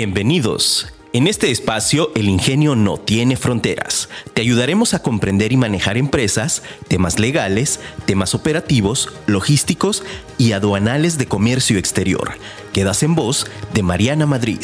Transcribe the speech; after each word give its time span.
Bienvenidos. 0.00 0.86
En 1.12 1.26
este 1.26 1.50
espacio, 1.50 2.12
el 2.14 2.28
ingenio 2.28 2.76
no 2.76 2.98
tiene 2.98 3.34
fronteras. 3.34 4.08
Te 4.32 4.42
ayudaremos 4.42 4.94
a 4.94 5.02
comprender 5.02 5.50
y 5.50 5.56
manejar 5.56 5.96
empresas, 5.96 6.62
temas 6.86 7.18
legales, 7.18 7.80
temas 8.06 8.32
operativos, 8.32 9.12
logísticos 9.26 10.04
y 10.38 10.52
aduanales 10.52 11.18
de 11.18 11.26
comercio 11.26 11.80
exterior. 11.80 12.34
Quedas 12.72 13.02
en 13.02 13.16
voz 13.16 13.48
de 13.74 13.82
Mariana 13.82 14.24
Madrid. 14.24 14.60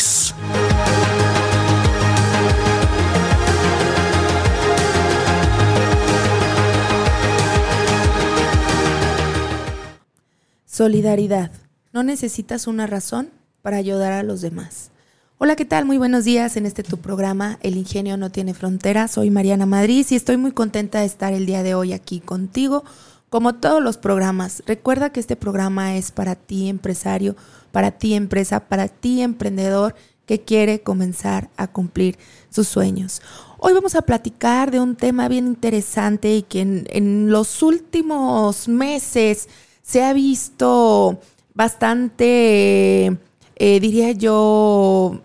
Solidaridad. 10.65 11.51
No 11.93 12.05
necesitas 12.05 12.69
una 12.69 12.87
razón 12.87 13.31
para 13.63 13.79
ayudar 13.79 14.13
a 14.13 14.23
los 14.23 14.41
demás. 14.41 14.93
Hola, 15.37 15.57
¿qué 15.57 15.65
tal? 15.65 15.85
Muy 15.85 15.99
buenos 15.99 16.25
días 16.25 16.57
en 16.57 16.65
este 16.65 16.85
tu 16.85 16.99
programa 16.99 17.59
El 17.61 17.77
Ingenio 17.77 18.17
no 18.17 18.31
tiene 18.31 18.55
fronteras. 18.55 19.11
Soy 19.11 19.31
Mariana 19.31 19.67
Madrid 19.67 20.07
y 20.09 20.15
estoy 20.15 20.37
muy 20.37 20.53
contenta 20.53 21.01
de 21.01 21.07
estar 21.07 21.33
el 21.33 21.45
día 21.45 21.65
de 21.65 21.75
hoy 21.75 21.93
aquí 21.93 22.21
contigo. 22.21 22.85
Como 23.31 23.57
todos 23.57 23.83
los 23.83 23.99
programas, 23.99 24.63
recuerda 24.65 25.11
que 25.11 25.19
este 25.19 25.35
programa 25.35 25.97
es 25.97 26.13
para 26.13 26.37
ti 26.37 26.69
empresario, 26.69 27.35
para 27.73 27.91
ti 27.91 28.15
empresa, 28.15 28.61
para 28.69 28.87
ti 28.87 29.23
emprendedor 29.23 29.97
que 30.25 30.43
quiere 30.43 30.83
comenzar 30.83 31.51
a 31.57 31.67
cumplir 31.67 32.17
sus 32.49 32.69
sueños. 32.69 33.21
Hoy 33.59 33.73
vamos 33.73 33.97
a 33.97 34.03
platicar 34.03 34.71
de 34.71 34.79
un 34.79 34.95
tema 34.95 35.27
bien 35.27 35.49
interesante 35.49 36.37
y 36.37 36.43
que 36.43 36.61
en, 36.61 36.87
en 36.91 37.33
los 37.33 37.61
últimos 37.61 38.69
meses 38.69 39.49
se 39.83 40.05
ha 40.05 40.13
visto 40.13 41.19
bastante, 41.55 43.19
eh, 43.57 43.79
diría 43.79 44.11
yo, 44.13 45.21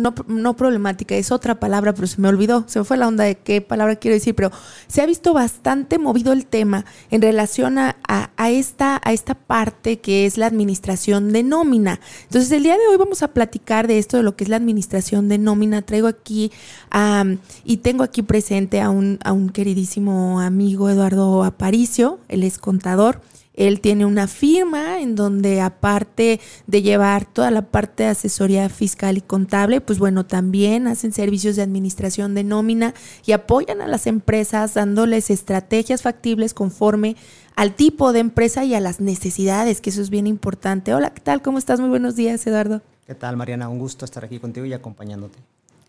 no, 0.00 0.14
no, 0.28 0.56
problemática, 0.56 1.16
es 1.16 1.32
otra 1.32 1.58
palabra, 1.58 1.92
pero 1.92 2.06
se 2.06 2.20
me 2.20 2.28
olvidó, 2.28 2.64
se 2.68 2.78
me 2.78 2.84
fue 2.84 2.96
la 2.96 3.08
onda 3.08 3.24
de 3.24 3.36
qué 3.36 3.60
palabra 3.60 3.96
quiero 3.96 4.14
decir, 4.14 4.34
pero 4.34 4.52
se 4.86 5.02
ha 5.02 5.06
visto 5.06 5.34
bastante 5.34 5.98
movido 5.98 6.32
el 6.32 6.46
tema 6.46 6.84
en 7.10 7.22
relación 7.22 7.78
a, 7.78 7.96
a, 8.06 8.50
esta, 8.50 9.00
a 9.04 9.12
esta 9.12 9.34
parte 9.34 9.98
que 9.98 10.26
es 10.26 10.38
la 10.38 10.46
administración 10.46 11.32
de 11.32 11.42
nómina. 11.42 11.98
Entonces, 12.24 12.52
el 12.52 12.62
día 12.62 12.78
de 12.78 12.86
hoy 12.86 12.96
vamos 12.96 13.22
a 13.22 13.28
platicar 13.28 13.88
de 13.88 13.98
esto, 13.98 14.16
de 14.16 14.22
lo 14.22 14.36
que 14.36 14.44
es 14.44 14.50
la 14.50 14.56
administración 14.56 15.28
de 15.28 15.38
nómina. 15.38 15.82
Traigo 15.82 16.06
aquí 16.06 16.52
y 17.64 17.78
tengo 17.78 18.04
aquí 18.04 18.22
presente 18.22 18.80
a 18.80 18.90
un, 18.90 19.18
a 19.24 19.32
un 19.32 19.48
queridísimo 19.48 20.40
amigo, 20.40 20.88
Eduardo 20.88 21.42
Aparicio, 21.42 22.20
él 22.28 22.44
es 22.44 22.58
contador. 22.58 23.20
Él 23.54 23.80
tiene 23.80 24.06
una 24.06 24.28
firma 24.28 25.00
en 25.00 25.14
donde 25.14 25.60
aparte 25.60 26.40
de 26.66 26.82
llevar 26.82 27.26
toda 27.26 27.50
la 27.50 27.62
parte 27.62 28.04
de 28.04 28.10
asesoría 28.10 28.68
fiscal 28.68 29.18
y 29.18 29.20
contable, 29.20 29.80
pues 29.80 29.98
bueno, 29.98 30.24
también 30.24 30.86
hacen 30.86 31.12
servicios 31.12 31.56
de 31.56 31.62
administración 31.62 32.34
de 32.34 32.44
nómina 32.44 32.94
y 33.26 33.32
apoyan 33.32 33.82
a 33.82 33.86
las 33.86 34.06
empresas 34.06 34.74
dándoles 34.74 35.30
estrategias 35.30 36.02
factibles 36.02 36.54
conforme 36.54 37.16
al 37.54 37.74
tipo 37.74 38.12
de 38.12 38.20
empresa 38.20 38.64
y 38.64 38.74
a 38.74 38.80
las 38.80 39.00
necesidades, 39.00 39.82
que 39.82 39.90
eso 39.90 40.00
es 40.00 40.08
bien 40.08 40.26
importante. 40.26 40.94
Hola, 40.94 41.12
¿qué 41.12 41.20
tal? 41.20 41.42
¿Cómo 41.42 41.58
estás? 41.58 41.80
Muy 41.80 41.90
buenos 41.90 42.16
días, 42.16 42.46
Eduardo. 42.46 42.80
¿Qué 43.06 43.14
tal, 43.14 43.36
Mariana? 43.36 43.68
Un 43.68 43.78
gusto 43.78 44.06
estar 44.06 44.24
aquí 44.24 44.38
contigo 44.38 44.64
y 44.64 44.72
acompañándote. 44.72 45.38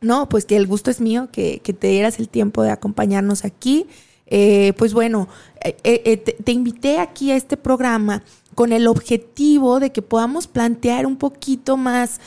No, 0.02 0.28
pues 0.28 0.44
que 0.44 0.58
el 0.58 0.67
gusto 0.67 0.91
es 0.91 1.00
mío, 1.00 1.30
que, 1.31 1.61
que 1.64 1.72
te 1.72 1.88
dieras 1.88 2.19
el 2.19 2.28
tiempo 2.28 2.64
de 2.64 2.72
acompañarnos 2.72 3.45
aquí. 3.45 3.88
Eh, 4.27 4.73
pues 4.77 4.93
bueno, 4.93 5.27
eh, 5.63 5.75
eh, 5.83 6.17
te, 6.17 6.33
te, 6.33 6.52
invité 6.52 6.99
aquí 6.99 7.31
a 7.31 7.35
este 7.35 7.57
programa 7.57 8.23
con 8.55 8.71
el 8.71 8.88
objetivo 8.88 9.79
de 9.79 9.91
que 9.91 10.02
podamos 10.02 10.47
plantear 10.47 11.05
un 11.05 11.17
poquito 11.17 11.77
más 11.77 12.19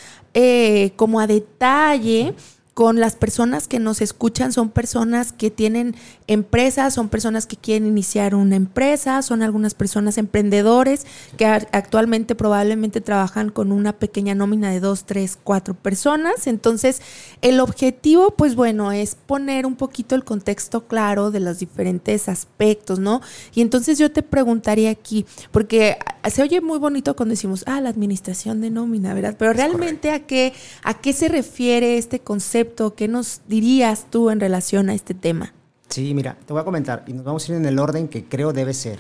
como 0.97 1.19
a 1.19 1.27
detalle 1.27 2.35
con 2.77 3.01
las 3.01 3.17
personas 3.17 3.69
que 3.69 3.79
nos 3.79 4.03
escuchan 4.03 4.53
son 4.53 4.69
personas 4.69 5.33
que 5.33 5.51
tienen 5.51 5.97
empresas, 6.27 6.93
son 6.93 7.09
personas 7.09 7.47
que 7.47 7.57
quieren 7.57 7.87
iniciar 7.89 8.35
una 8.35 8.55
empresa, 8.55 9.23
son 9.23 9.41
algunas 9.41 9.73
personas 9.73 10.19
emprendedores 10.19 11.07
que 11.39 11.47
actualmente 11.47 12.35
probablemente 12.35 13.01
trabajan 13.01 13.49
con 13.49 13.73
una 13.73 13.95
pequeña 13.95 14.35
nómina 14.35 14.71
de 14.71 14.81
dos, 14.81 15.05
tres, 15.07 15.39
cuatro 15.43 15.73
personas. 15.73 16.47
Entonces, 16.47 17.01
el 17.41 17.61
objetivo, 17.61 18.33
pues 18.33 18.55
bueno, 18.55 18.93
es 18.93 19.15
poner 19.15 19.65
un 19.65 19.77
poquito 19.77 20.15
el 20.15 20.25
contexto 20.25 20.87
claro 20.87 21.31
de 21.31 21.41
los 21.41 21.59
diferentes 21.59 22.29
aspectos, 22.29 22.99
¿no? 22.99 23.23
Y 23.55 23.63
entonces 23.63 23.97
yo 23.97 24.13
te 24.13 24.23
preguntaría 24.23 24.91
aquí, 24.91 25.25
porque 25.51 25.97
se 26.31 26.43
oye 26.43 26.61
muy 26.61 26.79
bonito 26.79 27.17
cuando 27.17 27.33
decimos, 27.33 27.65
ah, 27.67 27.81
la 27.81 27.89
administración 27.89 28.61
de 28.61 28.69
nómina, 28.69 29.15
¿verdad? 29.15 29.35
Pero 29.39 29.55
realmente 29.55 30.11
a 30.11 30.27
qué, 30.27 30.53
a 30.83 30.93
qué 31.01 31.15
se 31.15 31.29
refiere 31.29 31.97
este 31.97 32.19
concepto 32.21 32.66
¿Qué 32.97 33.09
nos 33.09 33.41
dirías 33.49 34.07
tú 34.11 34.31
en 34.31 34.41
relación 34.41 34.89
a 34.89 34.95
este 34.95 35.15
tema? 35.15 35.53
Sí, 35.89 36.15
mira, 36.15 36.37
te 36.47 36.53
voy 36.53 36.61
a 36.61 36.65
comentar 36.65 37.05
y 37.07 37.13
nos 37.13 37.25
vamos 37.25 37.49
a 37.49 37.53
ir 37.53 37.59
en 37.59 37.67
el 37.67 37.79
orden 37.79 38.09
que 38.09 38.25
creo 38.25 38.53
debe 38.53 38.75
ser. 38.75 38.99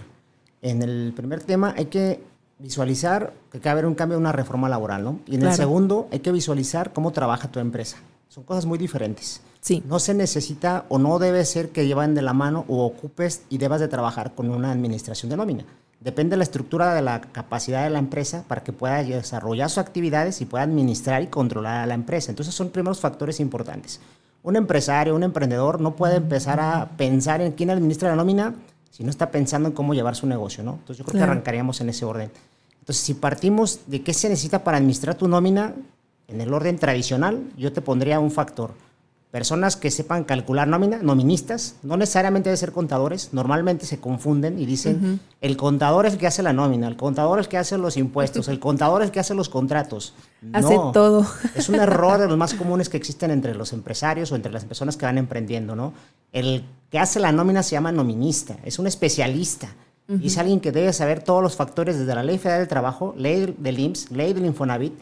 En 0.62 0.82
el 0.82 1.12
primer 1.15 1.43
tema 1.43 1.75
hay 1.77 1.87
que 1.87 2.21
visualizar 2.59 3.34
que 3.50 3.59
va 3.59 3.71
a 3.71 3.72
haber 3.72 3.87
un 3.87 3.94
cambio, 3.94 4.19
una 4.19 4.32
reforma 4.32 4.69
laboral, 4.69 5.04
¿no? 5.04 5.21
Y 5.27 5.34
en 5.34 5.43
el 5.43 5.53
segundo 5.53 6.09
hay 6.10 6.21
que 6.21 6.32
visualizar 6.32 6.93
cómo 6.93 7.12
trabaja 7.12 7.50
tu 7.50 7.59
empresa. 7.59 7.99
Son 8.28 8.44
cosas 8.44 8.66
muy 8.66 8.78
diferentes. 8.78 9.41
Sí. 9.60 9.83
No 9.87 9.98
se 9.98 10.15
necesita 10.15 10.84
o 10.88 10.98
no 10.98 11.19
debe 11.19 11.44
ser 11.44 11.71
que 11.71 11.87
lleven 11.87 12.15
de 12.15 12.22
la 12.22 12.33
mano 12.33 12.65
o 12.69 12.84
ocupes 12.87 13.43
y 13.48 13.59
debas 13.59 13.81
de 13.81 13.88
trabajar 13.88 14.34
con 14.34 14.50
una 14.50 14.71
administración 14.71 15.31
de 15.31 15.37
nómina. 15.37 15.65
Depende 16.01 16.33
de 16.33 16.37
la 16.37 16.45
estructura 16.45 16.95
de 16.95 17.03
la 17.03 17.21
capacidad 17.21 17.84
de 17.84 17.91
la 17.91 17.99
empresa 17.99 18.45
para 18.47 18.62
que 18.62 18.73
pueda 18.73 19.03
desarrollar 19.03 19.71
sus 19.71 19.79
actividades 19.79 20.41
y 20.41 20.45
pueda 20.45 20.65
administrar 20.65 21.23
y 21.23 21.29
controlar 21.29 21.83
a 21.83 21.87
la 21.87 21.95
empresa. 21.95 22.31
Entonces 22.31 22.55
son 22.55 22.71
primeros 22.71 23.01
factores 23.01 23.41
importantes. 23.41 24.01
Un 24.43 24.57
empresario, 24.57 25.17
un 25.17 25.23
emprendedor 25.23 25.81
no 25.81 25.97
puede 25.97 26.17
empezar 26.17 26.61
a 26.61 26.91
pensar 26.97 27.41
en 27.41 27.53
quién 27.53 27.71
administra 27.71 28.11
la 28.11 28.17
nómina 28.17 28.55
si 28.91 29.05
no 29.05 29.11
está 29.11 29.31
pensando 29.31 29.69
en 29.69 29.75
cómo 29.75 29.95
llevar 29.95 30.15
su 30.15 30.27
negocio, 30.27 30.62
¿no? 30.62 30.75
Entonces 30.75 30.99
yo 30.99 31.05
creo 31.05 31.19
que 31.19 31.25
arrancaríamos 31.25 31.81
en 31.81 31.89
ese 31.89 32.05
orden. 32.05 32.31
Entonces 32.78 33.03
si 33.05 33.15
partimos 33.15 33.81
de 33.87 34.03
qué 34.03 34.15
se 34.15 34.28
necesita 34.28 34.63
para 34.65 34.78
administrar 34.78 35.17
tu 35.17 35.28
nómina, 35.28 35.75
en 36.28 36.41
el 36.41 36.53
orden 36.53 36.78
tradicional, 36.78 37.43
yo 37.57 37.73
te 37.73 37.81
pondría 37.81 38.21
un 38.21 38.31
factor 38.31 38.75
personas 39.37 39.77
que 39.77 39.91
sepan 39.91 40.25
calcular 40.25 40.67
nómina, 40.67 40.97
noministas, 41.03 41.77
no 41.83 41.99
necesariamente 41.99 42.49
deben 42.49 42.57
ser 42.57 42.73
contadores, 42.73 43.35
normalmente 43.35 43.85
se 43.85 44.01
confunden 44.01 44.59
y 44.59 44.65
dicen, 44.65 45.21
el 45.43 45.59
contador 45.59 46.07
es 46.07 46.15
el 46.15 46.19
que 46.19 46.27
hace 46.27 46.43
la 46.43 46.55
nómina, 46.55 46.89
el 46.89 46.97
contador 46.97 47.39
es 47.39 47.45
el 47.45 47.51
que 47.51 47.59
hace 47.59 47.77
los 47.77 47.99
impuestos, 47.99 48.49
el 48.49 48.59
contador 48.59 49.03
es 49.03 49.09
el 49.09 49.13
que 49.13 49.21
hace 49.21 49.35
los 49.35 49.51
contratos. 49.51 50.15
Hace 50.55 50.79
todo. 50.95 51.27
Es 51.55 51.69
un 51.69 51.75
error 51.75 52.19
de 52.19 52.29
los 52.29 52.39
más 52.39 52.55
comunes 52.63 52.89
que 52.89 52.97
existen 52.97 53.31
entre 53.31 53.55
los 53.55 53.75
empresarios 53.75 54.33
o 54.33 54.37
entre 54.37 54.51
las 54.51 54.65
personas 54.65 54.97
que 54.97 55.05
van 55.05 55.19
emprendiendo, 55.19 55.77
¿no? 55.77 55.93
El 56.33 56.65
que 56.91 56.99
hace 56.99 57.21
la 57.21 57.31
nómina 57.31 57.63
se 57.63 57.73
llama 57.73 57.93
nominista, 57.93 58.57
es 58.65 58.79
un 58.79 58.87
especialista. 58.87 59.69
Y 60.09 60.29
es 60.29 60.39
alguien 60.39 60.61
que 60.61 60.73
debe 60.73 60.95
saber 60.95 61.23
todos 61.23 61.43
los 61.43 61.57
factores 61.57 61.99
desde 61.99 62.15
la 62.15 62.23
Ley 62.23 62.39
Federal 62.39 62.61
del 62.61 62.69
Trabajo, 62.69 63.13
Ley 63.19 63.55
del 63.59 63.79
IMSS, 63.79 64.13
Ley 64.13 64.33
del 64.33 64.47
Infonavit, 64.47 64.95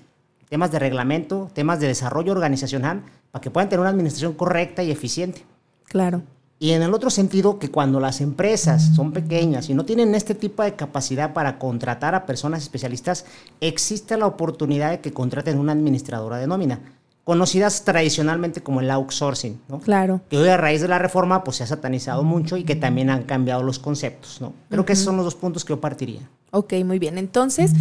temas 0.54 0.70
de 0.70 0.78
reglamento, 0.78 1.50
temas 1.52 1.80
de 1.80 1.88
desarrollo 1.88 2.30
organizacional, 2.30 3.02
para 3.32 3.42
que 3.42 3.50
puedan 3.50 3.68
tener 3.68 3.80
una 3.80 3.90
administración 3.90 4.34
correcta 4.34 4.84
y 4.84 4.92
eficiente. 4.92 5.44
Claro. 5.88 6.22
Y 6.60 6.70
en 6.70 6.82
el 6.82 6.94
otro 6.94 7.10
sentido, 7.10 7.58
que 7.58 7.72
cuando 7.72 7.98
las 7.98 8.20
empresas 8.20 8.94
son 8.94 9.10
pequeñas 9.10 9.68
y 9.68 9.74
no 9.74 9.84
tienen 9.84 10.14
este 10.14 10.36
tipo 10.36 10.62
de 10.62 10.76
capacidad 10.76 11.32
para 11.32 11.58
contratar 11.58 12.14
a 12.14 12.24
personas 12.24 12.62
especialistas, 12.62 13.26
existe 13.60 14.16
la 14.16 14.28
oportunidad 14.28 14.92
de 14.92 15.00
que 15.00 15.12
contraten 15.12 15.58
una 15.58 15.72
administradora 15.72 16.38
de 16.38 16.46
nómina, 16.46 16.82
conocidas 17.24 17.84
tradicionalmente 17.84 18.62
como 18.62 18.80
el 18.80 18.92
outsourcing, 18.92 19.60
¿no? 19.68 19.80
Claro. 19.80 20.20
Que 20.30 20.38
hoy 20.38 20.50
a 20.50 20.56
raíz 20.56 20.80
de 20.80 20.86
la 20.86 21.00
reforma 21.00 21.42
pues 21.42 21.56
se 21.56 21.64
ha 21.64 21.66
satanizado 21.66 22.22
mucho 22.22 22.56
y 22.56 22.62
que 22.62 22.76
también 22.76 23.10
han 23.10 23.24
cambiado 23.24 23.64
los 23.64 23.80
conceptos, 23.80 24.40
¿no? 24.40 24.52
Creo 24.70 24.84
que 24.84 24.92
esos 24.92 25.04
son 25.04 25.16
los 25.16 25.24
dos 25.24 25.34
puntos 25.34 25.64
que 25.64 25.72
yo 25.72 25.80
partiría. 25.80 26.20
Ok, 26.54 26.72
muy 26.84 27.00
bien. 27.00 27.18
Entonces, 27.18 27.72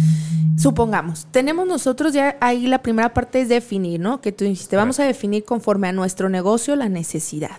supongamos, 0.58 1.28
tenemos 1.30 1.64
nosotros 1.64 2.12
ya 2.12 2.36
ahí 2.40 2.66
la 2.66 2.82
primera 2.82 3.14
parte 3.14 3.40
es 3.40 3.48
definir, 3.48 4.00
¿no? 4.00 4.20
Que 4.20 4.32
tú 4.32 4.44
dijiste, 4.44 4.74
vamos 4.74 4.98
a 4.98 5.04
definir 5.04 5.44
conforme 5.44 5.86
a 5.86 5.92
nuestro 5.92 6.28
negocio 6.28 6.74
la 6.74 6.88
necesidad, 6.88 7.56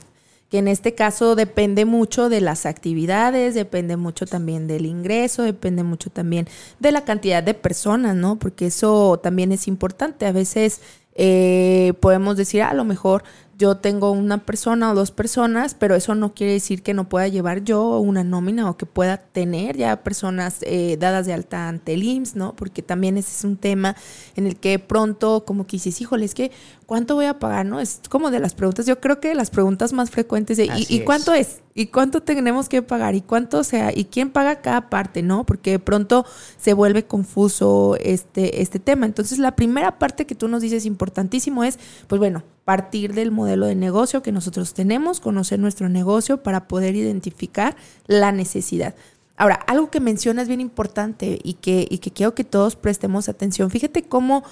que 0.50 0.58
en 0.58 0.68
este 0.68 0.94
caso 0.94 1.36
depende 1.36 1.86
mucho 1.86 2.28
de 2.28 2.42
las 2.42 2.66
actividades, 2.66 3.56
depende 3.56 3.96
mucho 3.96 4.26
también 4.26 4.68
del 4.68 4.86
ingreso, 4.86 5.44
depende 5.44 5.84
mucho 5.84 6.10
también 6.10 6.50
de 6.82 6.92
la 6.92 7.06
cantidad 7.06 7.42
de 7.42 7.54
personas, 7.54 8.14
¿no? 8.18 8.38
Porque 8.38 8.66
eso 8.66 9.18
también 9.24 9.54
es 9.54 9.70
importante. 9.70 10.26
A 10.26 10.34
veces 10.34 10.82
eh, 11.16 11.94
podemos 12.02 12.36
decir, 12.36 12.62
a 12.62 12.74
lo 12.74 12.84
mejor 12.84 13.24
yo 13.58 13.78
tengo 13.78 14.12
una 14.12 14.46
persona 14.46 14.92
o 14.92 14.96
dos 14.96 15.12
personas, 15.12 15.76
pero 15.76 15.96
eso 15.96 16.14
no 16.16 16.34
quiere 16.34 16.54
decir 16.54 16.84
que 16.84 16.94
no 16.94 17.08
pueda 17.08 17.28
llevar 17.28 17.64
yo 17.64 18.00
una 18.00 18.24
nómina 18.24 18.70
o 18.70 18.78
que 18.78 18.86
pueda 18.86 19.18
tener 19.18 19.78
ya 19.78 20.04
personas 20.04 20.58
eh, 20.62 20.98
dadas 21.00 21.26
de 21.26 21.34
alta 21.34 21.70
ante 21.70 21.94
el 21.94 22.04
IMSS, 22.04 22.36
¿no? 22.36 22.56
Porque 22.56 22.82
también 22.82 23.18
ese 23.18 23.32
es 23.32 23.44
un 23.44 23.58
tema 23.58 23.96
en 24.36 24.48
el 24.48 24.58
que 24.58 24.78
pronto 24.80 25.46
como 25.46 25.68
que 25.68 25.78
dices, 25.78 26.02
híjole, 26.02 26.26
es 26.26 26.34
que 26.34 26.52
¿cuánto 26.86 27.16
voy 27.16 27.26
a 27.26 27.40
pagar, 27.40 27.66
no? 27.66 27.80
Es 27.80 28.02
como 28.10 28.32
de 28.32 28.40
las 28.40 28.54
preguntas, 28.54 28.86
yo 28.86 29.00
creo 29.00 29.20
que 29.20 29.34
las 29.36 29.50
preguntas 29.50 29.94
más 29.94 30.12
frecuentes 30.12 30.58
de 30.58 30.70
¿y, 30.90 31.00
cuánto 31.02 31.34
es? 31.34 31.62
¿Y 31.74 31.88
cuánto 31.88 32.22
tenemos 32.22 32.70
que 32.70 32.82
pagar? 32.82 33.16
¿Y 33.16 33.22
cuánto 33.22 33.64
sea? 33.64 33.92
¿Y 33.96 34.06
quién 34.06 34.32
paga 34.32 34.62
cada 34.62 34.90
parte, 34.90 35.22
no? 35.24 35.46
Porque 35.46 35.72
de 35.72 35.80
pronto 35.80 36.26
se 36.58 36.74
vuelve 36.74 37.06
confuso 37.06 37.98
este, 38.00 38.62
este 38.62 38.80
tema. 38.80 39.06
Entonces, 39.06 39.40
la 39.40 39.56
primera 39.56 39.98
parte 39.98 40.26
que 40.26 40.36
tú 40.36 40.48
nos 40.48 40.62
dices 40.62 40.86
importantísimo 40.86 41.64
es, 41.64 41.80
pues 42.08 42.20
bueno, 42.20 42.44
partir 42.66 43.14
del 43.14 43.32
modelo 43.32 43.68
de 43.68 43.76
negocio 43.76 44.24
que 44.24 44.32
nosotros 44.32 44.74
tenemos, 44.74 45.20
conocer 45.20 45.60
nuestro 45.60 45.88
negocio 45.88 46.42
para 46.44 46.68
poder 46.68 46.96
identificar 46.96 47.78
la 48.08 48.32
necesidad. 48.32 48.96
Ahora, 49.38 49.56
algo 49.68 49.92
que 49.92 50.00
mencionas 50.00 50.48
bien 50.48 50.62
importante 50.62 51.40
y 51.44 51.54
que, 51.54 51.88
y 51.90 52.00
que 52.00 52.12
quiero 52.12 52.34
que 52.34 52.44
todos 52.44 52.76
prestemos 52.76 53.30
atención. 53.30 53.70
Fíjate 53.70 54.04
cómo, 54.04 54.44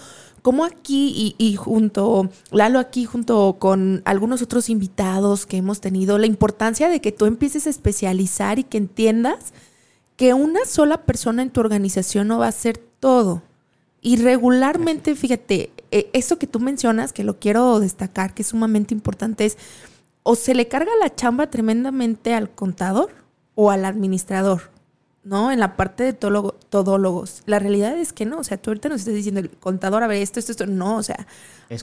cómo 0.41 0.65
aquí 0.65 1.35
y, 1.37 1.43
y, 1.43 1.55
junto, 1.55 2.29
Lalo 2.51 2.79
aquí 2.79 3.05
junto 3.05 3.57
con 3.59 4.01
algunos 4.05 4.41
otros 4.41 4.69
invitados 4.69 5.45
que 5.45 5.57
hemos 5.57 5.81
tenido, 5.81 6.17
la 6.17 6.27
importancia 6.27 6.89
de 6.89 6.99
que 6.99 7.13
tú 7.13 7.25
empieces 7.25 7.65
a 7.65 7.69
especializar 7.69 8.59
y 8.59 8.63
que 8.63 8.77
entiendas 8.77 9.53
que 10.17 10.33
una 10.33 10.65
sola 10.65 11.05
persona 11.05 11.41
en 11.41 11.49
tu 11.49 11.61
organización 11.61 12.27
no 12.27 12.39
va 12.39 12.45
a 12.45 12.49
hacer 12.49 12.77
todo. 12.99 13.41
Y 14.01 14.17
regularmente, 14.17 15.15
fíjate, 15.15 15.71
e, 15.93 16.09
eso 16.13 16.39
que 16.39 16.47
tú 16.47 16.59
mencionas, 16.59 17.13
que 17.13 17.23
lo 17.23 17.39
quiero 17.39 17.79
destacar, 17.79 18.33
que 18.33 18.41
es 18.41 18.47
sumamente 18.47 18.95
importante, 18.95 19.45
es 19.45 19.57
o 20.23 20.35
se 20.35 20.55
le 20.55 20.67
carga 20.67 20.91
la 20.99 21.13
chamba 21.13 21.51
tremendamente 21.51 22.33
al 22.33 22.49
contador 22.49 23.11
o 23.55 23.69
al 23.69 23.85
administrador, 23.85 24.71
¿no? 25.23 25.51
En 25.51 25.59
la 25.59 25.75
parte 25.75 26.03
de 26.03 26.13
todólogos. 26.13 27.43
La 27.45 27.59
realidad 27.59 27.95
es 27.97 28.11
que 28.11 28.25
no, 28.25 28.39
o 28.39 28.43
sea, 28.43 28.57
tú 28.57 28.71
ahorita 28.71 28.89
nos 28.89 29.01
estás 29.01 29.13
diciendo, 29.13 29.39
el 29.39 29.51
contador, 29.51 30.01
a 30.01 30.07
ver, 30.07 30.21
esto, 30.21 30.39
esto, 30.39 30.53
esto, 30.53 30.65
no, 30.65 30.97
o 30.97 31.03
sea, 31.03 31.27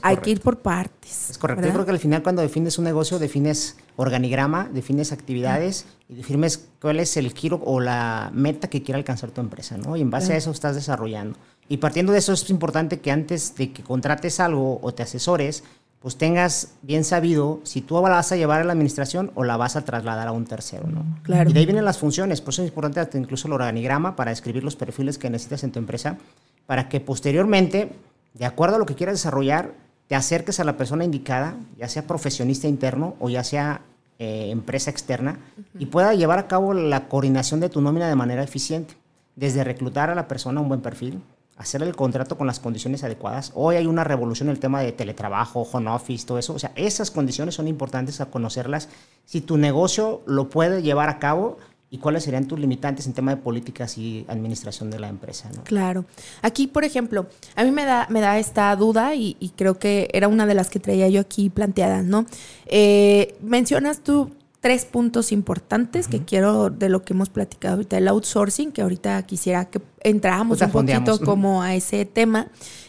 hay 0.01 0.17
que 0.17 0.31
ir 0.31 0.41
por 0.41 0.59
partes. 0.59 1.29
Es 1.29 1.37
correcto. 1.37 1.65
Yo 1.65 1.71
creo 1.71 1.85
que 1.85 1.91
al 1.91 1.99
final 1.99 2.21
cuando 2.23 2.41
defines 2.41 2.77
un 2.77 2.83
negocio, 2.83 3.17
defines 3.17 3.77
organigrama, 3.95 4.67
defines 4.73 5.13
actividades 5.13 5.85
y 6.09 6.15
defines 6.15 6.67
cuál 6.81 6.99
es 6.99 7.15
el 7.15 7.31
giro 7.33 7.61
o 7.63 7.79
la 7.79 8.31
meta 8.33 8.69
que 8.69 8.83
quiere 8.83 8.97
alcanzar 8.97 9.31
tu 9.31 9.39
empresa, 9.39 9.77
¿no? 9.77 9.95
Y 9.95 10.01
en 10.01 10.09
base 10.09 10.33
a 10.33 10.37
eso 10.37 10.51
estás 10.51 10.75
desarrollando. 10.75 11.37
Y 11.71 11.77
partiendo 11.77 12.11
de 12.11 12.19
eso 12.19 12.33
es 12.33 12.49
importante 12.49 12.99
que 12.99 13.11
antes 13.11 13.55
de 13.55 13.71
que 13.71 13.81
contrates 13.81 14.41
algo 14.41 14.81
o 14.83 14.93
te 14.93 15.03
asesores, 15.03 15.63
pues 16.01 16.17
tengas 16.17 16.73
bien 16.81 17.05
sabido 17.05 17.61
si 17.63 17.79
tú 17.79 17.95
la 17.95 18.09
vas 18.09 18.33
a 18.33 18.35
llevar 18.35 18.59
a 18.59 18.65
la 18.65 18.73
administración 18.73 19.31
o 19.35 19.45
la 19.45 19.55
vas 19.55 19.77
a 19.77 19.85
trasladar 19.85 20.27
a 20.27 20.33
un 20.33 20.43
tercero, 20.43 20.89
¿no? 20.89 21.05
Claro. 21.23 21.49
Y 21.49 21.53
de 21.53 21.61
ahí 21.61 21.65
vienen 21.65 21.85
las 21.85 21.97
funciones, 21.97 22.41
por 22.41 22.53
eso 22.53 22.63
es 22.63 22.67
importante 22.67 23.17
incluso 23.17 23.47
el 23.47 23.53
organigrama 23.53 24.17
para 24.17 24.33
escribir 24.33 24.65
los 24.65 24.75
perfiles 24.75 25.17
que 25.17 25.29
necesitas 25.29 25.63
en 25.63 25.71
tu 25.71 25.79
empresa, 25.79 26.17
para 26.65 26.89
que 26.89 26.99
posteriormente, 26.99 27.93
de 28.33 28.45
acuerdo 28.45 28.75
a 28.75 28.79
lo 28.79 28.85
que 28.85 28.95
quieras 28.95 29.15
desarrollar, 29.15 29.71
te 30.09 30.15
acerques 30.15 30.59
a 30.59 30.65
la 30.65 30.75
persona 30.75 31.05
indicada, 31.05 31.55
ya 31.77 31.87
sea 31.87 32.05
profesionista 32.05 32.67
interno 32.67 33.15
o 33.21 33.29
ya 33.29 33.45
sea 33.45 33.79
eh, 34.19 34.49
empresa 34.51 34.91
externa, 34.91 35.39
y 35.79 35.85
pueda 35.85 36.13
llevar 36.15 36.37
a 36.37 36.49
cabo 36.49 36.73
la 36.73 37.07
coordinación 37.07 37.61
de 37.61 37.69
tu 37.69 37.79
nómina 37.79 38.09
de 38.09 38.15
manera 38.17 38.43
eficiente, 38.43 38.95
desde 39.37 39.63
reclutar 39.63 40.09
a 40.09 40.15
la 40.15 40.27
persona 40.27 40.59
un 40.59 40.67
buen 40.67 40.81
perfil, 40.81 41.21
hacer 41.57 41.83
el 41.83 41.95
contrato 41.95 42.37
con 42.37 42.47
las 42.47 42.59
condiciones 42.59 43.03
adecuadas. 43.03 43.51
Hoy 43.55 43.75
hay 43.75 43.85
una 43.85 44.03
revolución 44.03 44.49
en 44.49 44.53
el 44.53 44.59
tema 44.59 44.81
de 44.81 44.91
teletrabajo, 44.91 45.61
home 45.71 45.91
office, 45.91 46.25
todo 46.25 46.39
eso. 46.39 46.53
O 46.53 46.59
sea, 46.59 46.71
esas 46.75 47.11
condiciones 47.11 47.55
son 47.55 47.67
importantes 47.67 48.19
a 48.21 48.27
conocerlas. 48.27 48.89
Si 49.25 49.41
tu 49.41 49.57
negocio 49.57 50.21
lo 50.25 50.49
puede 50.49 50.81
llevar 50.81 51.09
a 51.09 51.19
cabo 51.19 51.57
y 51.93 51.97
cuáles 51.97 52.23
serían 52.23 52.47
tus 52.47 52.57
limitantes 52.57 53.05
en 53.05 53.13
tema 53.13 53.35
de 53.35 53.41
políticas 53.41 53.97
y 53.97 54.25
administración 54.29 54.89
de 54.89 54.99
la 54.99 55.09
empresa. 55.09 55.51
Claro. 55.65 56.05
Aquí, 56.41 56.67
por 56.67 56.85
ejemplo, 56.85 57.27
a 57.55 57.65
mí 57.65 57.71
me 57.71 57.83
da, 57.83 58.07
me 58.09 58.21
da 58.21 58.39
esta 58.39 58.73
duda 58.77 59.13
y, 59.13 59.35
creo 59.57 59.77
que 59.77 60.09
era 60.13 60.29
una 60.29 60.45
de 60.45 60.53
las 60.53 60.69
que 60.69 60.79
traía 60.79 61.09
yo 61.09 61.19
aquí 61.19 61.49
planteadas, 61.49 62.05
¿no? 62.05 62.25
Eh, 62.65 63.35
mencionas 63.41 63.99
tú 63.99 64.31
tres 64.61 64.85
puntos 64.85 65.31
importantes 65.31 66.07
que 66.07 66.23
quiero 66.23 66.69
de 66.69 66.87
lo 66.87 67.03
que 67.03 67.13
hemos 67.13 67.29
platicado 67.29 67.75
ahorita, 67.75 67.97
el 67.97 68.07
outsourcing, 68.07 68.71
que 68.71 68.83
ahorita 68.83 69.21
quisiera 69.23 69.65
que 69.65 69.81
entráramos 70.01 70.59
pues 70.59 70.67
un 70.67 70.71
poquito 70.71 71.19
como 71.19 71.63
a 71.63 71.73
ese 71.73 72.05
tema. 72.05 72.47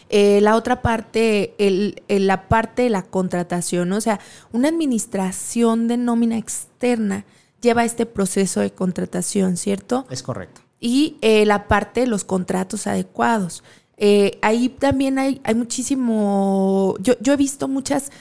Eh, 0.09 0.39
la 0.41 0.55
otra 0.55 0.83
parte, 0.83 1.55
el, 1.57 2.03
la 2.07 2.47
parte 2.47 2.83
de 2.83 2.91
la 2.91 3.01
contratación, 3.01 3.91
o 3.91 4.01
sea, 4.01 4.19
una 4.51 4.67
administración 4.67 5.87
de 5.87 5.97
nómina 5.97 6.37
externa 6.37 7.25
lleva 7.59 7.83
este 7.83 8.05
proceso 8.05 8.59
de 8.59 8.71
contratación, 8.71 9.57
¿cierto? 9.57 10.05
Es 10.11 10.21
correcto. 10.21 10.61
Y 10.79 11.17
eh, 11.21 11.43
la 11.47 11.67
parte 11.67 12.01
de 12.01 12.07
los 12.07 12.23
contratos 12.23 12.85
adecuados. 12.85 13.63
Eh, 13.97 14.37
ahí 14.43 14.69
también 14.69 15.17
hay, 15.17 15.41
hay 15.43 15.55
muchísimo, 15.55 16.95
yo, 16.99 17.13
yo 17.19 17.33
he 17.33 17.37
visto 17.37 17.67
muchas 17.67 18.11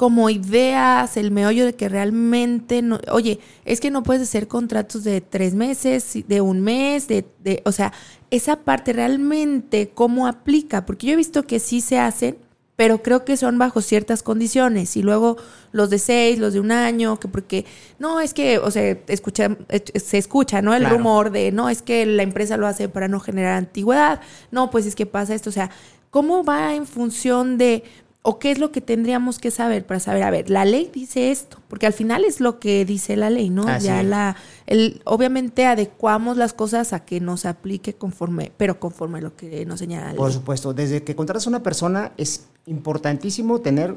como 0.00 0.30
ideas, 0.30 1.18
el 1.18 1.30
meollo 1.30 1.66
de 1.66 1.74
que 1.74 1.86
realmente, 1.90 2.80
no, 2.80 2.98
oye, 3.12 3.38
es 3.66 3.80
que 3.80 3.90
no 3.90 4.02
puedes 4.02 4.22
hacer 4.22 4.48
contratos 4.48 5.04
de 5.04 5.20
tres 5.20 5.52
meses, 5.52 6.16
de 6.26 6.40
un 6.40 6.62
mes, 6.62 7.06
de, 7.06 7.26
de, 7.40 7.60
o 7.66 7.72
sea, 7.72 7.92
esa 8.30 8.60
parte 8.60 8.94
realmente, 8.94 9.90
¿cómo 9.92 10.26
aplica? 10.26 10.86
Porque 10.86 11.06
yo 11.06 11.12
he 11.12 11.16
visto 11.16 11.42
que 11.42 11.58
sí 11.58 11.82
se 11.82 11.98
hacen, 11.98 12.38
pero 12.76 13.02
creo 13.02 13.26
que 13.26 13.36
son 13.36 13.58
bajo 13.58 13.82
ciertas 13.82 14.22
condiciones. 14.22 14.96
Y 14.96 15.02
luego 15.02 15.36
los 15.70 15.90
de 15.90 15.98
seis, 15.98 16.38
los 16.38 16.54
de 16.54 16.60
un 16.60 16.72
año, 16.72 17.20
que 17.20 17.28
porque, 17.28 17.66
no, 17.98 18.20
es 18.20 18.32
que, 18.32 18.56
o 18.56 18.70
sea, 18.70 18.96
escucha, 19.06 19.54
se 19.96 20.16
escucha, 20.16 20.62
¿no? 20.62 20.72
El 20.72 20.88
rumor 20.88 21.30
de, 21.30 21.52
no, 21.52 21.68
es 21.68 21.82
que 21.82 22.06
la 22.06 22.22
empresa 22.22 22.56
lo 22.56 22.66
hace 22.66 22.88
para 22.88 23.06
no 23.06 23.20
generar 23.20 23.58
antigüedad, 23.58 24.22
no, 24.50 24.70
pues 24.70 24.86
es 24.86 24.94
que 24.94 25.04
pasa 25.04 25.34
esto, 25.34 25.50
o 25.50 25.52
sea, 25.52 25.70
¿cómo 26.08 26.42
va 26.42 26.74
en 26.74 26.86
función 26.86 27.58
de 27.58 27.84
¿O 28.22 28.38
qué 28.38 28.50
es 28.50 28.58
lo 28.58 28.70
que 28.70 28.82
tendríamos 28.82 29.38
que 29.38 29.50
saber 29.50 29.86
para 29.86 29.98
saber, 29.98 30.24
a 30.24 30.30
ver, 30.30 30.50
la 30.50 30.66
ley 30.66 30.90
dice 30.92 31.30
esto? 31.30 31.58
Porque 31.68 31.86
al 31.86 31.94
final 31.94 32.24
es 32.26 32.40
lo 32.40 32.60
que 32.60 32.84
dice 32.84 33.16
la 33.16 33.30
ley, 33.30 33.48
¿no? 33.48 33.78
ya 33.78 34.02
la, 34.02 34.36
el, 34.66 35.00
obviamente 35.04 35.64
adecuamos 35.64 36.36
las 36.36 36.52
cosas 36.52 36.92
a 36.92 37.06
que 37.06 37.18
nos 37.20 37.46
aplique 37.46 37.94
conforme, 37.94 38.52
pero 38.58 38.78
conforme 38.78 39.20
a 39.20 39.22
lo 39.22 39.36
que 39.36 39.64
nos 39.64 39.78
señala 39.78 40.06
la 40.06 40.10
ley. 40.10 40.18
Por 40.18 40.32
supuesto, 40.32 40.74
desde 40.74 41.02
que 41.02 41.16
contratas 41.16 41.46
a 41.46 41.50
una 41.50 41.62
persona 41.62 42.12
es 42.18 42.46
importantísimo 42.66 43.60
tener 43.60 43.96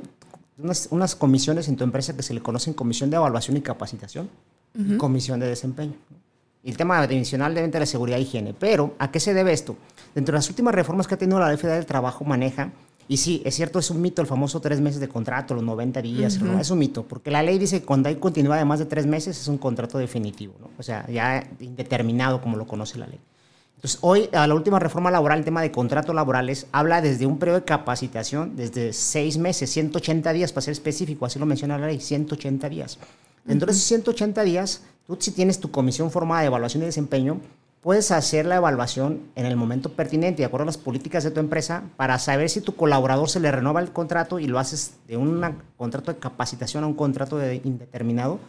unas, 0.58 1.16
comisiones 1.16 1.68
en 1.68 1.76
tu 1.76 1.84
empresa 1.84 2.16
que 2.16 2.24
se 2.24 2.34
le 2.34 2.42
conocen 2.42 2.74
comisión 2.74 3.10
de 3.10 3.18
evaluación 3.18 3.58
y 3.58 3.62
capacitación 3.62 4.30
y 4.74 4.96
comisión 4.96 5.42
de 5.42 5.48
desempeño. 5.48 5.96
Y 6.64 6.70
el 6.70 6.78
tema 6.78 7.00
adicional 7.00 7.54
debe 7.54 7.68
de 7.68 7.80
la 7.80 7.86
seguridad 7.86 8.20
e 8.20 8.22
higiene. 8.22 8.54
Pero, 8.54 8.96
¿a 8.98 9.12
qué 9.12 9.20
se 9.20 9.34
debe 9.34 9.52
esto? 9.52 9.76
Dentro 10.16 10.32
de 10.32 10.38
las 10.38 10.50
últimas 10.50 10.74
reformas 10.74 11.08
que 11.08 11.16
ha 11.16 11.18
tenido 11.18 11.38
la 11.40 11.50
Ley 11.50 11.58
Federal 11.58 11.80
del 11.80 11.86
Trabajo 11.86 12.24
maneja 12.24 12.72
y 13.08 13.18
sí, 13.18 13.42
es 13.46 13.56
cierto, 13.56 13.80
es 13.80 13.90
un 13.90 14.02
mito 14.02 14.22
el 14.22 14.28
famoso 14.28 14.62
tres 14.62 14.80
meses 14.80 15.00
de 15.00 15.08
contrato, 15.08 15.54
los 15.54 15.64
90 15.64 16.02
días, 16.02 16.40
es 16.60 16.70
un 16.70 16.80
mito, 16.80 17.04
porque 17.04 17.32
la 17.32 17.44
ley 17.44 17.58
dice 17.58 17.82
que 17.82 17.86
cuando 17.86 18.10
hay 18.10 18.16
continuidad 18.16 18.58
de 18.58 18.66
más 18.66 18.80
de 18.80 18.86
tres 18.86 19.06
meses 19.06 19.40
es 19.40 19.48
un 19.48 19.58
contrato 19.58 19.98
definitivo, 19.98 20.54
¿no? 20.60 20.70
o 20.78 20.84
sea, 20.84 21.06
ya 21.10 21.48
indeterminado 21.60 22.42
como 22.42 22.58
lo 22.58 22.66
conoce 22.66 22.98
la 22.98 23.08
ley. 23.08 23.20
Entonces, 23.76 24.00
hoy, 24.02 24.30
a 24.32 24.48
la 24.48 24.56
última 24.56 24.80
reforma 24.80 25.12
laboral, 25.12 25.40
el 25.40 25.44
tema 25.44 25.62
de 25.62 25.70
contratos 25.70 26.16
laborales, 26.16 26.68
habla 26.72 27.02
desde 27.02 27.26
un 27.26 27.38
periodo 27.38 27.60
de 27.60 27.66
capacitación, 27.66 28.56
desde 28.56 28.94
seis 28.94 29.38
meses, 29.38 29.70
180 29.72 30.32
días, 30.32 30.54
para 30.54 30.62
ser 30.62 30.72
específico, 30.72 31.26
así 31.26 31.38
lo 31.38 31.46
menciona 31.46 31.78
la 31.78 31.88
ley, 31.88 32.00
180 32.00 32.70
días. 32.70 32.98
Dentro 33.44 33.66
de 33.66 33.74
esos 33.74 33.84
180 33.84 34.42
días, 34.44 34.84
tú 35.06 35.18
si 35.20 35.32
tienes 35.32 35.60
tu 35.60 35.70
comisión 35.70 36.12
formada 36.12 36.40
de 36.40 36.48
evaluación 36.48 36.84
y 36.84 36.86
desempeño, 36.86 37.42
puedes 37.84 38.12
hacer 38.12 38.46
la 38.46 38.56
evaluación 38.56 39.22
en 39.36 39.46
el 39.46 39.58
momento 39.58 39.90
pertinente, 39.90 40.42
de 40.42 40.46
acuerdo 40.46 40.64
a 40.64 40.66
las 40.68 40.78
políticas 40.78 41.24
de 41.24 41.32
tu 41.32 41.42
empresa, 41.42 41.84
para 41.98 42.18
saber 42.18 42.50
si 42.50 42.62
tu 42.62 42.76
colaborador 42.76 43.30
se 43.30 43.42
le 43.42 43.52
renueva 43.52 43.82
el 43.82 43.92
contrato 43.92 44.40
y 44.40 44.48
lo 44.48 44.58
haces 44.58 44.96
de 45.08 45.18
un 45.18 45.44
contrato 45.78 46.14
de 46.14 46.18
capacitación 46.18 46.86
a 46.86 46.88
un 46.88 46.94
contrato 46.94 47.38
de 47.38 47.62
indeterminado. 47.64 48.40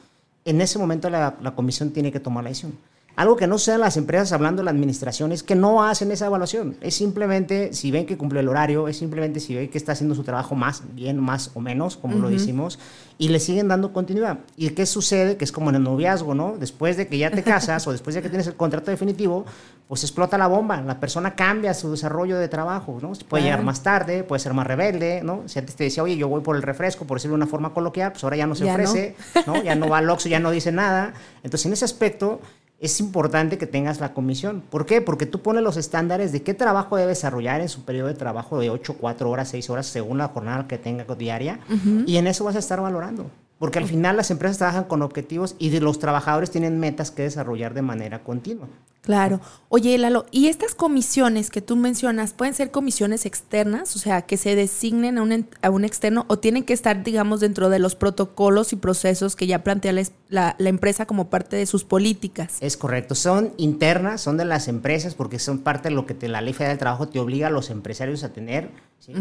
En 0.44 0.60
ese 0.60 0.78
momento 0.78 1.10
la 1.10 1.52
comisión 1.56 1.90
tiene 1.90 2.12
que 2.12 2.20
tomar 2.20 2.44
la 2.44 2.50
decisión. 2.50 2.78
Algo 3.16 3.36
que 3.36 3.46
no 3.46 3.58
sean 3.58 3.80
las 3.80 3.96
empresas 3.96 4.32
hablando 4.32 4.60
de 4.60 4.64
la 4.64 4.72
administración 4.72 5.30
es 5.30 5.44
que 5.44 5.54
no 5.54 5.84
hacen 5.84 6.10
esa 6.10 6.26
evaluación. 6.26 6.76
Es 6.80 6.96
simplemente 6.96 7.72
si 7.72 7.92
ven 7.92 8.06
que 8.06 8.16
cumple 8.16 8.40
el 8.40 8.48
horario, 8.48 8.88
es 8.88 8.96
simplemente 8.96 9.38
si 9.38 9.54
ven 9.54 9.68
que 9.68 9.78
está 9.78 9.92
haciendo 9.92 10.16
su 10.16 10.24
trabajo 10.24 10.56
más 10.56 10.82
bien, 10.94 11.20
más 11.20 11.52
o 11.54 11.60
menos, 11.60 11.96
como 11.96 12.18
lo 12.18 12.28
decimos, 12.28 12.78
y 13.16 13.28
le 13.28 13.38
siguen 13.38 13.68
dando 13.68 13.92
continuidad. 13.92 14.40
¿Y 14.56 14.70
qué 14.70 14.84
sucede? 14.84 15.36
Que 15.36 15.44
es 15.44 15.52
como 15.52 15.70
en 15.70 15.76
el 15.76 15.84
noviazgo, 15.84 16.34
¿no? 16.34 16.56
Después 16.58 16.96
de 16.96 17.06
que 17.06 17.18
ya 17.18 17.30
te 17.30 17.42
casas 17.44 17.86
o 17.86 17.92
después 17.92 18.16
de 18.16 18.22
que 18.22 18.28
tienes 18.28 18.48
el 18.48 18.54
contrato 18.54 18.90
definitivo, 18.90 19.44
pues 19.86 20.02
explota 20.02 20.36
la 20.36 20.48
bomba. 20.48 20.80
La 20.80 20.98
persona 20.98 21.36
cambia 21.36 21.72
su 21.72 21.92
desarrollo 21.92 22.36
de 22.38 22.48
trabajo, 22.48 22.98
¿no? 23.00 23.12
Puede 23.28 23.44
llegar 23.44 23.62
más 23.62 23.84
tarde, 23.84 24.24
puede 24.24 24.40
ser 24.40 24.54
más 24.54 24.66
rebelde, 24.66 25.22
¿no? 25.22 25.42
Si 25.46 25.60
antes 25.60 25.76
te 25.76 25.84
decía, 25.84 26.02
oye, 26.02 26.16
yo 26.16 26.26
voy 26.26 26.40
por 26.40 26.56
el 26.56 26.62
refresco, 26.62 27.04
por 27.04 27.18
decirlo 27.18 27.36
de 27.36 27.42
una 27.42 27.46
forma 27.46 27.72
coloquial, 27.72 28.10
pues 28.10 28.24
ahora 28.24 28.36
ya 28.36 28.48
no 28.48 28.56
se 28.56 28.68
ofrece, 28.68 29.14
no. 29.46 29.62
Ya 29.62 29.76
no 29.76 29.88
va 29.88 29.98
al 29.98 30.10
Oxxo, 30.10 30.28
ya 30.28 30.40
no 30.40 30.50
dice 30.50 30.72
nada. 30.72 31.14
Entonces, 31.44 31.66
en 31.66 31.74
ese 31.74 31.84
aspecto 31.84 32.40
es 32.80 33.00
importante 33.00 33.58
que 33.58 33.66
tengas 33.66 34.00
la 34.00 34.12
comisión. 34.12 34.62
¿Por 34.68 34.84
qué? 34.86 35.00
Porque 35.00 35.26
tú 35.26 35.40
pones 35.40 35.62
los 35.62 35.76
estándares 35.76 36.32
de 36.32 36.42
qué 36.42 36.54
trabajo 36.54 36.96
debe 36.96 37.10
desarrollar 37.10 37.60
en 37.60 37.68
su 37.68 37.84
periodo 37.84 38.08
de 38.08 38.14
trabajo 38.14 38.58
de 38.58 38.70
8, 38.70 38.96
4 39.00 39.30
horas, 39.30 39.48
6 39.48 39.70
horas, 39.70 39.86
según 39.86 40.18
la 40.18 40.28
jornada 40.28 40.66
que 40.66 40.78
tenga 40.78 41.04
diaria, 41.14 41.60
y 42.06 42.16
en 42.16 42.26
eso 42.26 42.44
vas 42.44 42.56
a 42.56 42.58
estar 42.58 42.80
valorando. 42.80 43.30
Porque 43.64 43.78
al 43.78 43.86
final 43.86 44.14
las 44.18 44.30
empresas 44.30 44.58
trabajan 44.58 44.84
con 44.84 45.00
objetivos 45.00 45.56
y 45.58 45.70
los 45.80 45.98
trabajadores 45.98 46.50
tienen 46.50 46.78
metas 46.78 47.10
que 47.10 47.22
desarrollar 47.22 47.72
de 47.72 47.80
manera 47.80 48.22
continua. 48.22 48.68
Claro. 49.00 49.40
Oye, 49.70 49.96
Lalo, 49.96 50.26
¿y 50.30 50.48
estas 50.48 50.74
comisiones 50.74 51.48
que 51.48 51.62
tú 51.62 51.74
mencionas 51.74 52.34
pueden 52.34 52.52
ser 52.52 52.70
comisiones 52.70 53.24
externas? 53.24 53.96
O 53.96 53.98
sea, 53.98 54.20
que 54.20 54.36
se 54.36 54.54
designen 54.54 55.16
a 55.16 55.22
un, 55.22 55.48
a 55.62 55.70
un 55.70 55.86
externo 55.86 56.26
o 56.28 56.38
tienen 56.38 56.62
que 56.64 56.74
estar, 56.74 57.02
digamos, 57.04 57.40
dentro 57.40 57.70
de 57.70 57.78
los 57.78 57.94
protocolos 57.94 58.74
y 58.74 58.76
procesos 58.76 59.34
que 59.34 59.46
ya 59.46 59.64
plantea 59.64 59.94
la, 60.28 60.56
la, 60.58 60.68
empresa 60.68 61.06
como 61.06 61.30
parte 61.30 61.56
de 61.56 61.64
sus 61.64 61.84
políticas. 61.84 62.58
Es 62.60 62.76
correcto. 62.76 63.14
Son 63.14 63.54
internas, 63.56 64.20
son 64.20 64.36
de 64.36 64.44
las 64.44 64.68
empresas 64.68 65.14
porque 65.14 65.38
son 65.38 65.60
parte 65.60 65.88
de 65.88 65.94
lo 65.94 66.04
que 66.04 66.12
te, 66.12 66.28
la 66.28 66.42
Ley 66.42 66.52
Federal 66.52 66.72
del 66.72 66.80
Trabajo 66.80 67.08
te 67.08 67.18
obliga 67.18 67.46
a 67.46 67.50
los 67.50 67.70
empresarios 67.70 68.24
a 68.24 68.34
tener 68.34 68.68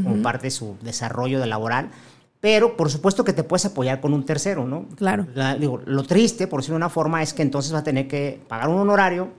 como 0.03 0.21
parte 0.21 0.47
de 0.47 0.51
su 0.51 0.75
desarrollo 0.81 1.45
laboral 1.45 1.91
pero 2.43 2.75
por 2.75 2.91
supuesto 2.91 3.23
que 3.23 3.31
te 3.31 3.45
puedes 3.45 3.63
apoyar 3.63 4.01
con 4.01 4.13
un 4.13 4.25
tercero, 4.25 4.65
¿no? 4.65 4.85
Claro. 4.97 5.25
digo, 5.57 5.79
lo 5.85 6.03
triste, 6.03 6.45
por 6.45 6.59
decirlo 6.59 6.73
de 6.73 6.79
una 6.79 6.89
forma, 6.89 7.23
es 7.23 7.33
que 7.33 7.41
entonces 7.41 7.71
vas 7.71 7.79
a 7.79 7.83
tener 7.85 8.09
que 8.09 8.41
pagar 8.49 8.67
un 8.67 8.79
honorario 8.79 9.29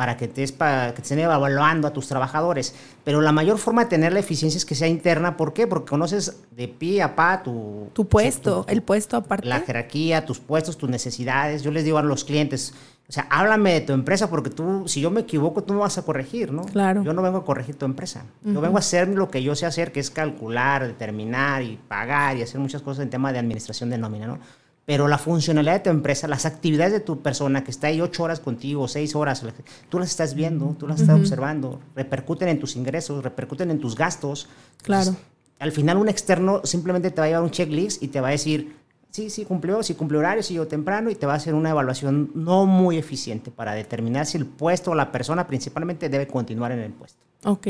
para 0.00 0.16
que 0.16 0.28
te, 0.28 0.48
para 0.54 0.94
que 0.94 0.96
te 0.96 1.02
estén 1.02 1.18
evaluando 1.18 1.86
a 1.86 1.92
tus 1.92 2.08
trabajadores. 2.08 2.74
Pero 3.04 3.20
la 3.20 3.32
mayor 3.32 3.58
forma 3.58 3.84
de 3.84 3.90
tener 3.90 4.14
la 4.14 4.20
eficiencia 4.20 4.56
es 4.56 4.64
que 4.64 4.74
sea 4.74 4.88
interna. 4.88 5.36
¿Por 5.36 5.52
qué? 5.52 5.66
Porque 5.66 5.90
conoces 5.90 6.40
de 6.52 6.68
pie 6.68 7.02
a 7.02 7.14
pa 7.14 7.42
tu... 7.42 7.90
Tu 7.92 8.08
puesto, 8.08 8.64
el 8.66 8.80
puesto 8.80 9.18
aparte. 9.18 9.46
La 9.46 9.60
jerarquía, 9.60 10.24
tus 10.24 10.38
puestos, 10.38 10.78
tus 10.78 10.88
necesidades. 10.88 11.62
Yo 11.62 11.70
les 11.70 11.84
digo 11.84 11.98
a 11.98 12.02
los 12.02 12.24
clientes, 12.24 12.72
o 13.10 13.12
sea, 13.12 13.26
háblame 13.28 13.74
de 13.74 13.80
tu 13.82 13.92
empresa 13.92 14.30
porque 14.30 14.48
tú, 14.48 14.84
si 14.86 15.02
yo 15.02 15.10
me 15.10 15.20
equivoco, 15.20 15.64
tú 15.64 15.74
me 15.74 15.80
vas 15.80 15.98
a 15.98 16.02
corregir, 16.02 16.50
¿no? 16.50 16.64
Claro. 16.64 17.02
Yo 17.02 17.12
no 17.12 17.20
vengo 17.20 17.36
a 17.36 17.44
corregir 17.44 17.74
tu 17.74 17.84
empresa. 17.84 18.24
Yo 18.42 18.58
vengo 18.62 18.76
a 18.76 18.80
hacer 18.80 19.06
lo 19.06 19.30
que 19.30 19.42
yo 19.42 19.54
sé 19.54 19.66
hacer, 19.66 19.92
que 19.92 20.00
es 20.00 20.10
calcular, 20.10 20.86
determinar 20.86 21.62
y 21.62 21.78
pagar 21.88 22.38
y 22.38 22.42
hacer 22.42 22.58
muchas 22.58 22.80
cosas 22.80 23.02
en 23.02 23.10
tema 23.10 23.34
de 23.34 23.38
administración 23.38 23.90
de 23.90 23.98
nómina, 23.98 24.26
¿no? 24.26 24.38
Pero 24.86 25.08
la 25.08 25.18
funcionalidad 25.18 25.74
de 25.74 25.80
tu 25.80 25.90
empresa, 25.90 26.26
las 26.26 26.46
actividades 26.46 26.92
de 26.92 27.00
tu 27.00 27.20
persona 27.20 27.62
que 27.62 27.70
está 27.70 27.88
ahí 27.88 28.00
ocho 28.00 28.24
horas 28.24 28.40
contigo, 28.40 28.88
seis 28.88 29.14
horas, 29.14 29.44
tú 29.88 29.98
las 29.98 30.10
estás 30.10 30.34
viendo, 30.34 30.74
tú 30.78 30.88
las 30.88 31.00
estás 31.00 31.18
observando, 31.18 31.80
repercuten 31.94 32.48
en 32.48 32.58
tus 32.58 32.76
ingresos, 32.76 33.22
repercuten 33.22 33.70
en 33.70 33.78
tus 33.78 33.94
gastos. 33.94 34.48
Claro. 34.82 35.14
al 35.58 35.72
final 35.72 35.98
un 35.98 36.08
externo 36.08 36.62
simplemente 36.64 37.10
te 37.10 37.20
va 37.20 37.26
a 37.26 37.28
llevar 37.28 37.42
un 37.44 37.50
checklist 37.50 38.02
y 38.02 38.08
te 38.08 38.20
va 38.20 38.28
a 38.28 38.30
decir, 38.32 38.74
sí, 39.10 39.30
sí 39.30 39.44
cumplió, 39.44 39.82
sí 39.82 39.94
cumplió 39.94 40.20
horario, 40.20 40.42
sí 40.42 40.58
temprano 40.68 41.10
y 41.10 41.14
te 41.14 41.26
va 41.26 41.34
a 41.34 41.36
hacer 41.36 41.54
una 41.54 41.70
evaluación 41.70 42.30
no 42.34 42.66
muy 42.66 42.96
eficiente 42.96 43.50
para 43.50 43.74
determinar 43.74 44.26
si 44.26 44.38
el 44.38 44.46
puesto 44.46 44.92
o 44.92 44.94
la 44.94 45.12
persona 45.12 45.46
principalmente 45.46 46.08
debe 46.08 46.26
continuar 46.26 46.72
en 46.72 46.80
el 46.80 46.92
puesto. 46.92 47.29
Ok, 47.42 47.66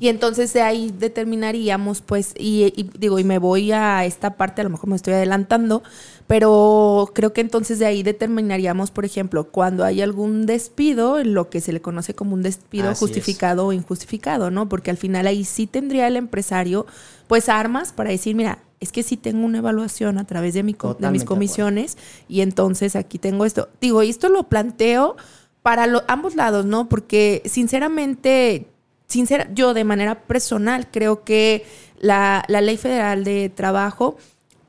y 0.00 0.08
entonces 0.08 0.52
de 0.52 0.60
ahí 0.60 0.92
determinaríamos, 0.98 2.02
pues, 2.02 2.34
y, 2.38 2.90
digo, 2.98 3.18
y 3.18 3.24
me 3.24 3.38
voy 3.38 3.72
a 3.72 4.04
esta 4.04 4.36
parte, 4.36 4.60
a 4.60 4.64
lo 4.64 4.70
mejor 4.70 4.90
me 4.90 4.96
estoy 4.96 5.14
adelantando, 5.14 5.82
pero 6.26 7.10
creo 7.14 7.32
que 7.32 7.40
entonces 7.40 7.78
de 7.78 7.86
ahí 7.86 8.02
determinaríamos, 8.02 8.90
por 8.90 9.06
ejemplo, 9.06 9.44
cuando 9.44 9.82
hay 9.82 10.02
algún 10.02 10.44
despido, 10.44 11.24
lo 11.24 11.48
que 11.48 11.62
se 11.62 11.72
le 11.72 11.80
conoce 11.80 12.14
como 12.14 12.34
un 12.34 12.42
despido 12.42 12.94
justificado 12.94 13.68
o 13.68 13.72
injustificado, 13.72 14.50
¿no? 14.50 14.68
Porque 14.68 14.90
al 14.90 14.98
final 14.98 15.26
ahí 15.26 15.44
sí 15.44 15.66
tendría 15.66 16.06
el 16.06 16.16
empresario, 16.16 16.84
pues, 17.26 17.48
armas 17.48 17.94
para 17.94 18.10
decir, 18.10 18.36
mira, 18.36 18.58
es 18.80 18.92
que 18.92 19.02
sí 19.02 19.16
tengo 19.16 19.46
una 19.46 19.58
evaluación 19.58 20.18
a 20.18 20.26
través 20.26 20.52
de, 20.52 20.62
mi, 20.62 20.76
de 20.98 21.10
mis 21.10 21.24
comisiones 21.24 21.96
y 22.28 22.42
entonces 22.42 22.94
aquí 22.94 23.18
tengo 23.18 23.46
esto. 23.46 23.70
Digo, 23.80 24.02
y 24.02 24.10
esto 24.10 24.28
lo 24.28 24.50
planteo 24.50 25.16
para 25.62 25.86
ambos 26.08 26.36
lados, 26.36 26.66
¿no? 26.66 26.90
Porque 26.90 27.40
sinceramente, 27.46 28.68
sincera, 29.06 29.48
yo 29.52 29.74
de 29.74 29.84
manera 29.84 30.22
personal 30.22 30.88
creo 30.90 31.24
que 31.24 31.66
la, 31.98 32.44
la 32.48 32.60
ley 32.60 32.76
federal 32.76 33.24
de 33.24 33.48
trabajo 33.48 34.16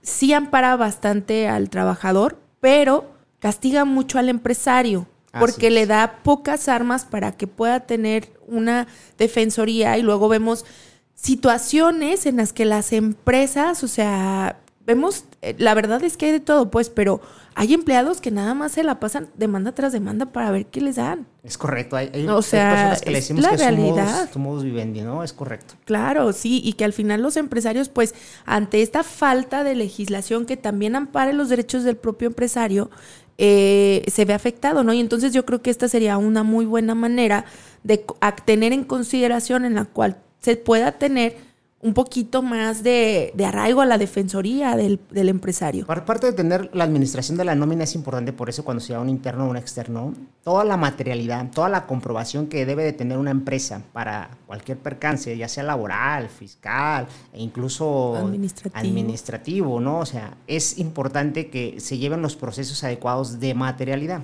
sí 0.01 0.33
ampara 0.33 0.75
bastante 0.75 1.47
al 1.47 1.69
trabajador, 1.69 2.39
pero 2.59 3.11
castiga 3.39 3.85
mucho 3.85 4.19
al 4.19 4.29
empresario 4.29 5.07
porque 5.39 5.69
le 5.69 5.85
da 5.85 6.19
pocas 6.23 6.69
armas 6.69 7.05
para 7.05 7.33
que 7.33 7.47
pueda 7.47 7.81
tener 7.81 8.29
una 8.47 8.87
defensoría. 9.17 9.97
Y 9.97 10.01
luego 10.01 10.29
vemos 10.29 10.65
situaciones 11.13 12.25
en 12.25 12.37
las 12.37 12.53
que 12.53 12.65
las 12.65 12.93
empresas, 12.93 13.83
o 13.83 13.87
sea, 13.87 14.59
vemos, 14.85 15.25
eh, 15.41 15.55
la 15.57 15.73
verdad 15.73 16.03
es 16.03 16.17
que 16.17 16.27
hay 16.27 16.31
de 16.31 16.39
todo, 16.39 16.69
pues, 16.69 16.89
pero 16.89 17.21
hay 17.55 17.73
empleados 17.73 18.21
que 18.21 18.31
nada 18.31 18.53
más 18.53 18.73
se 18.73 18.83
la 18.83 18.99
pasan 18.99 19.29
demanda 19.35 19.71
tras 19.73 19.93
demanda 19.93 20.27
para 20.27 20.51
ver 20.51 20.65
qué 20.67 20.81
les 20.81 20.97
dan. 20.97 21.25
Es 21.43 21.57
correcto, 21.57 21.95
hay, 21.95 22.09
o 22.27 22.41
sea, 22.41 22.69
personas 22.69 23.01
que 23.01 23.09
le 23.11 23.17
decimos 23.17 23.43
la 23.43 23.49
que 23.51 23.57
realidad. 23.57 24.29
somos, 24.31 24.63
vivendi, 24.63 25.01
¿no? 25.01 25.23
Es 25.23 25.33
correcto. 25.33 25.75
Claro, 25.85 26.33
sí, 26.33 26.61
y 26.63 26.73
que 26.73 26.85
al 26.85 26.93
final 26.93 27.21
los 27.21 27.37
empresarios, 27.37 27.89
pues, 27.89 28.13
ante 28.45 28.81
esta 28.81 29.03
falta 29.03 29.63
de 29.63 29.75
legislación 29.75 30.45
que 30.45 30.57
también 30.57 30.95
ampare 30.95 31.33
los 31.33 31.49
derechos 31.49 31.83
del 31.83 31.97
propio 31.97 32.27
empresario, 32.27 32.89
eh, 33.37 34.03
se 34.07 34.25
ve 34.25 34.33
afectado, 34.33 34.83
¿no? 34.83 34.93
Y 34.93 34.99
entonces 34.99 35.33
yo 35.33 35.45
creo 35.45 35.61
que 35.61 35.69
esta 35.69 35.89
sería 35.89 36.17
una 36.17 36.43
muy 36.43 36.65
buena 36.65 36.95
manera 36.95 37.45
de 37.83 38.05
tener 38.45 38.71
en 38.73 38.83
consideración 38.83 39.65
en 39.65 39.75
la 39.75 39.85
cual 39.85 40.17
se 40.39 40.55
pueda 40.55 40.93
tener 40.93 41.37
un 41.85 41.93
poquito 41.93 42.41
más 42.41 42.81
de, 42.81 43.31
arraigo 43.45 43.79
a 43.79 43.85
la 43.85 43.99
defensoría 43.99 44.75
del, 44.75 44.99
empresario. 45.13 45.85
Aparte 45.87 46.25
de 46.25 46.33
tener 46.33 46.71
la 46.73 46.83
administración 46.83 47.37
de 47.37 47.45
la 47.45 47.53
nómina 47.53 47.83
es 47.83 47.93
importante, 47.93 48.33
por 48.33 48.49
eso 48.49 48.65
cuando 48.65 48.81
se 48.81 48.97
un 48.97 49.07
interno 49.07 49.45
o 49.45 49.49
un 49.51 49.55
externo, 49.55 50.13
toda 50.43 50.63
la 50.63 50.77
materialidad, 50.77 51.51
toda 51.51 51.69
la 51.69 51.85
comprobación 51.85 52.47
que 52.47 52.65
debe 52.65 52.83
de 52.83 52.93
tener 52.93 53.19
una 53.19 53.29
empresa 53.29 53.83
para 53.93 54.31
cualquier 54.47 54.79
percance, 54.79 55.37
ya 55.37 55.47
sea 55.47 55.61
laboral, 55.61 56.27
fiscal 56.29 57.05
e 57.31 57.43
incluso 57.43 58.15
administrativo, 58.15 58.79
administrativo 58.79 59.79
¿no? 59.79 59.99
O 59.99 60.05
sea, 60.07 60.37
es 60.47 60.79
importante 60.79 61.51
que 61.51 61.79
se 61.79 61.99
lleven 61.99 62.23
los 62.23 62.35
procesos 62.35 62.83
adecuados 62.83 63.39
de 63.39 63.53
materialidad. 63.53 64.23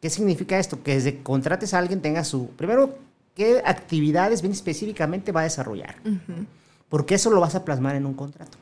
¿Qué 0.00 0.08
significa 0.08 0.56
esto? 0.56 0.84
Que 0.84 0.94
desde 0.94 1.16
que 1.16 1.22
contrates 1.24 1.74
a 1.74 1.78
alguien 1.78 2.00
tenga 2.00 2.22
su, 2.22 2.46
primero, 2.50 2.96
qué 3.34 3.60
actividades 3.64 4.40
bien 4.40 4.52
específicamente 4.52 5.32
va 5.32 5.40
a 5.40 5.44
desarrollar. 5.44 5.96
Porque 6.92 7.14
eso 7.14 7.30
lo 7.30 7.40
vas 7.40 7.54
a 7.54 7.64
plasmar 7.64 7.96
en 7.96 8.04
un 8.04 8.12
contrato. 8.12 8.58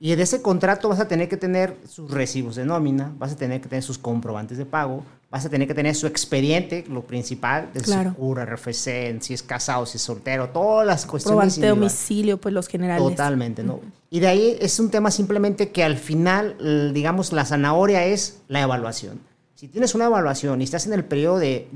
Y 0.00 0.12
en 0.12 0.20
ese 0.20 0.40
contrato 0.40 0.88
vas 0.88 0.98
a 0.98 1.08
tener 1.08 1.28
que 1.28 1.36
tener 1.36 1.76
sus 1.86 2.10
recibos 2.10 2.56
de 2.56 2.64
nómina, 2.64 3.12
vas 3.18 3.32
a 3.32 3.36
tener 3.36 3.60
que 3.60 3.68
tener 3.68 3.82
sus 3.82 3.98
comprobantes 3.98 4.56
de 4.56 4.64
pago, 4.64 5.04
vas 5.30 5.44
a 5.44 5.50
tener 5.50 5.68
que 5.68 5.74
tener 5.74 5.94
su 5.94 6.06
expediente, 6.06 6.86
lo 6.88 7.02
principal, 7.02 7.68
de 7.74 7.82
claro. 7.82 8.14
cura, 8.14 8.46
RFC, 8.46 9.20
si 9.20 9.34
es 9.34 9.42
casado, 9.42 9.84
si 9.84 9.98
es 9.98 10.02
soltero, 10.02 10.48
todas 10.48 10.86
las 10.86 11.04
cuestiones. 11.04 11.54
Comprobante 11.54 11.60
de 11.60 11.68
domicilio, 11.68 12.40
pues 12.40 12.54
los 12.54 12.66
generales. 12.66 13.06
Totalmente, 13.06 13.62
¿no? 13.62 13.80
Y 14.08 14.20
de 14.20 14.26
ahí 14.28 14.56
es 14.58 14.80
un 14.80 14.90
tema 14.90 15.10
simplemente 15.10 15.68
que 15.70 15.84
al 15.84 15.98
final, 15.98 16.94
digamos, 16.94 17.34
la 17.34 17.44
zanahoria 17.44 18.06
es 18.06 18.38
la 18.48 18.62
evaluación. 18.62 19.20
Si 19.54 19.68
tienes 19.68 19.94
una 19.94 20.06
evaluación 20.06 20.62
y 20.62 20.64
estás 20.64 20.86
en 20.86 20.94
el 20.94 21.04
periodo 21.04 21.38
de, 21.38 21.68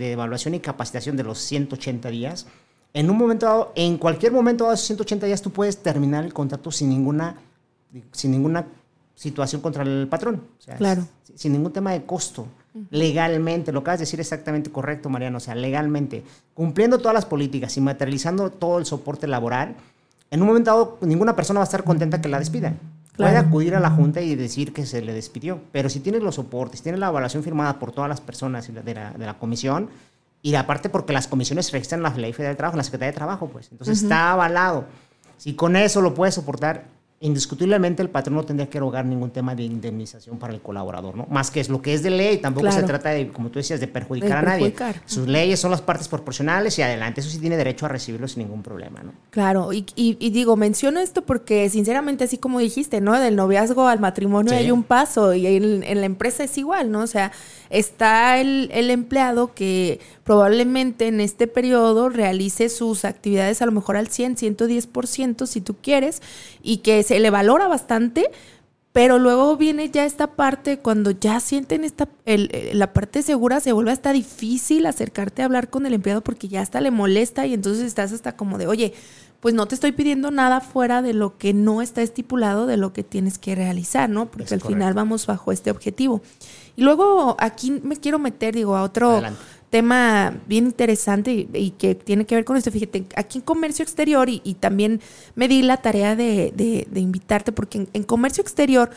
evaluación 0.00 0.54
y 0.54 0.60
capacitación 0.60 1.18
de 1.18 1.24
los 1.24 1.38
180 1.38 2.08
días, 2.08 2.46
en 2.94 3.10
un 3.10 3.18
momento 3.18 3.46
dado, 3.46 3.72
en 3.74 3.98
cualquier 3.98 4.32
momento 4.32 4.64
dado 4.64 4.74
esos 4.74 4.86
180 4.86 5.26
días, 5.26 5.42
tú 5.42 5.50
puedes 5.50 5.82
terminar 5.82 6.24
el 6.24 6.32
contrato 6.32 6.70
sin 6.70 6.88
ninguna, 6.88 7.36
sin 8.12 8.30
ninguna 8.30 8.64
situación 9.14 9.60
contra 9.60 9.82
el 9.82 10.06
patrón. 10.08 10.42
claro. 10.78 11.06
Sin 11.34 11.52
ningún 11.52 11.72
tema 11.72 11.90
de 11.90 12.04
costo. 12.04 12.46
Legalmente, 12.90 13.72
lo 13.72 13.80
que 13.80 13.84
acabas 13.84 13.98
de 14.00 14.02
decir 14.04 14.20
exactamente 14.20 14.70
correcto, 14.70 15.08
Mariano. 15.08 15.38
O 15.38 15.40
sea, 15.40 15.56
legalmente, 15.56 16.22
cumpliendo 16.54 16.98
todas 16.98 17.14
las 17.14 17.24
políticas 17.24 17.76
y 17.76 17.80
materializando 17.80 18.50
todo 18.50 18.78
el 18.78 18.86
soporte 18.86 19.26
laboral, 19.26 19.74
en 20.30 20.42
un 20.42 20.46
momento 20.46 20.70
dado, 20.70 20.98
ninguna 21.00 21.34
persona 21.34 21.58
va 21.58 21.64
a 21.64 21.66
estar 21.66 21.82
contenta 21.82 22.20
que 22.20 22.28
la 22.28 22.38
despidan. 22.38 22.78
Puede 23.16 23.36
acudir 23.36 23.74
a 23.74 23.80
la 23.80 23.90
Junta 23.90 24.20
y 24.20 24.34
decir 24.36 24.72
que 24.72 24.86
se 24.86 25.02
le 25.02 25.12
despidió. 25.12 25.60
Pero 25.72 25.88
si 25.88 25.98
tienes 25.98 26.22
los 26.22 26.36
soportes, 26.36 26.82
tienes 26.82 27.00
la 27.00 27.08
evaluación 27.08 27.42
firmada 27.42 27.80
por 27.80 27.90
todas 27.90 28.08
las 28.08 28.20
personas 28.20 28.72
de 28.72 28.94
la, 28.94 29.12
de 29.12 29.26
la 29.26 29.38
comisión, 29.38 29.88
y 30.44 30.56
aparte 30.56 30.90
porque 30.90 31.14
las 31.14 31.26
comisiones 31.26 31.72
registran 31.72 32.02
la 32.02 32.10
Ley 32.10 32.34
Federal 32.34 32.52
de 32.52 32.58
Trabajo, 32.58 32.74
en 32.74 32.78
la 32.78 32.84
Secretaría 32.84 33.12
de 33.12 33.16
Trabajo, 33.16 33.48
pues. 33.48 33.72
Entonces 33.72 34.02
está 34.02 34.30
avalado. 34.30 34.84
Si 35.38 35.54
con 35.54 35.74
eso 35.74 36.02
lo 36.02 36.12
puedes 36.12 36.34
soportar, 36.34 36.84
indiscutiblemente 37.24 38.02
el 38.02 38.10
patrón 38.10 38.36
no 38.36 38.44
tendría 38.44 38.68
que 38.68 38.76
erogar 38.76 39.06
ningún 39.06 39.30
tema 39.30 39.54
de 39.54 39.62
indemnización 39.62 40.38
para 40.38 40.52
el 40.52 40.60
colaborador, 40.60 41.16
¿no? 41.16 41.26
Más 41.30 41.50
que 41.50 41.58
es 41.58 41.70
lo 41.70 41.80
que 41.80 41.94
es 41.94 42.02
de 42.02 42.10
ley, 42.10 42.36
tampoco 42.36 42.70
se 42.70 42.82
trata 42.82 43.10
de, 43.10 43.28
como 43.28 43.48
tú 43.48 43.58
decías, 43.58 43.80
de 43.80 43.88
perjudicar, 43.88 44.38
a 44.38 44.42
nadie. 44.42 44.74
Sus 45.06 45.26
leyes 45.26 45.58
son 45.58 45.70
las 45.70 45.80
partes 45.80 46.06
proporcionales 46.06 46.78
y 46.78 46.82
adelante, 46.82 47.22
eso 47.22 47.30
sí 47.30 47.38
tiene 47.38 47.56
derecho 47.56 47.86
a 47.86 47.88
recibirlo 47.88 48.28
sin 48.28 48.42
ningún 48.42 48.62
problema, 48.62 49.02
¿no? 49.02 49.12
Claro, 49.30 49.72
y, 49.72 49.86
y, 49.96 50.30
digo, 50.30 50.56
menciono 50.56 51.00
esto 51.00 51.22
porque 51.22 51.70
sinceramente, 51.70 52.24
así 52.24 52.36
como 52.36 52.58
dijiste, 52.58 53.00
¿no? 53.00 53.18
Del 53.18 53.36
noviazgo 53.36 53.88
al 53.88 54.00
matrimonio 54.00 54.54
hay 54.54 54.70
un 54.70 54.82
paso 54.82 55.32
y 55.32 55.46
en, 55.46 55.82
en, 55.82 56.00
la 56.00 56.06
empresa 56.06 56.44
es 56.44 56.58
igual, 56.58 56.90
¿no? 56.90 57.00
O 57.00 57.06
sea, 57.06 57.32
está 57.70 58.38
el, 58.38 58.68
el 58.70 58.90
empleado 58.90 59.54
que 59.54 59.98
probablemente 60.24 61.06
en 61.06 61.20
este 61.20 61.46
periodo 61.46 62.10
realice 62.10 62.68
sus 62.68 63.06
actividades 63.06 63.62
a 63.62 63.66
lo 63.66 63.72
mejor 63.72 63.96
al 63.96 64.08
100, 64.08 64.36
110% 64.36 65.46
si 65.46 65.62
tú 65.62 65.76
quieres 65.80 66.20
y 66.62 66.78
que 66.78 67.02
se 67.02 67.13
le 67.20 67.30
valora 67.30 67.68
bastante, 67.68 68.30
Pero 68.94 69.18
luego 69.18 69.56
viene 69.56 69.90
ya 69.90 70.04
esta 70.04 70.36
parte, 70.36 70.78
cuando 70.78 71.10
ya 71.10 71.40
sienten 71.40 71.82
esta, 71.82 72.08
la 72.26 72.92
parte 72.92 73.22
segura, 73.22 73.58
se 73.58 73.72
vuelve 73.72 73.90
hasta 73.90 74.12
difícil 74.12 74.86
acercarte 74.86 75.42
a 75.42 75.46
hablar 75.46 75.68
con 75.68 75.84
el 75.84 75.94
empleado 75.94 76.20
porque 76.20 76.46
ya 76.46 76.60
hasta 76.60 76.80
le 76.80 76.92
molesta 76.92 77.44
y 77.44 77.54
entonces 77.54 77.82
estás 77.86 78.12
hasta 78.12 78.36
como 78.36 78.56
de, 78.56 78.68
oye, 78.68 78.94
pues 79.40 79.52
no 79.52 79.66
te 79.66 79.74
estoy 79.74 79.90
pidiendo 79.90 80.30
nada 80.30 80.60
fuera 80.60 81.02
de 81.02 81.12
lo 81.12 81.38
que 81.38 81.52
no 81.52 81.82
está 81.82 82.02
estipulado 82.02 82.66
de 82.66 82.76
lo 82.76 82.92
que 82.92 83.02
tienes 83.02 83.36
que 83.36 83.56
realizar, 83.56 84.08
¿no? 84.08 84.30
Porque 84.30 84.54
al 84.54 84.60
final 84.60 84.94
vamos 84.94 85.26
bajo 85.26 85.50
este 85.50 85.72
objetivo. 85.72 86.22
Y 86.76 86.82
luego 86.82 87.34
aquí 87.40 87.80
me 87.82 87.96
quiero 87.96 88.20
meter, 88.20 88.54
digo, 88.54 88.76
a 88.76 88.84
otro 88.84 89.20
tema 89.70 90.40
bien 90.46 90.66
interesante 90.66 91.48
y, 91.52 91.70
que 91.70 91.94
tiene 91.94 92.26
que 92.26 92.34
ver 92.34 92.44
con 92.44 92.56
esto. 92.56 92.70
Fíjate, 92.70 93.06
aquí 93.16 93.38
en 93.38 93.44
comercio 93.44 93.82
exterior 93.82 94.28
y, 94.28 94.40
también 94.60 95.00
me 95.34 95.48
di 95.48 95.62
la 95.62 95.78
tarea 95.78 96.16
de, 96.16 96.86
invitarte 96.94 97.52
porque 97.52 97.86
en, 97.92 98.02
comercio 98.04 98.42
exterior 98.42 98.90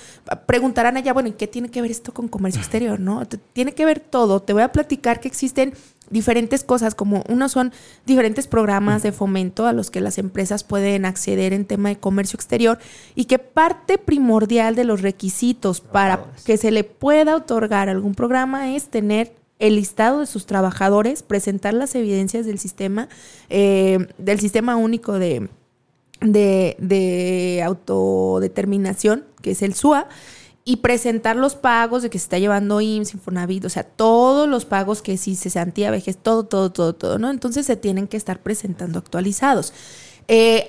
preguntarán 0.45 0.97
allá, 0.97 1.13
bueno, 1.13 1.29
¿y 1.29 1.33
qué 1.33 1.47
tiene 1.47 1.69
que 1.69 1.81
ver 1.81 1.91
esto 1.91 2.13
con 2.13 2.27
comercio 2.27 2.61
exterior? 2.61 2.99
¿No? 2.99 3.25
Tiene 3.53 3.73
que 3.73 3.85
ver 3.85 3.99
todo. 3.99 4.41
Te 4.41 4.53
voy 4.53 4.61
a 4.61 4.71
platicar 4.71 5.19
que 5.19 5.27
existen 5.27 5.73
diferentes 6.09 6.63
cosas, 6.63 6.95
como 6.95 7.23
uno 7.27 7.49
son 7.49 7.73
diferentes 8.05 8.47
programas 8.47 9.03
de 9.03 9.11
fomento 9.11 9.65
a 9.65 9.73
los 9.73 9.91
que 9.91 10.01
las 10.01 10.17
empresas 10.17 10.63
pueden 10.63 11.05
acceder 11.05 11.53
en 11.53 11.65
tema 11.65 11.89
de 11.89 11.97
comercio 11.97 12.37
exterior 12.37 12.79
y 13.15 13.25
que 13.25 13.39
parte 13.39 13.97
primordial 13.97 14.75
de 14.75 14.85
los 14.85 15.01
requisitos 15.01 15.81
para 15.81 16.25
que 16.45 16.57
se 16.57 16.71
le 16.71 16.83
pueda 16.83 17.35
otorgar 17.35 17.89
algún 17.89 18.15
programa 18.15 18.73
es 18.73 18.89
tener 18.89 19.35
el 19.59 19.75
listado 19.75 20.19
de 20.19 20.27
sus 20.27 20.45
trabajadores, 20.45 21.23
presentar 21.23 21.73
las 21.73 21.95
evidencias 21.95 22.45
del 22.45 22.59
sistema, 22.59 23.09
eh, 23.49 24.07
del 24.17 24.39
sistema 24.39 24.75
único 24.75 25.13
de, 25.13 25.49
de, 26.21 27.63
autodeterminación, 27.65 29.25
que 29.41 29.51
es 29.51 29.61
el 29.61 29.73
SUA, 29.73 30.07
y 30.63 30.77
presentar 30.77 31.37
los 31.37 31.55
pagos 31.55 32.03
de 32.03 32.09
que 32.09 32.19
se 32.19 32.25
está 32.25 32.39
llevando 32.39 32.81
IMSS, 32.81 33.13
Infonavit, 33.13 33.65
o 33.65 33.69
sea, 33.69 33.83
todos 33.83 34.49
los 34.49 34.65
pagos 34.65 35.01
que 35.01 35.17
si 35.17 35.35
se 35.35 35.49
sentía 35.49 35.91
vejez, 35.91 36.17
todo, 36.17 36.43
todo, 36.45 36.71
todo, 36.71 36.93
todo, 36.93 37.17
¿no? 37.17 37.31
Entonces 37.31 37.65
se 37.65 37.77
tienen 37.77 38.07
que 38.07 38.17
estar 38.17 38.41
presentando 38.41 38.99
actualizados. 38.99 39.73
Eh, 40.27 40.65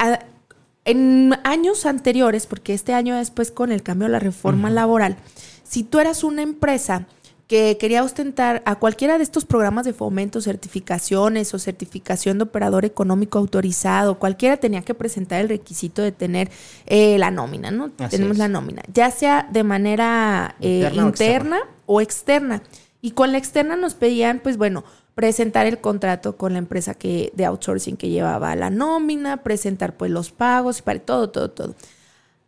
en 0.85 1.35
años 1.43 1.85
anteriores, 1.85 2.47
porque 2.47 2.75
este 2.75 2.95
año 2.95 3.17
después 3.17 3.51
con 3.51 3.73
el 3.73 3.83
cambio 3.83 4.07
de 4.07 4.13
la 4.13 4.21
reforma 4.21 4.71
laboral, 4.71 5.17
si 5.65 5.83
tú 5.83 5.99
eras 5.99 6.25
una 6.25 6.43
empresa 6.43 7.07
que 7.49 7.79
quería 7.79 8.05
ostentar 8.05 8.63
a 8.67 8.77
cualquiera 8.77 9.17
de 9.17 9.25
estos 9.25 9.47
programas 9.47 9.87
de 9.87 9.95
fomento, 9.95 10.43
certificaciones 10.43 11.55
o 11.55 11.59
certificación 11.59 12.37
de 12.37 12.45
operador 12.45 12.85
económico 12.85 13.39
autorizado, 13.39 14.19
cualquiera 14.19 14.59
tenía 14.59 14.83
que 14.83 14.93
presentar 14.93 15.41
el 15.41 15.49
requisito 15.49 16.03
de 16.03 16.13
tener 16.13 16.51
eh, 16.85 17.17
la 17.17 17.31
nómina, 17.31 17.71
¿no? 17.71 17.91
Tenemos 18.11 18.37
la 18.37 18.49
nómina, 18.49 18.83
ya 18.93 19.11
sea 19.11 19.49
de 19.51 19.65
manera 19.65 20.57
eh, 20.61 20.91
interna, 20.95 21.61
o, 21.87 22.03
externa. 22.03 22.63
Y 23.01 23.13
con 23.13 23.33
la 23.33 23.39
externa 23.39 23.77
nos 23.77 23.95
pedían, 23.95 24.41
pues 24.41 24.59
bueno, 24.59 24.85
presentar 25.15 25.67
el 25.67 25.79
contrato 25.81 26.37
con 26.37 26.53
la 26.53 26.59
empresa 26.59 26.93
que, 26.93 27.33
de 27.35 27.47
outsourcing 27.47 27.97
que 27.97 28.11
llevaba 28.11 28.55
la 28.57 28.69
nómina, 28.69 29.39
presentar 29.39 29.97
pues 29.97 30.11
los 30.11 30.33
pagos, 30.33 30.83
para 30.83 30.99
todo, 30.99 31.31
todo, 31.31 31.51
todo. 31.51 31.75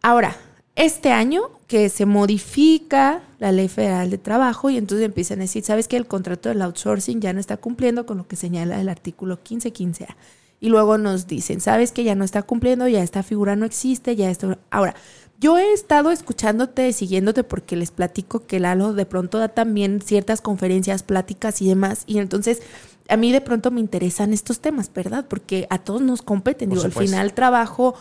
Ahora, 0.02 0.36
este 0.84 1.12
año 1.12 1.42
que 1.66 1.88
se 1.88 2.06
modifica 2.06 3.22
la 3.38 3.52
ley 3.52 3.68
federal 3.68 4.10
de 4.10 4.18
trabajo 4.18 4.70
y 4.70 4.76
entonces 4.76 5.04
empiezan 5.04 5.38
a 5.38 5.42
decir, 5.42 5.62
¿sabes 5.62 5.88
que 5.88 5.96
el 5.96 6.06
contrato 6.06 6.48
del 6.48 6.62
outsourcing 6.62 7.20
ya 7.20 7.32
no 7.32 7.40
está 7.40 7.56
cumpliendo 7.58 8.06
con 8.06 8.18
lo 8.18 8.26
que 8.26 8.36
señala 8.36 8.80
el 8.80 8.88
artículo 8.88 9.38
1515A? 9.44 10.16
Y 10.58 10.68
luego 10.68 10.98
nos 10.98 11.26
dicen, 11.26 11.60
¿sabes 11.60 11.92
que 11.92 12.04
ya 12.04 12.14
no 12.14 12.24
está 12.24 12.42
cumpliendo? 12.42 12.88
Ya 12.88 13.02
esta 13.02 13.22
figura 13.22 13.56
no 13.56 13.66
existe, 13.66 14.16
ya 14.16 14.30
esto... 14.30 14.58
Ahora, 14.70 14.94
yo 15.38 15.56
he 15.56 15.72
estado 15.72 16.10
escuchándote, 16.10 16.92
siguiéndote 16.92 17.44
porque 17.44 17.76
les 17.76 17.90
platico 17.90 18.46
que 18.46 18.60
Lalo 18.60 18.92
de 18.92 19.06
pronto 19.06 19.38
da 19.38 19.48
también 19.48 20.02
ciertas 20.02 20.42
conferencias, 20.42 21.02
pláticas 21.02 21.62
y 21.62 21.68
demás. 21.68 22.04
Y 22.06 22.18
entonces 22.18 22.60
a 23.08 23.16
mí 23.16 23.32
de 23.32 23.40
pronto 23.40 23.70
me 23.70 23.80
interesan 23.80 24.32
estos 24.32 24.60
temas, 24.60 24.90
¿verdad? 24.92 25.26
Porque 25.28 25.66
a 25.70 25.78
todos 25.78 26.02
nos 26.02 26.22
competen. 26.22 26.70
Digo, 26.70 26.82
al 26.82 26.92
final 26.92 27.32
trabajo 27.32 27.94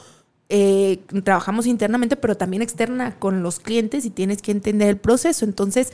eh, 0.50 1.02
trabajamos 1.24 1.68
internamente, 1.68 2.16
pero 2.16 2.36
también 2.36 2.64
externa 2.64 3.16
con 3.20 3.44
los 3.44 3.60
clientes 3.60 4.04
y 4.06 4.10
tienes 4.10 4.42
que 4.42 4.52
entender 4.52 4.90
el 4.90 4.98
proceso. 4.98 5.46
Entonces, 5.46 5.94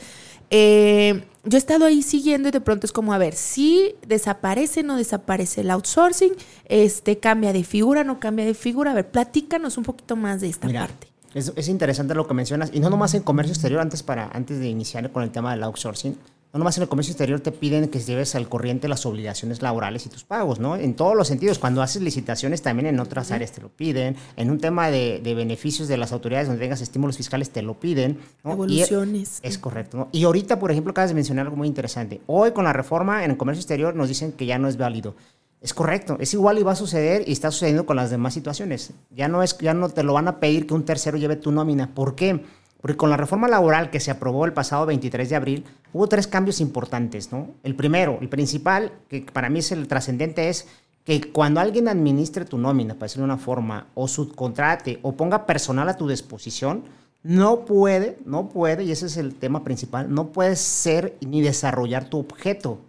eh, 0.50 1.24
yo 1.44 1.56
he 1.56 1.58
estado 1.58 1.84
ahí 1.84 2.02
siguiendo 2.02 2.48
y 2.48 2.52
de 2.52 2.62
pronto 2.62 2.86
es 2.86 2.92
como, 2.92 3.12
a 3.12 3.18
ver, 3.18 3.34
si 3.34 3.94
desaparece, 4.06 4.82
no 4.82 4.96
desaparece 4.96 5.60
el 5.60 5.70
outsourcing, 5.70 6.32
este, 6.64 7.18
cambia 7.18 7.52
de 7.52 7.64
figura, 7.64 8.02
no 8.02 8.18
cambia 8.18 8.46
de 8.46 8.54
figura. 8.54 8.92
A 8.92 8.94
ver, 8.94 9.10
platícanos 9.10 9.76
un 9.76 9.84
poquito 9.84 10.16
más 10.16 10.40
de 10.40 10.48
esta 10.48 10.68
parte. 10.68 11.08
Es, 11.34 11.52
es, 11.54 11.68
interesante 11.68 12.14
lo 12.14 12.26
que 12.26 12.32
mencionas, 12.32 12.70
y 12.72 12.80
no 12.80 12.88
nomás 12.88 13.12
en 13.12 13.22
comercio 13.22 13.52
exterior, 13.52 13.80
antes, 13.80 14.02
para, 14.02 14.30
antes 14.32 14.58
de 14.58 14.68
iniciar 14.68 15.12
con 15.12 15.22
el 15.22 15.30
tema 15.30 15.50
del 15.50 15.64
outsourcing, 15.64 16.16
no 16.52 16.58
nomás 16.58 16.76
en 16.78 16.84
el 16.84 16.88
comercio 16.88 17.12
exterior 17.12 17.40
te 17.40 17.52
piden 17.52 17.88
que 17.88 18.00
lleves 18.00 18.34
al 18.34 18.48
corriente 18.48 18.88
las 18.88 19.04
obligaciones 19.04 19.62
laborales 19.62 20.06
y 20.06 20.08
tus 20.08 20.24
pagos, 20.24 20.58
¿no? 20.58 20.76
En 20.76 20.94
todos 20.94 21.14
los 21.14 21.28
sentidos. 21.28 21.58
Cuando 21.58 21.82
haces 21.82 22.00
licitaciones 22.02 22.62
también 22.62 22.86
en 22.86 23.00
otras 23.00 23.30
áreas 23.30 23.52
te 23.52 23.60
lo 23.60 23.68
piden. 23.68 24.16
En 24.36 24.50
un 24.50 24.58
tema 24.58 24.90
de, 24.90 25.20
beneficios 25.36 25.88
de 25.88 25.96
las 25.96 26.12
autoridades 26.12 26.48
donde 26.48 26.62
tengas 26.62 26.80
estímulos 26.80 27.16
fiscales 27.16 27.50
te 27.50 27.62
lo 27.62 27.74
piden. 27.74 28.18
Evoluciones. 28.44 29.40
es 29.42 29.58
correcto, 29.58 29.96
¿no? 29.98 30.08
Y 30.12 30.24
ahorita, 30.24 30.58
por 30.58 30.70
ejemplo, 30.70 30.92
acabas 30.92 31.10
de 31.10 31.14
mencionar 31.14 31.46
algo 31.46 31.56
muy 31.56 31.68
interesante. 31.68 32.20
Hoy 32.26 32.52
con 32.52 32.64
la 32.64 32.72
reforma 32.72 33.24
en 33.24 33.32
el 33.32 33.36
comercio 33.36 33.60
exterior 33.60 33.94
nos 33.94 34.08
dicen 34.08 34.32
que 34.32 34.46
ya 34.46 34.58
no 34.58 34.68
es 34.68 34.76
válido. 34.76 35.14
Es 35.60 35.74
correcto, 35.74 36.16
es 36.20 36.32
igual 36.32 36.58
y 36.58 36.62
va 36.62 36.72
a 36.72 36.76
suceder 36.76 37.24
y 37.26 37.32
está 37.32 37.50
sucediendo 37.50 37.86
con 37.86 37.96
las 37.96 38.10
demás 38.10 38.34
situaciones. 38.34 38.92
Ya 39.10 39.26
no, 39.26 39.42
es, 39.42 39.56
ya 39.58 39.74
no 39.74 39.88
te 39.88 40.02
lo 40.02 40.12
van 40.12 40.28
a 40.28 40.38
pedir 40.38 40.66
que 40.66 40.74
un 40.74 40.84
tercero 40.84 41.18
lleve 41.18 41.36
tu 41.36 41.50
nómina. 41.50 41.94
¿Por 41.94 42.14
qué? 42.14 42.42
Porque 42.80 42.96
con 42.96 43.10
la 43.10 43.16
reforma 43.16 43.48
laboral 43.48 43.90
que 43.90 44.00
se 44.00 44.10
aprobó 44.10 44.44
el 44.44 44.52
pasado 44.52 44.86
23 44.86 45.28
de 45.28 45.36
abril, 45.36 45.64
hubo 45.92 46.06
tres 46.06 46.26
cambios 46.26 46.60
importantes, 46.60 47.32
¿no? 47.32 47.48
El 47.62 47.74
primero, 47.74 48.18
el 48.20 48.28
principal, 48.28 48.92
que 49.08 49.22
para 49.32 49.48
mí 49.48 49.60
es 49.60 49.72
el 49.72 49.88
trascendente, 49.88 50.48
es 50.48 50.68
que 51.04 51.32
cuando 51.32 51.60
alguien 51.60 51.88
administre 51.88 52.44
tu 52.44 52.58
nómina, 52.58 52.94
para 52.94 53.06
decirlo 53.06 53.26
de 53.26 53.32
una 53.32 53.42
forma, 53.42 53.86
o 53.94 54.08
subcontrate 54.08 54.98
o 55.02 55.12
ponga 55.12 55.46
personal 55.46 55.88
a 55.88 55.96
tu 55.96 56.08
disposición, 56.08 56.84
no 57.22 57.64
puede, 57.64 58.18
no 58.24 58.48
puede, 58.48 58.84
y 58.84 58.92
ese 58.92 59.06
es 59.06 59.16
el 59.16 59.34
tema 59.34 59.64
principal, 59.64 60.12
no 60.12 60.28
puedes 60.28 60.60
ser 60.60 61.16
ni 61.20 61.40
desarrollar 61.40 62.08
tu 62.08 62.18
objeto. 62.18 62.80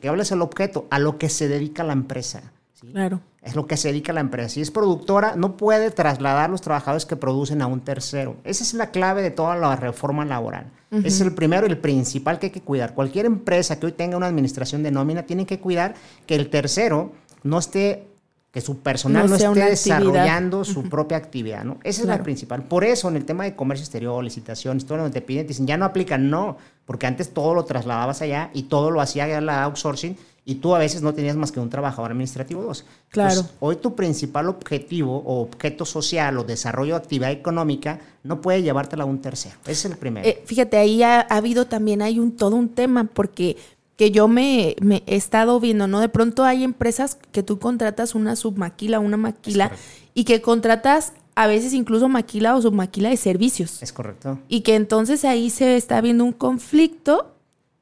Que 0.00 0.08
hables 0.08 0.30
el 0.30 0.40
objeto, 0.40 0.86
a 0.90 0.98
lo 0.98 1.18
que 1.18 1.28
se 1.28 1.48
dedica 1.48 1.82
la 1.82 1.94
empresa. 1.94 2.52
Claro. 2.90 3.20
Es 3.42 3.54
lo 3.56 3.66
que 3.66 3.76
se 3.76 3.88
dedica 3.88 4.12
la 4.12 4.20
empresa. 4.20 4.48
Si 4.48 4.60
es 4.60 4.70
productora, 4.70 5.34
no 5.36 5.56
puede 5.56 5.90
trasladar 5.90 6.50
los 6.50 6.60
trabajadores 6.60 7.06
que 7.06 7.16
producen 7.16 7.62
a 7.62 7.66
un 7.66 7.80
tercero. 7.80 8.36
Esa 8.44 8.62
es 8.62 8.74
la 8.74 8.90
clave 8.90 9.22
de 9.22 9.30
toda 9.30 9.56
la 9.56 9.76
reforma 9.76 10.24
laboral. 10.24 10.70
Ese 10.90 11.08
es 11.08 11.20
el 11.22 11.32
primero 11.32 11.66
y 11.66 11.70
el 11.70 11.78
principal 11.78 12.38
que 12.38 12.46
hay 12.46 12.52
que 12.52 12.60
cuidar. 12.60 12.94
Cualquier 12.94 13.24
empresa 13.26 13.80
que 13.80 13.86
hoy 13.86 13.92
tenga 13.92 14.16
una 14.16 14.26
administración 14.26 14.82
de 14.82 14.90
nómina 14.90 15.22
tiene 15.22 15.46
que 15.46 15.58
cuidar 15.58 15.94
que 16.26 16.34
el 16.34 16.50
tercero 16.50 17.12
no 17.42 17.58
esté 17.58 18.06
que 18.52 18.60
su 18.60 18.80
personal 18.80 19.30
no, 19.30 19.36
esté 19.36 19.48
desarrollando 19.48 20.62
su 20.66 20.82
propia 20.90 21.16
actividad, 21.16 21.64
¿no? 21.64 21.78
Esa 21.82 22.02
es 22.02 22.06
la 22.06 22.22
principal. 22.22 22.62
Por 22.62 22.84
eso, 22.84 23.08
en 23.08 23.16
el 23.16 23.24
tema 23.24 23.44
de 23.44 23.56
comercio 23.56 23.82
exterior, 23.82 24.22
licitaciones, 24.22 24.84
todo 24.84 24.98
lo 24.98 25.04
que 25.04 25.10
te 25.10 25.22
piden, 25.22 25.46
te 25.46 25.48
dicen, 25.48 25.66
ya 25.66 25.78
no 25.78 25.86
aplican, 25.86 26.28
no, 26.28 26.58
porque 26.84 27.06
antes 27.06 27.32
todo 27.32 27.54
lo 27.54 27.64
trasladabas 27.64 28.20
allá 28.20 28.50
y 28.52 28.64
todo 28.64 28.90
lo 28.90 29.00
hacía 29.00 29.40
la 29.40 29.62
outsourcing 29.64 30.18
y 30.44 30.56
tú 30.56 30.74
a 30.74 30.78
veces 30.78 31.02
no 31.02 31.14
tenías 31.14 31.36
más 31.36 31.52
que 31.52 31.60
un 31.60 31.70
trabajador 31.70 32.10
administrativo 32.10 32.62
dos. 32.62 32.84
Claro. 33.10 33.44
hoy 33.60 33.76
tu 33.76 33.94
principal 33.94 34.48
objetivo 34.48 35.18
o 35.18 35.42
objeto 35.42 35.84
social 35.84 36.38
o 36.38 36.44
desarrollo 36.44 36.94
de 36.94 37.00
actividad 37.00 37.30
económica 37.30 38.00
no 38.24 38.40
puede 38.40 38.62
llevártela 38.62 39.04
a 39.04 39.06
un 39.06 39.20
tercero. 39.20 39.56
Ese 39.64 39.72
es 39.72 39.84
el 39.92 39.98
primero. 39.98 40.26
Eh, 40.26 40.42
fíjate, 40.44 40.78
ahí 40.78 41.02
ha, 41.02 41.20
habido 41.20 41.66
también, 41.66 42.02
hay 42.02 42.18
un 42.18 42.36
todo 42.36 42.56
un 42.56 42.70
tema 42.70 43.04
porque 43.04 43.56
que 43.96 44.10
yo 44.10 44.26
me, 44.26 44.74
me, 44.80 45.04
he 45.06 45.14
estado 45.14 45.60
viendo, 45.60 45.86
¿no? 45.86 46.00
De 46.00 46.08
pronto 46.08 46.44
hay 46.44 46.64
empresas 46.64 47.18
que 47.30 47.42
tú 47.42 47.58
contratas 47.58 48.14
una 48.16 48.34
submaquila, 48.34 48.98
una 48.98 49.16
maquila, 49.16 49.70
y 50.14 50.24
que 50.24 50.40
contratas 50.40 51.12
a 51.34 51.46
veces 51.46 51.72
incluso 51.72 52.08
maquila 52.08 52.56
o 52.56 52.62
submaquila 52.62 53.10
de 53.10 53.16
servicios. 53.16 53.82
Es 53.82 53.92
correcto. 53.92 54.38
Y 54.48 54.62
que 54.62 54.74
entonces 54.74 55.24
ahí 55.24 55.50
se 55.50 55.76
está 55.76 56.00
viendo 56.00 56.24
un 56.24 56.32
conflicto, 56.32 57.32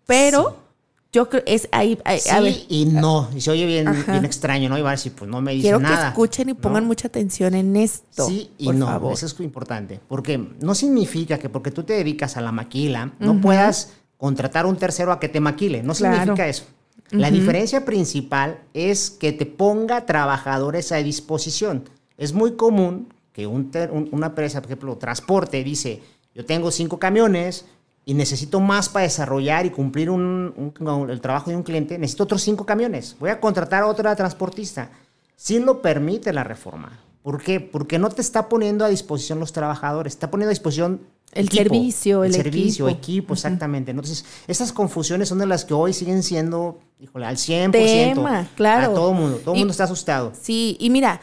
pero... 0.05 0.69
Yo 1.12 1.29
creo 1.29 1.42
es 1.44 1.68
ahí. 1.73 1.99
sí 2.18 2.66
y 2.68 2.85
no. 2.87 3.29
Y 3.35 3.40
se 3.40 3.51
oye 3.51 3.66
bien, 3.66 3.88
extraño, 4.25 4.68
¿no? 4.68 4.79
Y 4.79 4.83
va 4.83 4.90
a 4.90 4.92
decir, 4.92 5.12
pues 5.12 5.29
no 5.29 5.40
me 5.40 5.53
dice 5.53 5.62
Quiero 5.62 5.81
nada. 5.81 5.94
Quiero 5.94 6.03
que 6.03 6.09
escuchen 6.11 6.49
y 6.51 6.55
pongan 6.55 6.85
mucha 6.85 7.09
atención 7.09 7.55
en 7.55 7.75
esto. 7.77 8.27
Sí 8.27 8.51
y 8.59 8.70
no. 8.70 9.11
Eso 9.11 9.27
es 9.27 9.40
importante. 9.40 10.01
Porque 10.07 10.38
no 10.61 10.75
significa 10.75 11.38
que 11.38 11.49
porque 11.49 11.70
tú 11.73 11.83
te 11.83 11.94
dedicas 11.94 12.37
a 12.37 12.40
la 12.40 12.53
maquila, 12.53 13.12
no 13.18 13.40
puedas 13.40 13.94
contratar 14.16 14.66
a 14.66 14.68
un 14.68 14.77
tercero 14.77 15.12
a 15.12 15.18
que 15.18 15.29
te 15.29 15.40
maquile. 15.40 15.83
No 15.83 15.94
significa 15.94 16.46
eso. 16.46 16.64
La 17.11 17.31
diferencia 17.31 17.85
principal 17.85 18.61
es 18.73 19.11
que 19.11 19.33
te 19.33 19.46
ponga 19.46 20.07
trabajadores 20.07 20.92
a 20.92 20.96
disposición. 20.96 21.88
Es 22.16 22.33
muy 22.33 22.53
común 22.53 23.12
que 23.33 23.46
una 23.46 24.27
empresa, 24.27 24.61
por 24.61 24.70
ejemplo, 24.70 24.96
transporte, 24.96 25.64
dice, 25.64 26.03
yo 26.35 26.44
tengo 26.44 26.70
cinco 26.70 26.99
camiones, 26.99 27.64
y 28.04 28.14
necesito 28.14 28.60
más 28.60 28.88
para 28.88 29.04
desarrollar 29.04 29.66
y 29.66 29.70
cumplir 29.70 30.08
el 30.08 31.20
trabajo 31.20 31.50
de 31.50 31.56
un 31.56 31.62
cliente, 31.62 31.98
necesito 31.98 32.24
otros 32.24 32.42
cinco 32.42 32.66
camiones. 32.66 33.16
Voy 33.20 33.30
a 33.30 33.40
contratar 33.40 33.82
a 33.82 33.86
otra 33.86 34.16
transportista. 34.16 34.90
Si 35.36 35.58
lo 35.58 35.80
permite 35.80 36.32
la 36.32 36.44
reforma. 36.44 37.00
¿Por 37.22 37.42
qué? 37.42 37.60
Porque 37.60 37.98
no 37.98 38.08
te 38.08 38.22
está 38.22 38.48
poniendo 38.48 38.84
a 38.84 38.88
disposición 38.88 39.40
los 39.40 39.52
trabajadores, 39.52 40.14
está 40.14 40.30
poniendo 40.30 40.48
a 40.48 40.54
disposición 40.54 41.02
El 41.32 41.50
servicio, 41.50 42.24
el, 42.24 42.32
servicio, 42.32 42.88
equipo. 42.88 42.98
equipo, 42.98 43.34
exactamente. 43.34 43.90
Entonces, 43.90 44.24
esas 44.46 44.72
confusiones 44.72 45.28
son 45.28 45.38
de 45.38 45.46
las 45.46 45.66
que 45.66 45.74
hoy 45.74 45.92
siguen 45.92 46.22
siendo, 46.22 46.80
híjole, 46.98 47.26
al 47.26 47.36
100%. 47.36 47.72
Tema, 47.72 48.48
claro. 48.56 48.92
A 48.92 48.94
todo 48.94 49.12
mundo, 49.12 49.36
todo 49.36 49.54
el 49.54 49.58
mundo 49.58 49.72
está 49.72 49.84
asustado. 49.84 50.32
Sí, 50.40 50.78
y 50.80 50.88
mira, 50.88 51.20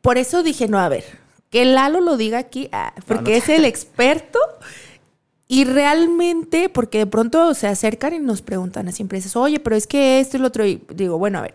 por 0.00 0.18
eso 0.18 0.42
dije, 0.42 0.66
no, 0.66 0.78
a 0.80 0.88
ver, 0.88 1.04
que 1.50 1.64
Lalo 1.64 2.00
lo 2.00 2.16
diga 2.16 2.38
aquí, 2.38 2.68
ah, 2.72 2.92
porque 3.06 3.36
es 3.36 3.48
el 3.48 3.64
experto. 3.64 4.40
Y 5.50 5.64
realmente, 5.64 6.68
porque 6.68 6.98
de 6.98 7.06
pronto 7.06 7.54
se 7.54 7.66
acercan 7.66 8.12
y 8.12 8.18
nos 8.18 8.42
preguntan 8.42 8.82
a 8.86 8.90
las 8.90 9.00
empresas, 9.00 9.34
oye, 9.34 9.58
pero 9.60 9.76
es 9.76 9.86
que 9.86 10.20
esto 10.20 10.36
y 10.36 10.40
lo 10.40 10.48
otro. 10.48 10.66
Y 10.66 10.82
digo, 10.94 11.16
bueno, 11.16 11.38
a 11.38 11.42
ver, 11.42 11.54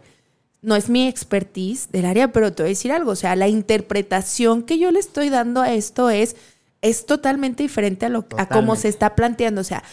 no 0.63 0.75
es 0.75 0.89
mi 0.89 1.07
expertise 1.07 1.91
del 1.91 2.05
área, 2.05 2.31
pero 2.31 2.51
te 2.51 2.63
voy 2.63 2.69
a 2.69 2.71
decir 2.71 2.91
algo. 2.91 3.11
O 3.11 3.15
sea, 3.15 3.35
la 3.35 3.47
interpretación 3.47 4.63
que 4.63 4.79
yo 4.79 4.89
le 4.89 4.99
estoy 4.99 5.29
dando 5.29 5.61
a 5.61 5.71
esto 5.71 6.09
es, 6.09 6.35
es 6.81 7.05
totalmente 7.05 7.61
diferente 7.61 8.07
a, 8.07 8.09
lo, 8.09 8.19
a 8.19 8.23
cómo 8.23 8.37
Totalmente. 8.47 8.81
se 8.81 8.87
está 8.87 9.13
planteando. 9.15 9.61
O 9.61 9.63
sea, 9.65 9.83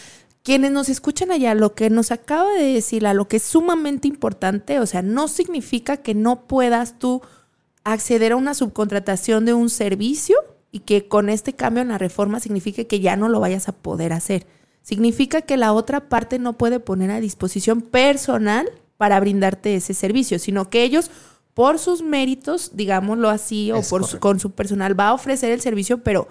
quienes 0.41 0.71
nos 0.71 0.89
escuchan 0.89 1.29
allá, 1.29 1.53
lo 1.53 1.75
que 1.75 1.91
nos 1.91 2.09
acaba 2.09 2.51
de 2.53 2.73
decir, 2.73 3.05
a 3.05 3.13
lo 3.13 3.27
que 3.27 3.37
es 3.37 3.43
sumamente 3.43 4.07
importante, 4.07 4.79
o 4.79 4.87
sea, 4.87 5.03
no 5.03 5.27
significa 5.27 5.97
que 5.97 6.15
no 6.15 6.47
puedas 6.47 6.97
tú 6.97 7.21
acceder 7.83 8.31
a 8.31 8.35
una 8.35 8.55
subcontratación 8.55 9.45
de 9.45 9.53
un 9.53 9.69
servicio 9.69 10.37
y 10.71 10.79
que 10.79 11.07
con 11.07 11.29
este 11.29 11.53
cambio 11.53 11.81
en 11.81 11.89
la 11.89 11.97
reforma 11.97 12.39
signifique 12.39 12.87
que 12.87 12.99
ya 12.99 13.15
no 13.15 13.29
lo 13.29 13.39
vayas 13.39 13.67
a 13.67 13.73
poder 13.73 14.13
hacer. 14.13 14.47
Significa 14.83 15.41
que 15.41 15.57
la 15.57 15.73
otra 15.73 16.09
parte 16.09 16.39
no 16.39 16.53
puede 16.53 16.79
poner 16.79 17.11
a 17.11 17.19
disposición 17.19 17.81
personal 17.81 18.69
para 18.97 19.19
brindarte 19.19 19.75
ese 19.75 19.93
servicio, 19.93 20.39
sino 20.39 20.69
que 20.69 20.83
ellos, 20.83 21.11
por 21.53 21.77
sus 21.79 22.01
méritos, 22.01 22.71
digámoslo 22.73 23.29
así, 23.29 23.71
o 23.71 23.81
por 23.81 24.05
su- 24.05 24.19
con 24.19 24.39
su 24.39 24.51
personal, 24.51 24.97
va 24.99 25.09
a 25.09 25.13
ofrecer 25.13 25.51
el 25.51 25.61
servicio, 25.61 25.99
pero 26.03 26.27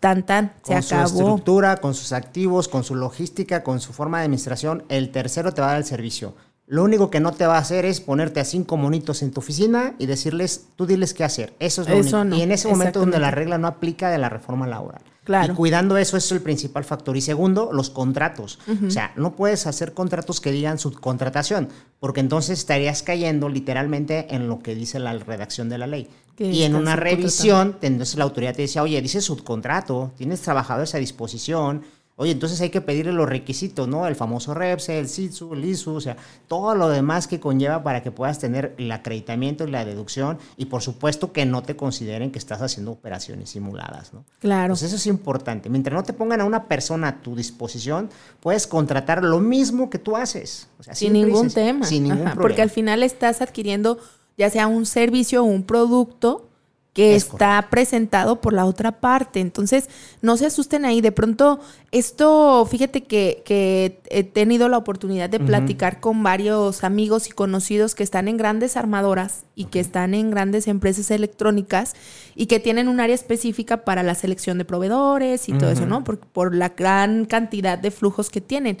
tan 0.00 0.24
tan, 0.24 0.52
se 0.62 0.72
Con 0.74 0.82
su 0.82 0.94
acabó. 0.94 1.06
estructura, 1.20 1.76
con 1.78 1.94
sus 1.94 2.12
activos, 2.12 2.68
con 2.68 2.84
su 2.84 2.94
logística, 2.94 3.62
con 3.64 3.80
su 3.80 3.92
forma 3.92 4.18
de 4.18 4.24
administración, 4.24 4.84
el 4.88 5.10
tercero 5.10 5.52
te 5.52 5.60
va 5.62 5.68
a 5.68 5.70
dar 5.70 5.78
el 5.78 5.84
servicio. 5.86 6.34
Lo 6.66 6.82
único 6.82 7.10
que 7.10 7.20
no 7.20 7.32
te 7.32 7.46
va 7.46 7.56
a 7.56 7.60
hacer 7.60 7.84
es 7.84 8.00
ponerte 8.00 8.40
a 8.40 8.44
cinco 8.44 8.76
monitos 8.76 9.22
en 9.22 9.32
tu 9.32 9.40
oficina 9.40 9.94
y 9.98 10.06
decirles, 10.06 10.68
tú 10.76 10.86
diles 10.86 11.12
qué 11.12 11.22
hacer. 11.24 11.52
Eso 11.58 11.82
es 11.82 11.88
lo 11.88 11.94
Eso 11.94 12.20
único. 12.20 12.24
no, 12.24 12.36
y 12.36 12.42
en 12.42 12.52
ese 12.52 12.68
momento 12.68 13.00
donde 13.00 13.18
la 13.18 13.30
regla 13.30 13.58
no 13.58 13.66
aplica 13.66 14.10
de 14.10 14.18
la 14.18 14.30
reforma 14.30 14.66
laboral. 14.66 15.02
Claro. 15.24 15.52
Y 15.52 15.56
cuidando 15.56 15.96
eso, 15.96 16.16
eso 16.16 16.34
es 16.34 16.38
el 16.38 16.42
principal 16.42 16.84
factor. 16.84 17.16
Y 17.16 17.22
segundo, 17.22 17.70
los 17.72 17.90
contratos. 17.90 18.58
O 18.86 18.90
sea, 18.90 19.12
no 19.16 19.36
puedes 19.36 19.66
hacer 19.66 19.94
contratos 19.94 20.40
que 20.40 20.52
digan 20.52 20.78
subcontratación, 20.78 21.68
porque 21.98 22.20
entonces 22.20 22.58
estarías 22.58 23.02
cayendo 23.02 23.48
literalmente 23.48 24.34
en 24.34 24.48
lo 24.48 24.60
que 24.60 24.74
dice 24.74 24.98
la 24.98 25.14
redacción 25.14 25.68
de 25.70 25.78
la 25.78 25.86
ley. 25.86 26.08
Y 26.38 26.62
en 26.62 26.74
una 26.76 26.96
revisión, 26.96 27.76
entonces 27.80 28.16
la 28.16 28.24
autoridad 28.24 28.54
te 28.54 28.62
decía, 28.62 28.82
oye, 28.82 29.00
dice 29.00 29.20
subcontrato, 29.20 30.12
tienes 30.16 30.40
trabajadores 30.40 30.94
a 30.94 30.98
disposición. 30.98 31.82
Oye, 32.16 32.30
entonces 32.30 32.60
hay 32.60 32.70
que 32.70 32.80
pedirle 32.80 33.12
los 33.12 33.28
requisitos, 33.28 33.88
¿no? 33.88 34.06
El 34.06 34.14
famoso 34.14 34.54
REPSE, 34.54 35.00
el 35.00 35.08
SITSU, 35.08 35.54
el 35.54 35.64
ISU, 35.64 35.94
o 35.94 36.00
sea, 36.00 36.16
todo 36.46 36.76
lo 36.76 36.88
demás 36.88 37.26
que 37.26 37.40
conlleva 37.40 37.82
para 37.82 38.04
que 38.04 38.12
puedas 38.12 38.38
tener 38.38 38.72
el 38.78 38.92
acreditamiento 38.92 39.64
y 39.64 39.70
la 39.72 39.84
deducción 39.84 40.38
y 40.56 40.66
por 40.66 40.80
supuesto 40.80 41.32
que 41.32 41.44
no 41.44 41.64
te 41.64 41.74
consideren 41.74 42.30
que 42.30 42.38
estás 42.38 42.62
haciendo 42.62 42.92
operaciones 42.92 43.50
simuladas, 43.50 44.12
¿no? 44.12 44.24
Claro. 44.38 44.74
Pues 44.74 44.82
eso 44.84 44.94
es 44.94 45.06
importante. 45.08 45.68
Mientras 45.68 45.92
no 45.92 46.04
te 46.04 46.12
pongan 46.12 46.40
a 46.40 46.44
una 46.44 46.68
persona 46.68 47.08
a 47.08 47.20
tu 47.20 47.34
disposición, 47.34 48.10
puedes 48.38 48.68
contratar 48.68 49.24
lo 49.24 49.40
mismo 49.40 49.90
que 49.90 49.98
tú 49.98 50.16
haces. 50.16 50.68
O 50.78 50.84
sea, 50.84 50.94
sin 50.94 51.14
ningún 51.14 51.50
tema. 51.50 51.84
Sin 51.84 52.04
ningún 52.04 52.18
Ajá, 52.18 52.34
problema. 52.34 52.42
Porque 52.42 52.62
al 52.62 52.70
final 52.70 53.02
estás 53.02 53.42
adquiriendo 53.42 53.98
ya 54.36 54.50
sea 54.50 54.68
un 54.68 54.86
servicio 54.86 55.42
o 55.42 55.44
un 55.46 55.64
producto 55.64 56.48
que 56.94 57.16
Es 57.16 57.24
está 57.24 57.68
presentado 57.70 58.40
por 58.40 58.52
la 58.52 58.64
otra 58.64 59.00
parte. 59.00 59.40
Entonces, 59.40 59.90
no 60.22 60.36
se 60.36 60.46
asusten 60.46 60.84
ahí. 60.84 61.00
De 61.00 61.10
pronto, 61.10 61.58
esto, 61.90 62.64
fíjate 62.70 63.02
que, 63.02 63.42
que 63.44 64.00
he 64.10 64.22
tenido 64.22 64.68
la 64.68 64.78
oportunidad 64.78 65.28
de 65.28 65.40
platicar 65.40 66.00
con 66.00 66.22
varios 66.22 66.84
amigos 66.84 67.28
y 67.28 67.32
conocidos 67.32 67.96
que 67.96 68.04
están 68.04 68.28
en 68.28 68.36
grandes 68.36 68.76
armadoras 68.76 69.42
y 69.56 69.64
que 69.64 69.80
están 69.80 70.14
en 70.14 70.30
grandes 70.30 70.68
empresas 70.68 71.10
electrónicas 71.10 71.94
y 72.36 72.46
que 72.46 72.60
tienen 72.60 72.86
un 72.86 73.00
área 73.00 73.16
específica 73.16 73.84
para 73.84 74.04
la 74.04 74.14
selección 74.14 74.56
de 74.58 74.64
proveedores 74.64 75.48
y 75.48 75.52
todo 75.52 75.70
eso, 75.70 75.86
¿no? 75.86 76.04
Por, 76.04 76.20
por 76.20 76.54
la 76.54 76.68
gran 76.70 77.24
cantidad 77.24 77.76
de 77.76 77.90
flujos 77.90 78.30
que 78.30 78.40
tienen. 78.40 78.78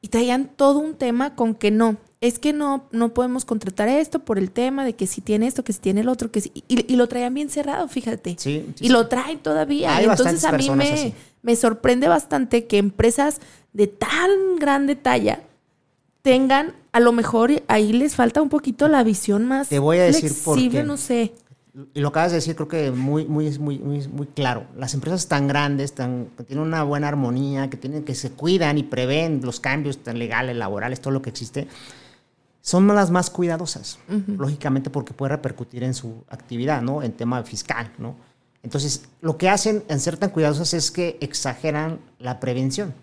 Y 0.00 0.08
traían 0.08 0.50
todo 0.56 0.80
un 0.80 0.96
tema 0.96 1.36
con 1.36 1.54
que 1.54 1.70
no, 1.70 1.96
es 2.22 2.38
que 2.38 2.52
no, 2.52 2.84
no 2.92 3.12
podemos 3.12 3.44
contratar 3.44 3.88
esto 3.88 4.20
por 4.20 4.38
el 4.38 4.52
tema 4.52 4.84
de 4.84 4.94
que 4.94 5.08
si 5.08 5.20
tiene 5.20 5.48
esto, 5.48 5.64
que 5.64 5.72
si 5.72 5.80
tiene 5.80 6.02
el 6.02 6.08
otro, 6.08 6.30
que 6.30 6.40
si, 6.40 6.52
y, 6.54 6.90
y 6.90 6.96
lo 6.96 7.08
traían 7.08 7.34
bien 7.34 7.50
cerrado, 7.50 7.88
fíjate. 7.88 8.36
Sí, 8.38 8.64
sí, 8.76 8.86
y 8.86 8.88
lo 8.90 9.08
traen 9.08 9.40
todavía. 9.40 9.96
Hay 9.96 10.04
Entonces 10.04 10.44
a 10.44 10.52
mí 10.52 10.70
me, 10.70 10.92
así. 10.92 11.14
me 11.42 11.56
sorprende 11.56 12.06
bastante 12.06 12.66
que 12.66 12.78
empresas 12.78 13.40
de 13.72 13.88
tan 13.88 14.30
grande 14.60 14.94
talla 14.94 15.42
tengan, 16.22 16.74
a 16.92 17.00
lo 17.00 17.10
mejor 17.12 17.50
ahí 17.66 17.92
les 17.92 18.14
falta 18.14 18.40
un 18.40 18.48
poquito 18.48 18.86
la 18.86 19.02
visión 19.02 19.44
más 19.44 19.68
Te 19.68 19.80
voy 19.80 19.98
a 19.98 20.04
decir 20.04 20.32
por 20.44 20.54
flexible, 20.54 20.82
qué. 20.82 20.86
no 20.86 20.96
sé. 20.96 21.32
Y 21.94 22.00
lo 22.00 22.08
acabas 22.08 22.30
de 22.30 22.36
decir, 22.36 22.54
creo 22.54 22.68
que 22.68 22.92
muy, 22.92 23.24
muy, 23.24 23.58
muy, 23.58 23.80
muy, 23.80 24.06
muy 24.06 24.26
claro. 24.28 24.66
Las 24.76 24.94
empresas 24.94 25.26
tan 25.26 25.48
grandes, 25.48 25.92
tan, 25.94 26.26
que 26.36 26.44
tienen 26.44 26.64
una 26.64 26.84
buena 26.84 27.08
armonía, 27.08 27.68
que, 27.68 27.78
tienen, 27.78 28.04
que 28.04 28.14
se 28.14 28.30
cuidan 28.30 28.78
y 28.78 28.84
prevén 28.84 29.40
los 29.42 29.58
cambios 29.58 29.98
tan 29.98 30.18
legales, 30.20 30.54
laborales, 30.54 31.00
todo 31.00 31.12
lo 31.12 31.22
que 31.22 31.30
existe, 31.30 31.66
son 32.62 32.86
las 32.88 33.10
más 33.10 33.28
cuidadosas, 33.28 33.98
lógicamente 34.26 34.88
porque 34.88 35.12
puede 35.12 35.30
repercutir 35.32 35.82
en 35.82 35.92
su 35.94 36.24
actividad, 36.30 36.80
¿no? 36.80 37.02
En 37.02 37.12
tema 37.12 37.42
fiscal, 37.42 37.92
¿no? 37.98 38.14
Entonces, 38.62 39.06
lo 39.20 39.36
que 39.36 39.48
hacen 39.50 39.82
en 39.88 39.98
ser 40.00 40.16
tan 40.16 40.30
cuidadosas 40.30 40.72
es 40.72 40.90
que 40.92 41.18
exageran 41.20 41.98
la 42.20 42.38
prevención. 42.38 42.94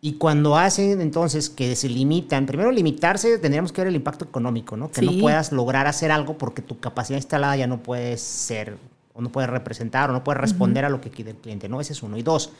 Y 0.00 0.14
cuando 0.14 0.56
hacen 0.56 1.00
entonces 1.02 1.48
que 1.50 1.76
se 1.76 1.88
limitan, 1.88 2.46
primero 2.46 2.70
limitarse, 2.72 3.38
tendríamos 3.38 3.72
que 3.72 3.82
ver 3.82 3.88
el 3.88 3.96
impacto 3.96 4.24
económico, 4.24 4.76
¿no? 4.76 4.90
Que 4.90 5.00
Sí. 5.00 5.06
no 5.06 5.20
puedas 5.20 5.52
lograr 5.52 5.86
hacer 5.86 6.10
algo 6.10 6.36
porque 6.38 6.62
tu 6.62 6.80
capacidad 6.80 7.18
instalada 7.18 7.56
ya 7.56 7.66
no 7.66 7.82
puede 7.82 8.16
ser, 8.16 8.76
o 9.12 9.20
no 9.22 9.30
puede 9.30 9.46
representar, 9.46 10.08
o 10.10 10.12
no 10.14 10.24
puede 10.24 10.38
responder 10.38 10.84
a 10.86 10.88
lo 10.88 11.00
que 11.02 11.10
quiere 11.10 11.30
el 11.32 11.36
cliente, 11.36 11.68
¿no? 11.68 11.80
Ese 11.80 11.92
es 11.92 12.02
uno. 12.02 12.16
Y 12.16 12.22
dos, 12.22 12.50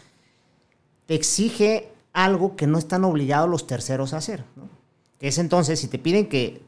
te 1.06 1.14
exige 1.14 1.88
algo 2.12 2.56
que 2.56 2.66
no 2.66 2.78
están 2.78 3.04
obligados 3.04 3.48
los 3.48 3.66
terceros 3.66 4.12
a 4.14 4.18
hacer, 4.18 4.44
¿no? 4.56 4.68
Es 5.28 5.38
entonces, 5.38 5.80
si 5.80 5.88
te 5.88 5.98
piden 5.98 6.26
que, 6.28 6.60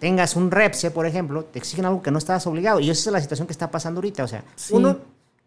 tengas 0.00 0.34
un 0.34 0.50
REPSE, 0.50 0.90
por 0.90 1.06
ejemplo, 1.06 1.44
te 1.44 1.60
exigen 1.60 1.84
algo 1.84 2.02
que 2.02 2.10
no 2.10 2.18
estás 2.18 2.44
obligado. 2.48 2.80
Y 2.80 2.90
esa 2.90 3.10
es 3.10 3.12
la 3.12 3.20
situación 3.20 3.46
que 3.46 3.52
está 3.52 3.70
pasando 3.70 3.98
ahorita. 3.98 4.24
O 4.24 4.28
sea, 4.28 4.42
Sí. 4.56 4.74
uno, 4.74 4.98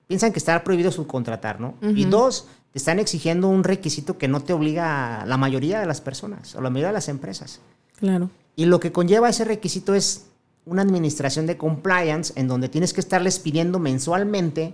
piensan 0.07 0.31
que 0.31 0.39
está 0.39 0.63
prohibido 0.63 0.89
subcontratar, 0.91 1.59
¿no? 1.59 1.75
Y 1.81 2.05
dos, 2.05 2.47
te 2.71 2.77
están 2.77 2.99
exigiendo 2.99 3.49
un 3.49 3.65
requisito 3.65 4.17
que 4.17 4.29
no 4.29 4.39
te 4.39 4.53
obliga 4.53 5.23
a 5.23 5.25
la 5.25 5.35
mayoría 5.35 5.81
de 5.81 5.87
las 5.87 5.99
personas 5.99 6.55
o 6.55 6.61
la 6.61 6.69
mayoría 6.69 6.87
de 6.87 6.93
las 6.93 7.09
empresas. 7.09 7.59
Claro. 7.97 8.29
Y 8.55 8.65
lo 8.65 8.79
que 8.79 8.93
conlleva 8.93 9.27
ese 9.27 9.43
requisito 9.43 9.93
es 9.93 10.27
una 10.65 10.83
administración 10.83 11.47
de 11.47 11.57
compliance 11.57 12.31
en 12.37 12.47
donde 12.47 12.69
tienes 12.69 12.93
que 12.93 13.01
estarles 13.01 13.39
pidiendo 13.39 13.79
mensualmente 13.79 14.73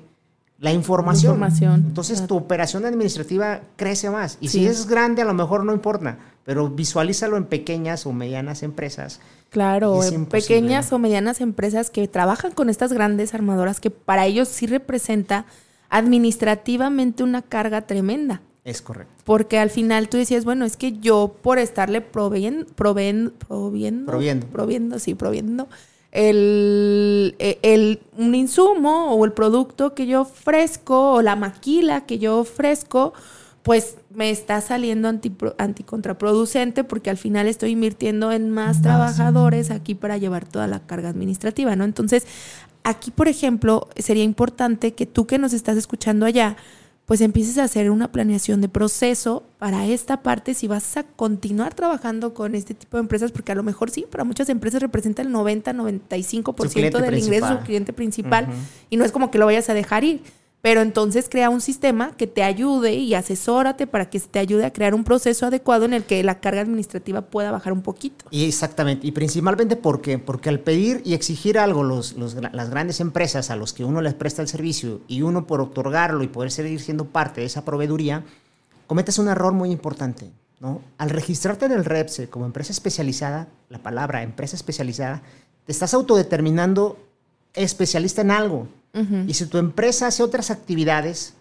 la 0.59 0.71
información. 0.71 1.33
información, 1.33 1.83
Entonces 1.87 2.17
claro. 2.19 2.27
tu 2.27 2.37
operación 2.37 2.85
administrativa 2.85 3.61
crece 3.75 4.09
más. 4.09 4.37
Y 4.39 4.47
Sí. 4.47 4.59
si 4.59 4.65
es 4.67 4.87
grande, 4.87 5.21
a 5.21 5.25
lo 5.25 5.33
mejor 5.33 5.63
no 5.65 5.73
importa, 5.73 6.17
pero 6.45 6.69
visualízalo 6.69 7.35
en 7.37 7.45
pequeñas 7.45 8.05
o 8.05 8.13
medianas 8.13 8.63
empresas. 8.63 9.19
Claro, 9.49 10.03
en 10.03 10.25
pequeñas 10.25 10.91
o 10.93 10.99
medianas 10.99 11.39
empresas 11.41 11.89
que 11.89 12.07
trabajan 12.07 12.53
con 12.53 12.69
estas 12.69 12.91
grandes 12.93 13.33
armadoras 13.33 13.79
que 13.79 13.91
para 13.91 14.25
ellos 14.25 14.47
sí 14.47 14.65
representa 14.65 15.45
administrativamente 15.89 17.23
una 17.23 17.41
carga 17.41 17.81
tremenda. 17.81 18.41
Es 18.63 18.81
correcto. 18.81 19.13
Porque 19.25 19.59
al 19.59 19.69
final 19.69 20.07
tú 20.07 20.17
decías, 20.17 20.45
bueno, 20.45 20.63
es 20.63 20.77
que 20.77 20.93
yo 20.99 21.35
por 21.41 21.59
estarle 21.59 21.99
proveen, 22.01 22.65
proviendo, 22.75 23.33
Proviendo. 24.05 24.47
proviendo, 24.47 24.99
sí, 24.99 25.15
proviendo, 25.15 25.67
el, 26.13 27.35
e- 27.39 27.59
el- 27.63 27.99
un 28.17 28.35
insumo 28.35 29.11
o 29.13 29.25
el 29.25 29.33
producto 29.33 29.93
que 29.95 30.05
yo 30.05 30.21
ofrezco 30.21 31.13
o 31.13 31.21
la 31.21 31.35
maquila 31.35 32.05
que 32.05 32.19
yo 32.19 32.37
ofrezco, 32.39 33.13
pues 33.63 33.97
me 34.13 34.29
está 34.29 34.61
saliendo 34.61 35.09
antipro- 35.09 35.55
anticontraproducente 35.57 36.83
porque 36.83 37.09
al 37.09 37.17
final 37.17 37.47
estoy 37.47 37.71
invirtiendo 37.71 38.31
en 38.31 38.49
más 38.51 38.81
trabajadores 38.81 39.71
aquí 39.71 39.95
para 39.95 40.17
llevar 40.17 40.45
toda 40.45 40.67
la 40.67 40.79
carga 40.85 41.09
administrativa, 41.09 41.75
¿no? 41.75 41.83
Entonces, 41.83 42.27
aquí, 42.83 43.09
por 43.09 43.27
ejemplo, 43.27 43.87
sería 43.97 44.23
importante 44.23 44.93
que 44.93 45.05
tú 45.07 45.25
que 45.25 45.39
nos 45.39 45.51
estás 45.53 45.77
escuchando 45.77 46.25
allá, 46.27 46.57
pues 47.05 47.19
empieces 47.21 47.57
a 47.57 47.65
hacer 47.65 47.91
una 47.91 48.11
planeación 48.11 48.61
de 48.61 48.69
proceso 48.69 49.43
para 49.59 49.85
esta 49.85 50.23
parte 50.23 50.53
si 50.53 50.67
vas 50.67 50.95
a 50.95 51.03
continuar 51.03 51.73
trabajando 51.73 52.33
con 52.33 52.55
este 52.55 52.73
tipo 52.73 52.97
de 52.97 53.01
empresas, 53.01 53.31
porque 53.31 53.51
a 53.51 53.55
lo 53.55 53.63
mejor 53.63 53.89
sí, 53.89 54.05
para 54.09 54.23
muchas 54.23 54.49
empresas 54.49 54.81
representa 54.81 55.21
el 55.21 55.29
90-95% 55.29 56.63
Su 56.63 56.73
cliente 56.73 57.01
del 57.01 57.17
ingreso 57.17 57.49
de 57.49 57.59
su 57.59 57.63
cliente 57.65 57.93
principal 57.93 58.47
y 58.89 58.97
no 58.97 59.03
es 59.03 59.11
como 59.11 59.31
que 59.31 59.37
lo 59.37 59.45
vayas 59.45 59.69
a 59.69 59.73
dejar 59.73 60.03
ir. 60.03 60.21
Pero 60.63 60.81
entonces 60.81 61.27
crea 61.29 61.49
un 61.49 61.59
sistema 61.59 62.15
que 62.15 62.25
te 62.25 62.41
ayude 62.41 62.93
y 62.93 63.15
asesórate 63.15 63.85
para 63.85 64.09
que 64.09 64.17
te 64.21 64.39
ayude 64.39 64.63
a 64.63 64.71
crear 64.71 64.95
un 64.95 65.03
proceso 65.03 65.45
adecuado 65.45 65.83
en 65.83 65.91
el 65.91 66.05
que 66.05 66.23
la 66.23 66.39
carga 66.39 66.61
administrativa 66.61 67.19
pueda 67.19 67.51
bajar 67.51 67.73
un 67.73 67.81
poquito. 67.81 68.23
Y 68.31 68.45
exactamente, 68.45 69.05
y 69.05 69.11
principalmente 69.11 69.75
porque, 69.75 70.19
porque 70.19 70.47
al 70.47 70.61
pedir 70.61 71.01
y 71.03 71.15
exigir 71.15 71.59
algo 71.59 71.83
los, 71.83 72.15
las 72.15 72.69
grandes 72.69 73.01
empresas 73.01 73.49
a 73.49 73.57
los 73.57 73.73
que 73.73 73.83
uno 73.83 74.01
les 74.01 74.13
presta 74.13 74.41
el 74.41 74.47
servicio 74.47 75.01
y 75.09 75.21
uno 75.21 75.47
por 75.47 75.59
otorgarlo 75.59 76.23
y 76.23 76.29
poder 76.29 76.49
seguir 76.49 76.79
siendo 76.79 77.07
parte 77.07 77.41
de 77.41 77.47
esa 77.47 77.65
proveeduría, 77.65 78.23
cometes 78.87 79.19
un 79.19 79.27
error 79.27 79.51
muy 79.51 79.69
importante. 79.69 80.31
¿no? 80.61 80.79
Al 80.97 81.09
registrarte 81.09 81.65
en 81.65 81.73
el 81.73 81.83
REPSE 81.83 82.29
como 82.29 82.45
empresa 82.45 82.71
especializada, 82.71 83.49
la 83.67 83.79
palabra 83.79 84.23
empresa 84.23 84.55
especializada, 84.55 85.23
te 85.65 85.73
estás 85.73 85.93
autodeterminando 85.93 86.97
especialista 87.53 88.21
en 88.21 88.31
algo. 88.31 88.69
Y 89.27 89.33
si 89.33 89.47
tu 89.47 89.57
empresa 89.57 90.07
hace 90.07 90.21
otras 90.21 90.51
actividades, 90.51 91.33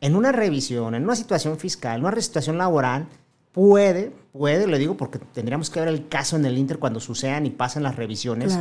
en 0.00 0.14
una 0.14 0.30
revisión, 0.30 0.94
en 0.94 1.02
una 1.02 1.16
situación 1.16 1.58
fiscal, 1.58 1.98
en 1.98 2.06
una 2.06 2.20
situación 2.20 2.56
laboral, 2.56 3.08
puede, 3.52 4.12
puede, 4.32 4.66
le 4.66 4.78
digo 4.78 4.96
porque 4.96 5.18
tendríamos 5.18 5.70
que 5.70 5.80
ver 5.80 5.88
el 5.88 6.08
caso 6.08 6.36
en 6.36 6.44
el 6.44 6.58
Inter 6.58 6.78
cuando 6.78 7.00
sucedan 7.00 7.46
y 7.46 7.50
pasen 7.50 7.82
las 7.82 7.96
revisiones, 7.96 8.56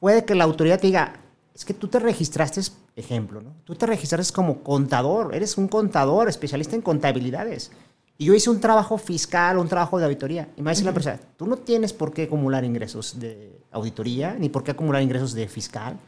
puede 0.00 0.24
que 0.24 0.34
la 0.34 0.44
autoridad 0.44 0.80
te 0.80 0.88
diga, 0.88 1.14
es 1.54 1.64
que 1.64 1.74
tú 1.74 1.88
te 1.88 1.98
registraste, 1.98 2.60
ejemplo, 2.96 3.40
¿no? 3.40 3.54
Tú 3.64 3.74
te 3.74 3.86
registraste 3.86 4.32
como 4.34 4.62
contador, 4.62 5.34
eres 5.34 5.56
un 5.56 5.68
contador, 5.68 6.28
especialista 6.28 6.76
en 6.76 6.82
contabilidades. 6.82 7.70
Y 8.18 8.26
yo 8.26 8.34
hice 8.34 8.50
un 8.50 8.60
trabajo 8.60 8.96
fiscal, 8.98 9.58
un 9.58 9.68
trabajo 9.68 9.98
de 9.98 10.06
auditoría. 10.06 10.48
Y 10.56 10.62
me 10.62 10.70
dice 10.70 10.84
la 10.84 10.90
empresa, 10.90 11.18
tú 11.36 11.46
no 11.46 11.56
tienes 11.56 11.92
por 11.92 12.12
qué 12.12 12.24
acumular 12.24 12.64
ingresos 12.64 13.18
de 13.20 13.56
auditoría, 13.76 14.36
ni 14.38 14.48
por 14.48 14.64
qué 14.64 14.70
acumular 14.70 15.02
ingresos 15.02 15.34
de 15.34 15.48
fiscal. 15.48 15.98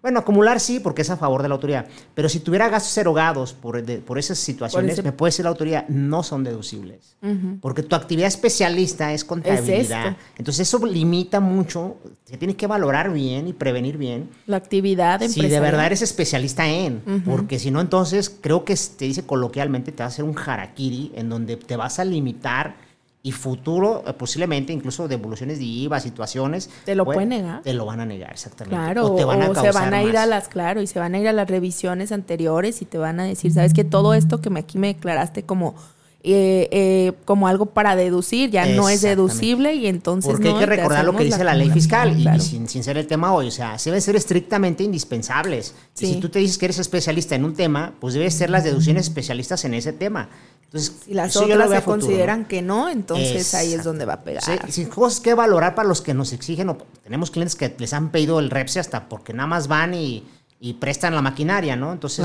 Bueno, 0.00 0.18
acumular 0.18 0.58
sí, 0.58 0.80
porque 0.80 1.02
es 1.02 1.10
a 1.10 1.16
favor 1.16 1.42
de 1.42 1.48
la 1.48 1.54
autoridad. 1.54 1.86
Pero 2.14 2.28
si 2.28 2.40
tuviera 2.40 2.68
gastos 2.68 2.96
erogados 2.98 3.52
por, 3.52 3.82
por 4.02 4.18
esas 4.18 4.38
situaciones, 4.38 5.02
me 5.04 5.12
puede 5.12 5.28
decir 5.28 5.44
la 5.44 5.50
autoridad, 5.50 5.86
no 5.88 6.22
son 6.22 6.42
deducibles. 6.42 7.16
Porque 7.60 7.82
tu 7.82 7.94
actividad 7.94 8.28
especialista 8.28 9.12
es 9.12 9.24
contabilidad. 9.24 10.16
Entonces 10.36 10.68
eso 10.68 10.84
limita 10.84 11.38
mucho, 11.38 11.96
se 12.24 12.36
tiene 12.36 12.56
que 12.56 12.66
valorar 12.66 13.12
bien 13.12 13.46
y 13.46 13.52
prevenir 13.52 13.98
bien. 13.98 14.28
La 14.46 14.56
actividad 14.56 15.20
Si 15.20 15.46
de 15.46 15.60
verdad 15.60 15.86
eres 15.86 16.02
especialista 16.02 16.68
en, 16.68 17.02
porque 17.24 17.58
si 17.58 17.70
no, 17.70 17.80
entonces 17.80 18.30
creo 18.30 18.64
que 18.64 18.74
te 18.96 19.04
dice 19.04 19.24
coloquialmente, 19.24 19.92
te 19.92 19.98
va 19.98 20.06
a 20.06 20.08
hacer 20.08 20.24
un 20.24 20.36
harakiri 20.36 21.12
en 21.14 21.28
donde 21.28 21.51
te 21.56 21.76
vas 21.76 21.98
a 21.98 22.04
limitar 22.04 22.76
y 23.24 23.30
futuro, 23.30 24.02
eh, 24.06 24.12
posiblemente 24.14 24.72
incluso 24.72 25.06
devoluciones 25.06 25.58
de 25.58 25.64
IVA, 25.64 26.00
situaciones. 26.00 26.68
Te 26.84 26.94
lo 26.94 27.04
pueden 27.04 27.28
negar. 27.28 27.62
Te 27.62 27.72
lo 27.72 27.86
van 27.86 28.00
a 28.00 28.06
negar, 28.06 28.32
exactamente. 28.32 28.76
Claro, 28.76 29.12
o, 29.12 29.16
te 29.16 29.24
van 29.24 29.42
a 29.42 29.54
se 29.54 29.70
van 29.70 29.94
a 29.94 30.02
ir 30.02 30.16
a 30.16 30.26
las, 30.26 30.48
claro, 30.48 30.82
y 30.82 30.86
se 30.88 30.98
van 30.98 31.14
a 31.14 31.20
ir 31.20 31.28
a 31.28 31.32
las 31.32 31.48
revisiones 31.48 32.10
anteriores 32.10 32.82
y 32.82 32.84
te 32.84 32.98
van 32.98 33.20
a 33.20 33.24
decir, 33.24 33.52
sabes 33.52 33.74
que 33.74 33.84
todo 33.84 34.14
esto 34.14 34.40
que 34.40 34.50
me, 34.50 34.60
aquí 34.60 34.76
me 34.78 34.88
declaraste 34.88 35.44
como 35.44 35.76
eh, 36.24 36.68
eh, 36.70 37.12
como 37.24 37.48
algo 37.48 37.66
para 37.66 37.96
deducir, 37.96 38.50
ya 38.50 38.64
no 38.66 38.88
es 38.88 39.02
deducible 39.02 39.74
y 39.74 39.88
entonces... 39.88 40.30
Porque 40.30 40.50
hay 40.50 40.58
que 40.58 40.66
recordar 40.66 41.04
lo 41.04 41.16
que 41.16 41.24
dice 41.24 41.42
la, 41.42 41.54
ley 41.54 41.70
fiscal 41.70 42.16
y, 42.18 42.40
sin, 42.40 42.68
sin, 42.68 42.84
ser 42.84 42.96
el 42.96 43.08
tema 43.08 43.32
hoy, 43.32 43.48
o 43.48 43.50
sea, 43.50 43.76
deben 43.84 44.00
ser 44.00 44.14
estrictamente 44.14 44.84
indispensables. 44.84 45.74
Y 45.98 46.06
si 46.06 46.20
tú 46.20 46.28
te 46.28 46.38
dices 46.38 46.58
que 46.58 46.66
eres 46.66 46.78
especialista 46.78 47.34
en 47.34 47.44
un 47.44 47.54
tema, 47.54 47.94
pues 48.00 48.14
deben 48.14 48.30
ser 48.30 48.50
las 48.50 48.62
deducciones 48.62 49.06
especialistas 49.06 49.64
en 49.64 49.74
ese 49.74 49.92
tema. 49.92 50.28
Entonces, 50.66 50.94
si 51.04 51.12
las 51.12 51.36
otras 51.36 51.70
se 51.70 51.82
consideran 51.82 52.46
que 52.46 52.62
no, 52.62 52.88
entonces 52.88 53.52
ahí 53.54 53.74
es 53.74 53.84
donde 53.84 54.04
va 54.04 54.14
a 54.14 54.20
pegar. 54.22 54.42
Sí, 54.70 54.86
cosas 54.86 55.20
que 55.20 55.34
valorar 55.34 55.74
para 55.74 55.88
los 55.88 56.00
que 56.00 56.14
nos 56.14 56.32
exigen, 56.32 56.68
o 56.68 56.78
tenemos 57.02 57.30
clientes 57.30 57.56
que 57.56 57.74
les 57.78 57.92
han 57.92 58.10
pedido 58.10 58.38
el 58.38 58.48
REPSE 58.48 58.80
hasta 58.80 59.08
porque 59.08 59.34
nada 59.34 59.48
más 59.48 59.68
van 59.68 59.92
y 59.94 60.24
y 60.64 60.74
prestan 60.74 61.12
la 61.12 61.22
maquinaria, 61.22 61.74
¿no? 61.74 61.92
Entonces 61.92 62.24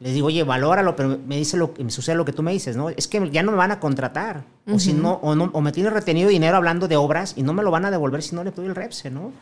les 0.00 0.14
digo, 0.14 0.28
oye, 0.28 0.42
valóralo, 0.42 0.96
pero 0.96 1.18
me 1.26 1.36
dice 1.36 1.58
lo 1.58 1.74
que 1.74 1.84
me 1.84 1.90
sucede 1.90 2.16
lo 2.16 2.24
que 2.24 2.32
tú 2.32 2.42
me 2.42 2.50
dices, 2.50 2.78
¿no? 2.78 2.88
Es 2.88 3.08
que 3.08 3.28
ya 3.30 3.42
no 3.42 3.52
me 3.52 3.58
van 3.58 3.72
a 3.72 3.78
contratar. 3.78 4.44
O 4.72 4.78
si 4.78 4.94
no, 4.94 5.20
o 5.22 5.34
no, 5.34 5.50
o 5.52 5.60
me 5.60 5.70
tiene 5.70 5.90
retenido 5.90 6.30
dinero 6.30 6.56
hablando 6.56 6.88
de 6.88 6.96
obras 6.96 7.34
y 7.36 7.42
no 7.42 7.52
me 7.52 7.62
lo 7.62 7.70
van 7.70 7.84
a 7.84 7.90
devolver 7.90 8.22
si 8.22 8.34
no 8.34 8.42
le 8.42 8.52
pido 8.52 8.64
el 8.64 8.74
REPSE, 8.74 9.10
¿no? 9.10 9.32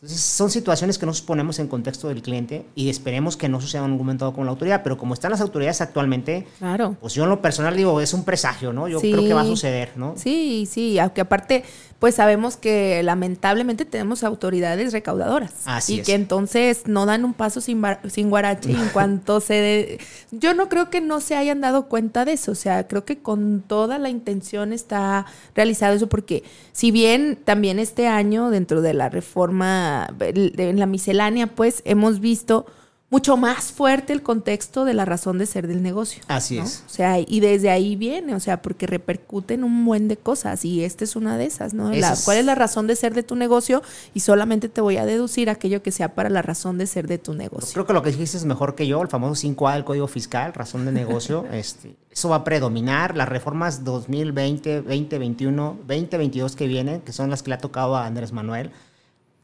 Entonces, 0.00 0.20
son 0.20 0.48
situaciones 0.48 0.96
que 0.96 1.06
nos 1.06 1.22
ponemos 1.22 1.58
en 1.58 1.66
contexto 1.66 2.06
del 2.06 2.22
cliente 2.22 2.64
y 2.76 2.88
esperemos 2.88 3.36
que 3.36 3.48
no 3.48 3.60
suceda 3.60 3.82
en 3.82 3.90
ningún 3.90 4.06
momento 4.06 4.32
con 4.32 4.44
la 4.44 4.52
autoridad. 4.52 4.82
Pero 4.84 4.96
como 4.96 5.12
están 5.12 5.32
las 5.32 5.40
autoridades 5.40 5.80
actualmente, 5.80 6.46
claro. 6.60 6.94
pues 7.00 7.14
yo 7.14 7.24
en 7.24 7.30
lo 7.30 7.42
personal 7.42 7.76
digo, 7.76 8.00
es 8.00 8.14
un 8.14 8.22
presagio, 8.22 8.72
¿no? 8.72 8.86
Yo 8.86 9.00
creo 9.00 9.22
que 9.22 9.34
va 9.34 9.40
a 9.40 9.44
suceder, 9.44 9.94
¿no? 9.96 10.14
Sí, 10.16 10.68
sí, 10.70 11.00
aunque 11.00 11.20
aparte, 11.20 11.64
pues 11.98 12.14
sabemos 12.14 12.56
que 12.56 13.02
lamentablemente 13.02 13.84
tenemos 13.84 14.22
autoridades 14.22 14.92
recaudadoras. 14.92 15.52
Así 15.64 16.00
y 16.00 16.02
que 16.02 16.14
entonces 16.14 16.82
no 16.86 17.06
dan 17.06 17.24
un 17.24 17.34
paso 17.34 17.60
sin, 17.60 17.82
sin 18.08 18.30
guarache 18.30 18.70
en 18.70 18.88
cuanto 18.90 19.40
se... 19.40 19.54
De... 19.54 20.00
Yo 20.30 20.54
no 20.54 20.68
creo 20.68 20.90
que 20.90 21.00
no 21.00 21.20
se 21.20 21.34
hayan 21.34 21.60
dado 21.60 21.86
cuenta 21.88 22.24
de 22.24 22.32
eso. 22.34 22.52
O 22.52 22.54
sea, 22.54 22.86
creo 22.86 23.04
que 23.04 23.18
con 23.18 23.62
toda 23.62 23.98
la 23.98 24.10
intención 24.10 24.72
está 24.72 25.26
realizado 25.56 25.96
eso 25.96 26.08
porque 26.08 26.44
si 26.72 26.92
bien 26.92 27.36
también 27.44 27.80
este 27.80 28.06
año 28.06 28.50
dentro 28.50 28.80
de 28.80 28.94
la 28.94 29.08
reforma 29.08 30.08
en 30.20 30.78
la 30.78 30.86
miscelánea, 30.86 31.48
pues 31.48 31.82
hemos 31.84 32.20
visto 32.20 32.66
mucho 33.10 33.38
más 33.38 33.72
fuerte 33.72 34.12
el 34.12 34.22
contexto 34.22 34.84
de 34.84 34.92
la 34.92 35.06
razón 35.06 35.38
de 35.38 35.46
ser 35.46 35.66
del 35.66 35.82
negocio. 35.82 36.22
Así 36.28 36.58
es. 36.58 36.84
O 36.86 36.90
sea, 36.90 37.18
y 37.18 37.40
desde 37.40 37.70
ahí 37.70 37.96
viene, 37.96 38.34
o 38.34 38.40
sea, 38.40 38.60
porque 38.60 38.86
repercuten 38.86 39.64
un 39.64 39.84
buen 39.86 40.08
de 40.08 40.18
cosas 40.18 40.64
y 40.64 40.84
esta 40.84 41.04
es 41.04 41.16
una 41.16 41.38
de 41.38 41.46
esas, 41.46 41.72
¿no? 41.72 41.90
¿Cuál 42.24 42.36
es 42.36 42.44
la 42.44 42.54
razón 42.54 42.86
de 42.86 42.96
ser 42.96 43.14
de 43.14 43.22
tu 43.22 43.34
negocio? 43.34 43.82
Y 44.12 44.20
solamente 44.20 44.68
te 44.68 44.82
voy 44.82 44.98
a 44.98 45.06
deducir 45.06 45.48
aquello 45.48 45.82
que 45.82 45.90
sea 45.90 46.14
para 46.14 46.28
la 46.28 46.42
razón 46.42 46.76
de 46.76 46.86
ser 46.86 47.06
de 47.06 47.16
tu 47.16 47.32
negocio. 47.32 47.72
creo 47.72 47.86
que 47.86 47.92
lo 47.94 48.02
que 48.02 48.10
dijiste 48.10 48.36
es 48.36 48.44
mejor 48.44 48.74
que 48.74 48.86
yo, 48.86 49.00
el 49.00 49.08
famoso 49.08 49.46
5A 49.46 49.74
del 49.74 49.84
Código 49.84 50.06
Fiscal, 50.06 50.52
razón 50.52 50.84
de 50.84 50.92
negocio, 50.92 51.46
este, 51.52 51.96
eso 52.10 52.28
va 52.28 52.36
a 52.36 52.44
predominar. 52.44 53.16
Las 53.16 53.28
reformas 53.28 53.84
2020, 53.84 54.82
2021, 54.82 55.78
2022 55.86 56.56
que 56.56 56.66
vienen, 56.66 57.00
que 57.00 57.12
son 57.12 57.30
las 57.30 57.42
que 57.42 57.50
le 57.50 57.54
ha 57.54 57.58
tocado 57.58 57.96
a 57.96 58.04
Andrés 58.04 58.32
Manuel, 58.32 58.70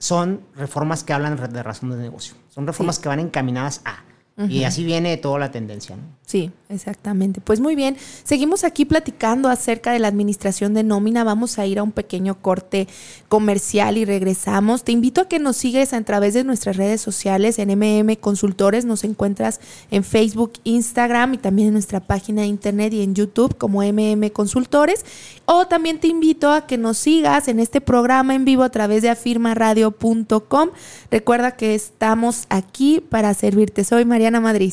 son 0.04 0.42
reformas 0.54 1.02
que 1.02 1.14
hablan 1.14 1.34
de 1.50 1.62
razón 1.62 1.88
de 1.88 1.96
negocio. 1.96 2.34
Son 2.50 2.66
reformas 2.66 2.98
que 2.98 3.08
van 3.08 3.20
encaminadas 3.20 3.80
a. 3.86 4.04
Y 4.48 4.64
así 4.64 4.82
viene 4.82 5.16
toda 5.16 5.38
la 5.38 5.52
tendencia. 5.52 5.94
¿no? 5.94 6.02
Sí, 6.26 6.50
exactamente. 6.68 7.40
Pues 7.40 7.60
muy 7.60 7.76
bien, 7.76 7.96
seguimos 8.24 8.64
aquí 8.64 8.84
platicando 8.84 9.48
acerca 9.48 9.92
de 9.92 10.00
la 10.00 10.08
administración 10.08 10.74
de 10.74 10.82
nómina. 10.82 11.22
Vamos 11.22 11.60
a 11.60 11.66
ir 11.66 11.78
a 11.78 11.84
un 11.84 11.92
pequeño 11.92 12.42
corte 12.42 12.88
comercial 13.28 13.96
y 13.96 14.04
regresamos. 14.04 14.82
Te 14.82 14.90
invito 14.90 15.20
a 15.20 15.28
que 15.28 15.38
nos 15.38 15.56
sigues 15.56 15.92
a 15.92 16.02
través 16.02 16.34
de 16.34 16.42
nuestras 16.42 16.76
redes 16.76 17.00
sociales 17.00 17.60
en 17.60 17.78
MM 17.78 18.16
Consultores. 18.16 18.84
Nos 18.84 19.04
encuentras 19.04 19.60
en 19.92 20.02
Facebook, 20.02 20.54
Instagram 20.64 21.34
y 21.34 21.38
también 21.38 21.68
en 21.68 21.74
nuestra 21.74 22.00
página 22.00 22.42
de 22.42 22.48
internet 22.48 22.92
y 22.92 23.02
en 23.02 23.14
YouTube 23.14 23.56
como 23.56 23.84
MM 23.84 24.30
Consultores. 24.30 25.04
O 25.46 25.66
también 25.66 26.00
te 26.00 26.08
invito 26.08 26.50
a 26.50 26.66
que 26.66 26.78
nos 26.78 26.96
sigas 26.98 27.48
en 27.48 27.60
este 27.60 27.80
programa 27.80 28.34
en 28.34 28.44
vivo 28.44 28.62
a 28.62 28.70
través 28.70 29.02
de 29.02 29.10
afirmaradio.com. 29.10 30.70
Recuerda 31.10 31.56
que 31.56 31.74
estamos 31.74 32.46
aquí 32.48 33.00
para 33.00 33.34
servirte. 33.34 33.84
Soy 33.84 34.04
Mariana 34.04 34.40
Madrid. 34.40 34.72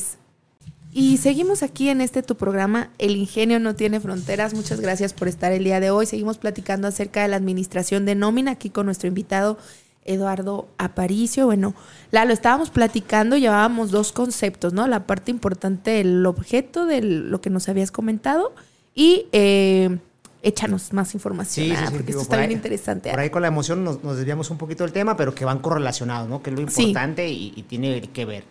Y 0.94 1.16
seguimos 1.16 1.62
aquí 1.62 1.88
en 1.88 2.02
este 2.02 2.22
tu 2.22 2.36
programa, 2.36 2.90
El 2.98 3.16
Ingenio 3.16 3.58
no 3.58 3.74
tiene 3.74 3.98
fronteras. 3.98 4.52
Muchas 4.52 4.80
gracias 4.80 5.14
por 5.14 5.26
estar 5.26 5.50
el 5.50 5.64
día 5.64 5.80
de 5.80 5.90
hoy. 5.90 6.04
Seguimos 6.04 6.36
platicando 6.36 6.86
acerca 6.86 7.22
de 7.22 7.28
la 7.28 7.36
administración 7.36 8.04
de 8.04 8.14
nómina 8.14 8.50
aquí 8.50 8.68
con 8.68 8.84
nuestro 8.84 9.08
invitado 9.08 9.56
Eduardo 10.04 10.68
Aparicio. 10.76 11.46
Bueno, 11.46 11.74
lo 12.10 12.32
estábamos 12.32 12.68
platicando, 12.68 13.38
llevábamos 13.38 13.90
dos 13.90 14.12
conceptos, 14.12 14.74
¿no? 14.74 14.86
La 14.86 15.06
parte 15.06 15.30
importante 15.30 15.92
del 15.92 16.26
objeto 16.26 16.84
de 16.84 17.00
lo 17.00 17.40
que 17.40 17.48
nos 17.48 17.70
habías 17.70 17.90
comentado 17.90 18.52
y 18.94 19.26
eh, 19.32 19.98
échanos 20.42 20.92
más 20.92 21.14
información, 21.14 21.76
ah, 21.76 21.88
porque 21.90 22.10
esto 22.10 22.22
está 22.22 22.38
bien 22.38 22.52
interesante. 22.52 23.10
Por 23.10 23.20
ahí 23.20 23.30
con 23.30 23.42
la 23.42 23.48
emoción 23.48 23.84
nos, 23.84 24.02
desviamos 24.02 24.50
un 24.50 24.58
poquito 24.58 24.84
del 24.84 24.92
tema, 24.92 25.16
pero 25.16 25.34
que 25.34 25.44
van 25.44 25.60
correlacionados, 25.60 26.28
¿no? 26.28 26.42
Que 26.42 26.50
es 26.50 26.56
lo 26.56 26.62
importante 26.62 27.28
y 27.28 27.64
tiene 27.68 28.00
que 28.12 28.24
ver. 28.24 28.44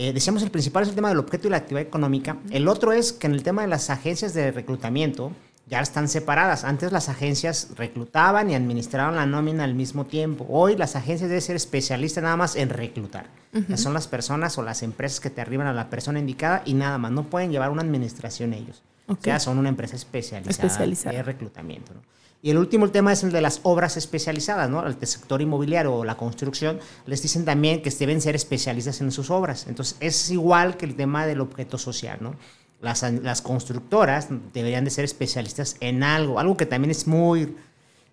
Eh, 0.00 0.12
decíamos 0.12 0.44
el 0.44 0.52
principal 0.52 0.84
es 0.84 0.90
el 0.90 0.94
tema 0.94 1.08
del 1.08 1.18
objeto 1.18 1.48
y 1.48 1.50
la 1.50 1.56
actividad 1.56 1.82
económica. 1.82 2.36
El 2.50 2.68
otro 2.68 2.92
es 2.92 3.12
que 3.12 3.26
en 3.26 3.32
el 3.32 3.42
tema 3.42 3.62
de 3.62 3.68
las 3.68 3.90
agencias 3.90 4.32
de 4.32 4.52
reclutamiento 4.52 5.32
ya 5.66 5.80
están 5.80 6.08
separadas. 6.08 6.62
Antes 6.62 6.92
las 6.92 7.08
agencias 7.08 7.70
reclutaban 7.76 8.48
y 8.48 8.54
administraban 8.54 9.16
la 9.16 9.26
nómina 9.26 9.64
al 9.64 9.74
mismo 9.74 10.06
tiempo. 10.06 10.46
Hoy 10.48 10.76
las 10.76 10.94
agencias 10.94 11.28
deben 11.28 11.42
ser 11.42 11.56
especialistas 11.56 12.22
nada 12.22 12.36
más 12.36 12.54
en 12.54 12.70
reclutar. 12.70 13.26
Son 13.74 13.92
las 13.92 14.06
personas 14.06 14.56
o 14.56 14.62
las 14.62 14.84
empresas 14.84 15.18
que 15.18 15.30
te 15.30 15.40
arriban 15.40 15.66
a 15.66 15.72
la 15.72 15.90
persona 15.90 16.20
indicada 16.20 16.62
y 16.64 16.74
nada 16.74 16.96
más. 16.98 17.10
No 17.10 17.24
pueden 17.24 17.50
llevar 17.50 17.70
una 17.70 17.82
administración 17.82 18.52
ellos. 18.54 18.84
O 19.08 19.16
sea, 19.20 19.40
son 19.40 19.58
una 19.58 19.70
empresa 19.70 19.96
especializada, 19.96 20.50
especializada. 20.50 21.16
de 21.16 21.22
reclutamiento. 21.22 21.94
¿no? 21.94 22.00
Y 22.40 22.50
el 22.50 22.58
último 22.58 22.88
tema 22.90 23.12
es 23.12 23.24
el 23.24 23.32
de 23.32 23.40
las 23.40 23.60
obras 23.64 23.96
especializadas, 23.96 24.70
¿no? 24.70 24.86
El 24.86 24.94
sector 25.06 25.42
inmobiliario 25.42 25.92
o 25.92 26.04
la 26.04 26.16
construcción, 26.16 26.78
les 27.06 27.20
dicen 27.20 27.44
también 27.44 27.82
que 27.82 27.90
deben 27.90 28.20
ser 28.20 28.36
especialistas 28.36 29.00
en 29.00 29.10
sus 29.10 29.30
obras. 29.30 29.66
Entonces, 29.66 29.96
es 30.00 30.30
igual 30.30 30.76
que 30.76 30.86
el 30.86 30.94
tema 30.94 31.26
del 31.26 31.40
objeto 31.40 31.78
social, 31.78 32.18
¿no? 32.20 32.36
Las, 32.80 33.02
las 33.02 33.42
constructoras 33.42 34.28
deberían 34.54 34.84
de 34.84 34.90
ser 34.90 35.04
especialistas 35.04 35.76
en 35.80 36.04
algo, 36.04 36.38
algo 36.38 36.56
que 36.56 36.64
también 36.64 36.92
es 36.92 37.08
muy, 37.08 37.56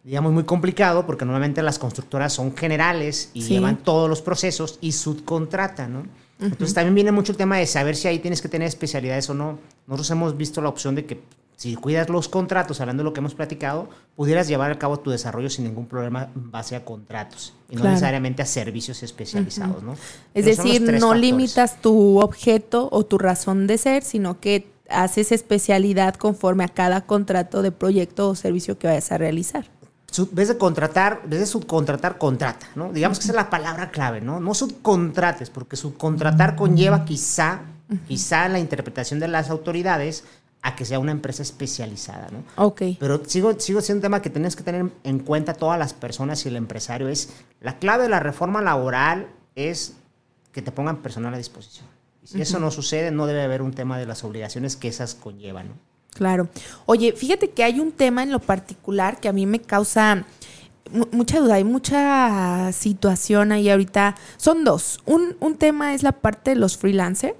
digamos, 0.03 0.34
muy 0.34 0.43
complicado, 0.43 1.05
porque 1.05 1.23
normalmente 1.23 1.62
las 1.62 1.77
constructoras 1.77 2.34
son 2.34 2.58
generales 2.58 3.29
y 3.34 3.41
llevan 3.41 3.77
todos 3.77 4.10
los 4.10 4.23
procesos 4.23 4.79
y 4.81 4.93
subcontratan, 4.93 5.93
¿no? 5.93 6.08
Entonces 6.39 6.74
también 6.74 6.95
viene 6.95 7.12
mucho 7.12 7.32
el 7.32 7.38
tema 7.38 7.58
de 7.58 7.65
saber 7.65 7.95
si 7.95 8.08
ahí 8.08 8.19
tienes 8.19 8.41
que 8.41 8.50
tener 8.50 8.67
especialidades 8.67 9.30
o 9.30 9.34
no. 9.34 9.60
Nosotros 9.88 10.12
hemos 10.12 10.38
visto 10.38 10.62
la 10.62 10.69
opción 10.69 10.95
de 10.95 11.06
que 11.06 11.21
si 11.56 11.76
cuidas 11.76 12.10
los 12.10 12.28
contratos, 12.28 12.82
hablando 12.82 13.02
de 13.02 13.06
lo 13.06 13.13
que 13.13 13.21
hemos 13.21 13.34
platicado, 13.34 13.88
pudieras 14.15 14.48
llevar 14.48 14.71
a 14.71 14.78
cabo 14.78 15.00
tu 15.00 15.10
desarrollo 15.10 15.50
sin 15.50 15.63
ningún 15.65 15.86
problema 15.86 16.30
en 16.36 16.52
base 16.52 16.76
a 16.76 16.84
contratos 16.84 17.54
y 17.69 17.78
no 17.78 17.86
necesariamente 17.86 18.41
a 18.41 18.45
servicios 18.45 19.04
especializados, 19.04 19.82
¿no? 19.82 19.95
Es 20.34 20.45
decir, 20.45 20.82
no 21.00 21.13
limitas 21.13 21.82
tu 21.82 22.19
objeto 22.19 22.89
o 22.91 23.06
tu 23.06 23.17
razón 23.17 23.67
de 23.67 23.78
ser, 23.78 24.04
sino 24.04 24.39
que 24.41 24.67
haces 24.89 25.32
especialidad 25.32 26.15
conforme 26.15 26.63
a 26.65 26.67
cada 26.67 27.02
contrato 27.02 27.62
de 27.62 27.71
proyecto 27.71 28.30
o 28.30 28.36
servicio 28.36 28.78
que 28.78 28.88
vayas 28.88 29.12
a 29.12 29.17
realizar. 29.17 29.71
Vez 30.32 30.47
de 30.47 30.58
contratar, 30.58 31.21
vez 31.25 31.39
de 31.39 31.45
subcontratar, 31.45 32.17
contrata, 32.17 32.67
¿no? 32.75 32.91
Digamos 32.91 33.19
que 33.19 33.23
esa 33.23 33.32
es 33.32 33.36
la 33.36 33.49
palabra 33.49 33.91
clave, 33.91 34.21
¿no? 34.21 34.39
No 34.39 34.54
subcontrates, 34.54 35.49
porque 35.49 35.75
subcontratar 35.75 36.56
conlleva 36.56 37.06
quizá, 37.06 37.62
quizá 38.08 38.47
la 38.47 38.60
interpretación 38.60 39.19
de 39.19 39.28
las 39.28 39.49
autoridades 39.49 40.23
a 40.62 40.75
que 40.75 40.84
sea 40.84 40.97
una 40.97 41.12
empresa 41.12 41.43
especializada, 41.43 42.30
¿no? 42.32 42.43
Ok. 42.63 42.82
Pero 42.99 43.23
sigo, 43.25 43.60
sigo 43.60 43.82
siendo 43.82 43.99
un 43.99 44.01
tema 44.01 44.21
que 44.21 44.32
tienes 44.32 44.56
que 44.56 44.63
tener 44.63 44.91
en 45.04 45.19
cuenta 45.19 45.54
todas 45.54 45.78
las 45.78 45.93
personas 45.93 46.43
y 46.45 46.49
el 46.49 46.56
empresario 46.56 47.08
es, 47.08 47.30
la 47.62 47.78
clave 47.78 48.04
de 48.04 48.10
la 48.10 48.19
reforma 48.19 48.62
laboral 48.62 49.28
es 49.54 49.93
que 50.51 50.62
te 50.62 50.71
pongan 50.71 51.04
personal 51.04 51.34
a 51.34 51.38
disposición. 51.38 51.86
Y 52.23 52.28
si 52.28 52.41
eso 52.41 52.60
no 52.60 52.71
sucede, 52.71 53.12
no 53.12 53.28
debe 53.28 53.43
haber 53.43 53.62
un 53.62 53.73
tema 53.73 53.99
de 53.99 54.08
las 54.08 54.23
obligaciones 54.23 54.75
que 54.75 54.88
esas 54.88 55.13
conllevan, 55.13 55.67
¿no? 55.67 55.94
Claro. 56.15 56.47
Oye, 56.86 57.12
fíjate 57.12 57.51
que 57.51 57.63
hay 57.63 57.80
un 57.80 57.91
tema 57.91 58.23
en 58.23 58.32
lo 58.32 58.39
particular 58.39 59.19
que 59.19 59.28
a 59.28 59.34
mí 59.34 59.45
me 59.45 59.60
causa 59.60 60.25
mucha 61.12 61.39
duda, 61.39 61.56
hay 61.56 61.63
mucha 61.63 62.71
situación 62.71 63.51
ahí 63.51 63.69
ahorita. 63.69 64.15
Son 64.38 64.63
dos. 64.63 64.99
Un, 65.06 65.36
un 65.39 65.56
tema 65.56 65.93
es 65.93 66.04
la 66.04 66.13
parte 66.13 66.51
de 66.51 66.56
los 66.56 66.78
freelancers 66.78 67.36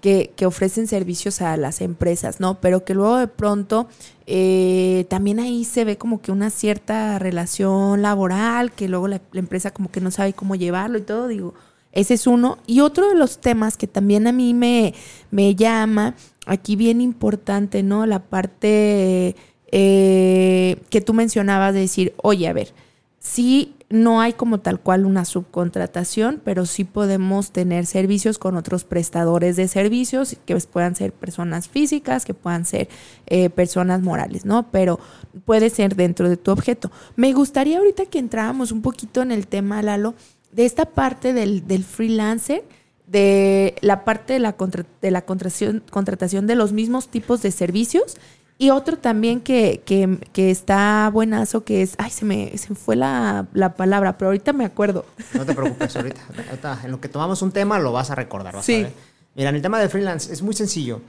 que, 0.00 0.32
que, 0.36 0.46
ofrecen 0.46 0.86
servicios 0.86 1.40
a 1.40 1.56
las 1.56 1.80
empresas, 1.80 2.40
¿no? 2.40 2.60
Pero 2.60 2.84
que 2.84 2.94
luego 2.94 3.16
de 3.16 3.26
pronto 3.26 3.88
eh, 4.26 5.06
también 5.08 5.40
ahí 5.40 5.64
se 5.64 5.84
ve 5.84 5.96
como 5.96 6.20
que 6.20 6.30
una 6.30 6.50
cierta 6.50 7.18
relación 7.18 8.02
laboral, 8.02 8.72
que 8.72 8.88
luego 8.88 9.08
la, 9.08 9.20
empresa 9.32 9.72
como 9.72 9.90
que 9.90 10.00
no 10.00 10.10
sabe 10.10 10.34
cómo 10.34 10.54
llevarlo 10.54 10.98
y 10.98 11.02
todo, 11.02 11.28
digo. 11.28 11.54
Ese 11.92 12.14
es 12.14 12.28
uno. 12.28 12.58
Y 12.68 12.80
otro 12.80 13.08
de 13.08 13.16
los 13.16 13.40
temas 13.40 13.76
que 13.76 13.88
también 13.88 14.28
a 14.28 14.32
mí 14.32 14.54
me, 14.54 14.94
me 15.32 15.56
llama, 15.56 16.14
aquí 16.46 16.76
bien 16.76 17.00
importante, 17.00 17.82
¿no? 17.82 18.06
La 18.06 18.24
parte 18.24 19.36
eh, 19.72 20.76
que 20.90 21.00
tú 21.00 21.14
mencionabas 21.14 21.74
de 21.74 21.80
decir, 21.80 22.14
oye, 22.16 22.48
a 22.48 22.52
ver, 22.52 22.72
Sí, 23.20 23.74
no 23.90 24.22
hay 24.22 24.32
como 24.32 24.60
tal 24.60 24.80
cual 24.80 25.04
una 25.04 25.26
subcontratación, 25.26 26.40
pero 26.42 26.64
sí 26.64 26.84
podemos 26.84 27.50
tener 27.52 27.84
servicios 27.84 28.38
con 28.38 28.56
otros 28.56 28.84
prestadores 28.84 29.56
de 29.56 29.68
servicios, 29.68 30.38
que 30.46 30.56
puedan 30.56 30.96
ser 30.96 31.12
personas 31.12 31.68
físicas, 31.68 32.24
que 32.24 32.32
puedan 32.32 32.64
ser 32.64 32.88
eh, 33.26 33.50
personas 33.50 34.00
morales, 34.00 34.46
¿no? 34.46 34.70
Pero 34.70 34.98
puede 35.44 35.68
ser 35.68 35.96
dentro 35.96 36.30
de 36.30 36.38
tu 36.38 36.50
objeto. 36.50 36.90
Me 37.14 37.34
gustaría 37.34 37.76
ahorita 37.76 38.06
que 38.06 38.18
entráramos 38.18 38.72
un 38.72 38.80
poquito 38.80 39.20
en 39.20 39.32
el 39.32 39.46
tema, 39.46 39.82
Lalo, 39.82 40.14
de 40.50 40.64
esta 40.64 40.86
parte 40.86 41.34
del, 41.34 41.66
del 41.66 41.84
freelancer, 41.84 42.64
de 43.10 43.74
la 43.80 44.04
parte 44.04 44.34
de 44.34 44.38
la, 44.38 44.54
de 45.02 45.10
la 45.10 45.22
contratación, 45.22 45.82
contratación 45.90 46.46
de 46.46 46.54
los 46.54 46.72
mismos 46.72 47.08
tipos 47.08 47.42
de 47.42 47.50
servicios 47.50 48.16
y 48.56 48.70
otro 48.70 48.98
también 48.98 49.40
que, 49.40 49.82
que, 49.86 50.50
está 50.50 51.10
buenazo, 51.12 51.64
que 51.64 51.82
es, 51.82 51.94
ay, 51.96 52.10
se 52.10 52.26
me, 52.26 52.56
se 52.58 52.74
fue 52.74 52.94
la, 52.94 53.48
palabra, 53.76 54.18
pero 54.18 54.28
ahorita 54.28 54.52
me 54.52 54.66
acuerdo. 54.66 55.06
No 55.32 55.46
te 55.46 55.54
preocupes, 55.54 55.96
ahorita, 55.96 56.80
en 56.84 56.90
lo 56.90 57.00
que 57.00 57.08
tomamos 57.08 57.40
un 57.40 57.52
tema 57.52 57.78
lo 57.78 57.90
vas 57.90 58.10
a 58.10 58.14
recordar. 58.14 58.54
Vas 58.54 58.66
sí. 58.66 58.86
Mira, 59.34 59.48
en 59.48 59.56
el 59.56 59.62
tema 59.62 59.80
de 59.80 59.88
freelance 59.88 60.30
es 60.30 60.42
muy 60.42 60.54
sencillo. 60.54 61.00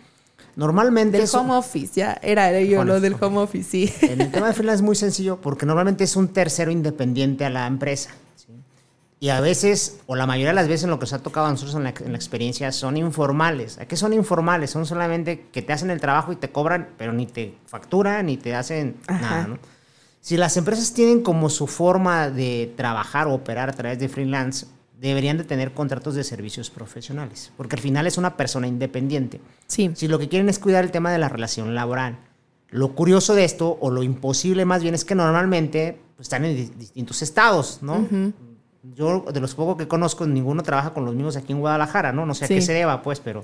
Normalmente... 0.56 1.18
Del 1.18 1.30
home 1.34 1.54
office, 1.54 1.92
ya 2.00 2.18
era 2.22 2.60
yo 2.62 2.84
lo 2.86 3.02
del 3.02 3.16
home 3.20 3.40
office, 3.40 3.70
sí. 3.70 3.94
En 4.02 4.22
el 4.22 4.32
tema 4.32 4.48
de 4.48 4.54
freelance 4.54 4.78
es 4.78 4.86
muy 4.86 4.96
sencillo 4.96 5.42
porque 5.42 5.66
normalmente 5.66 6.06
es 6.06 6.16
un 6.16 6.30
tercero 6.30 6.72
independiente 6.72 7.44
a 7.44 7.50
la 7.50 7.68
empresa. 7.68 8.12
Y 9.22 9.30
a 9.30 9.40
veces, 9.40 10.00
o 10.08 10.16
la 10.16 10.26
mayoría 10.26 10.48
de 10.48 10.56
las 10.56 10.68
veces, 10.68 10.90
lo 10.90 10.98
que 10.98 11.04
nos 11.04 11.14
ha 11.14 11.22
tocado 11.22 11.46
a 11.46 11.52
nosotros 11.52 11.76
en 11.76 11.84
la, 11.84 11.92
experiencia 12.18 12.72
son 12.72 12.98
informales. 12.98 13.78
¿A 13.78 13.86
qué 13.86 13.96
son 13.96 14.14
informales? 14.14 14.72
Son 14.72 14.88
solamente 14.88 15.46
que 15.52 15.62
te 15.62 15.74
hacen 15.74 15.92
el 15.92 16.02
trabajo 16.02 16.32
y 16.32 16.38
te 16.38 16.52
cobran, 16.52 16.90
pero 16.98 17.14
ni 17.14 17.28
te 17.28 17.54
facturan 17.68 18.26
ni 18.26 18.38
te 18.38 18.56
hacen 18.56 18.98
nada, 19.08 19.46
¿no? 19.46 19.60
Si 20.22 20.38
las 20.38 20.58
empresas 20.58 20.96
tienen 20.96 21.22
como 21.22 21.52
su 21.52 21.68
forma 21.68 22.32
de 22.32 22.74
trabajar 22.76 23.28
o 23.28 23.36
operar 23.36 23.70
a 23.70 23.74
través 23.74 24.00
de 24.00 24.10
freelance, 24.10 24.66
deberían 25.00 25.38
de 25.38 25.44
tener 25.44 25.72
contratos 25.72 26.16
de 26.16 26.24
servicios 26.24 26.72
profesionales, 26.72 27.52
porque 27.58 27.76
al 27.76 27.82
final 27.84 28.08
es 28.08 28.18
una 28.18 28.36
persona 28.36 28.66
independiente. 28.66 29.40
Sí. 29.68 29.92
Si 29.94 30.08
lo 30.08 30.18
que 30.18 30.30
quieren 30.30 30.50
es 30.50 30.58
cuidar 30.58 30.84
el 30.84 30.90
tema 30.90 31.12
de 31.12 31.20
la 31.20 31.30
relación 31.30 31.76
laboral. 31.76 32.18
Lo 32.70 32.96
curioso 32.96 33.36
de 33.36 33.44
esto, 33.44 33.78
o 33.82 33.92
lo 33.92 34.02
imposible 34.02 34.66
más 34.66 34.82
bien, 34.82 34.96
es 34.96 35.06
que 35.06 35.14
normalmente 35.14 36.00
pues, 36.16 36.26
están 36.26 36.44
en 36.44 36.56
distintos 36.80 37.22
estados, 37.22 37.84
¿no? 37.84 38.08
Yo 38.84 39.26
de 39.32 39.40
los 39.40 39.54
pocos 39.54 39.78
que 39.78 39.88
conozco, 39.88 40.26
ninguno 40.26 40.64
trabaja 40.64 40.92
con 40.92 41.06
los 41.06 41.14
mismos 41.14 41.36
aquí 41.36 41.54
en 41.54 41.60
Guadalajara, 41.60 42.12
¿no? 42.12 42.26
No 42.26 42.34
sé 42.34 42.46
a 42.46 42.48
qué 42.48 42.62
se 42.62 42.74
deba, 42.74 43.04
pues, 43.04 43.20
pero, 43.20 43.44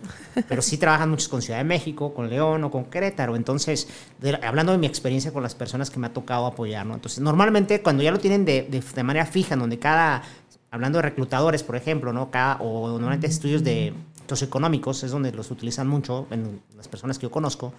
pero 0.50 0.64
sí 0.64 0.78
trabajan 0.78 1.12
muchos 1.12 1.28
con 1.28 1.44
Ciudad 1.44 1.60
de 1.60 1.64
México, 1.64 2.14
con 2.14 2.30
León 2.30 2.64
o 2.64 2.72
con 2.72 2.86
Querétaro. 2.86 3.36
Entonces, 3.36 3.88
hablando 4.42 4.72
de 4.72 4.80
mi 4.80 4.88
experiencia 4.88 5.32
con 5.32 5.44
las 5.44 5.54
personas 5.54 5.92
que 5.92 6.00
me 6.00 6.08
ha 6.08 6.14
tocado 6.14 6.48
apoyar, 6.48 6.86
¿no? 6.88 6.96
Entonces, 6.96 7.20
normalmente 7.20 7.84
cuando 7.84 8.02
ya 8.02 8.12
lo 8.12 8.18
tienen 8.18 8.46
de, 8.46 8.64
de, 8.64 9.04
manera 9.04 9.28
fija, 9.28 9.54
en 9.54 9.60
donde 9.60 9.78
cada, 9.78 10.24
hablando 10.72 10.98
de 10.98 11.04
reclutadores, 11.04 11.62
por 11.62 11.76
ejemplo, 11.76 12.12
¿no? 12.14 12.32
Cada, 12.32 12.56
o 12.56 12.90
normalmente 12.90 13.28
estudios 13.28 13.64
de 13.64 13.94
socioeconómicos, 14.28 15.04
es 15.04 15.12
donde 15.12 15.32
los 15.32 15.52
utilizan 15.52 15.88
mucho 15.88 16.26
en 16.32 16.62
las 16.76 16.88
personas 16.88 17.20
que 17.20 17.24
yo 17.24 17.32
conozco, 17.32 17.74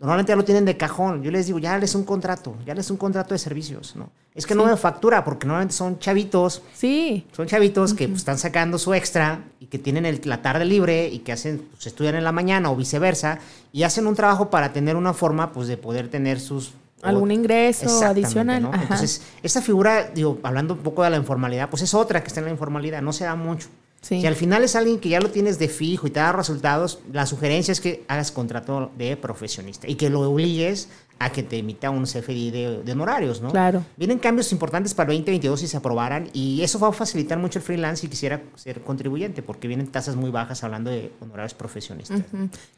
Normalmente 0.00 0.30
ya 0.30 0.36
lo 0.36 0.44
tienen 0.44 0.64
de 0.64 0.76
cajón. 0.76 1.22
Yo 1.22 1.30
les 1.30 1.46
digo, 1.46 1.58
ya 1.58 1.76
les 1.76 1.94
un 1.94 2.04
contrato, 2.04 2.54
ya 2.64 2.74
les 2.74 2.88
un 2.90 2.96
contrato 2.96 3.34
de 3.34 3.38
servicios, 3.38 3.96
¿no? 3.96 4.10
Es 4.32 4.46
que 4.46 4.54
no 4.54 4.64
me 4.64 4.76
factura 4.76 5.24
porque 5.24 5.46
normalmente 5.46 5.74
son 5.74 5.98
chavitos. 5.98 6.62
Sí. 6.72 7.26
Son 7.32 7.48
chavitos 7.48 7.94
que 7.94 8.06
pues, 8.06 8.20
están 8.20 8.38
sacando 8.38 8.78
su 8.78 8.94
extra 8.94 9.42
y 9.58 9.66
que 9.66 9.80
tienen 9.80 10.06
el, 10.06 10.20
la 10.24 10.40
tarde 10.40 10.64
libre 10.64 11.08
y 11.08 11.18
que 11.20 11.32
hacen, 11.32 11.66
pues, 11.72 11.88
estudian 11.88 12.14
en 12.14 12.22
la 12.22 12.30
mañana 12.30 12.70
o 12.70 12.76
viceversa 12.76 13.40
y 13.72 13.82
hacen 13.82 14.06
un 14.06 14.14
trabajo 14.14 14.50
para 14.50 14.72
tener 14.72 14.94
una 14.94 15.12
forma, 15.12 15.50
pues, 15.52 15.66
de 15.66 15.76
poder 15.76 16.08
tener 16.08 16.38
sus 16.38 16.72
algún 17.02 17.30
ingreso 17.30 18.04
adicional. 18.04 18.62
¿no? 18.62 18.74
Entonces, 18.74 19.22
esta 19.42 19.62
figura, 19.62 20.10
digo, 20.14 20.38
hablando 20.42 20.74
un 20.74 20.80
poco 20.80 21.02
de 21.02 21.10
la 21.10 21.16
informalidad, 21.16 21.68
pues 21.70 21.82
es 21.82 21.94
otra 21.94 22.22
que 22.22 22.28
está 22.28 22.40
en 22.40 22.46
la 22.46 22.52
informalidad, 22.52 23.02
no 23.02 23.12
se 23.12 23.24
da 23.24 23.34
mucho. 23.34 23.68
Si 24.00 24.26
al 24.26 24.36
final 24.36 24.62
es 24.62 24.76
alguien 24.76 25.00
que 25.00 25.08
ya 25.08 25.20
lo 25.20 25.30
tienes 25.30 25.58
de 25.58 25.68
fijo 25.68 26.06
y 26.06 26.10
te 26.10 26.20
da 26.20 26.32
resultados, 26.32 27.00
la 27.12 27.26
sugerencia 27.26 27.72
es 27.72 27.80
que 27.80 28.04
hagas 28.08 28.30
contrato 28.30 28.90
de 28.96 29.16
profesionista 29.16 29.88
y 29.88 29.96
que 29.96 30.08
lo 30.08 30.20
obligues 30.20 30.88
a 31.18 31.30
que 31.30 31.42
te 31.42 31.58
emita 31.58 31.90
un 31.90 32.04
CFDI 32.04 32.50
de, 32.84 32.92
honorarios, 32.92 33.40
¿no? 33.42 33.50
Claro. 33.50 33.84
Vienen 33.96 34.18
cambios 34.18 34.52
importantes 34.52 34.94
para 34.94 35.10
el 35.10 35.18
2022 35.18 35.60
si 35.60 35.66
se 35.66 35.76
aprobaran 35.76 36.28
y 36.32 36.62
eso 36.62 36.78
va 36.78 36.88
a 36.88 36.92
facilitar 36.92 37.38
mucho 37.38 37.58
el 37.58 37.64
freelance 37.64 38.02
si 38.02 38.08
quisiera 38.08 38.40
ser 38.54 38.82
contribuyente 38.82 39.42
porque 39.42 39.66
vienen 39.66 39.88
tasas 39.88 40.14
muy 40.14 40.30
bajas 40.30 40.62
hablando 40.62 40.90
de 40.90 41.12
honorarios 41.20 41.54
profesionistas. 41.54 42.20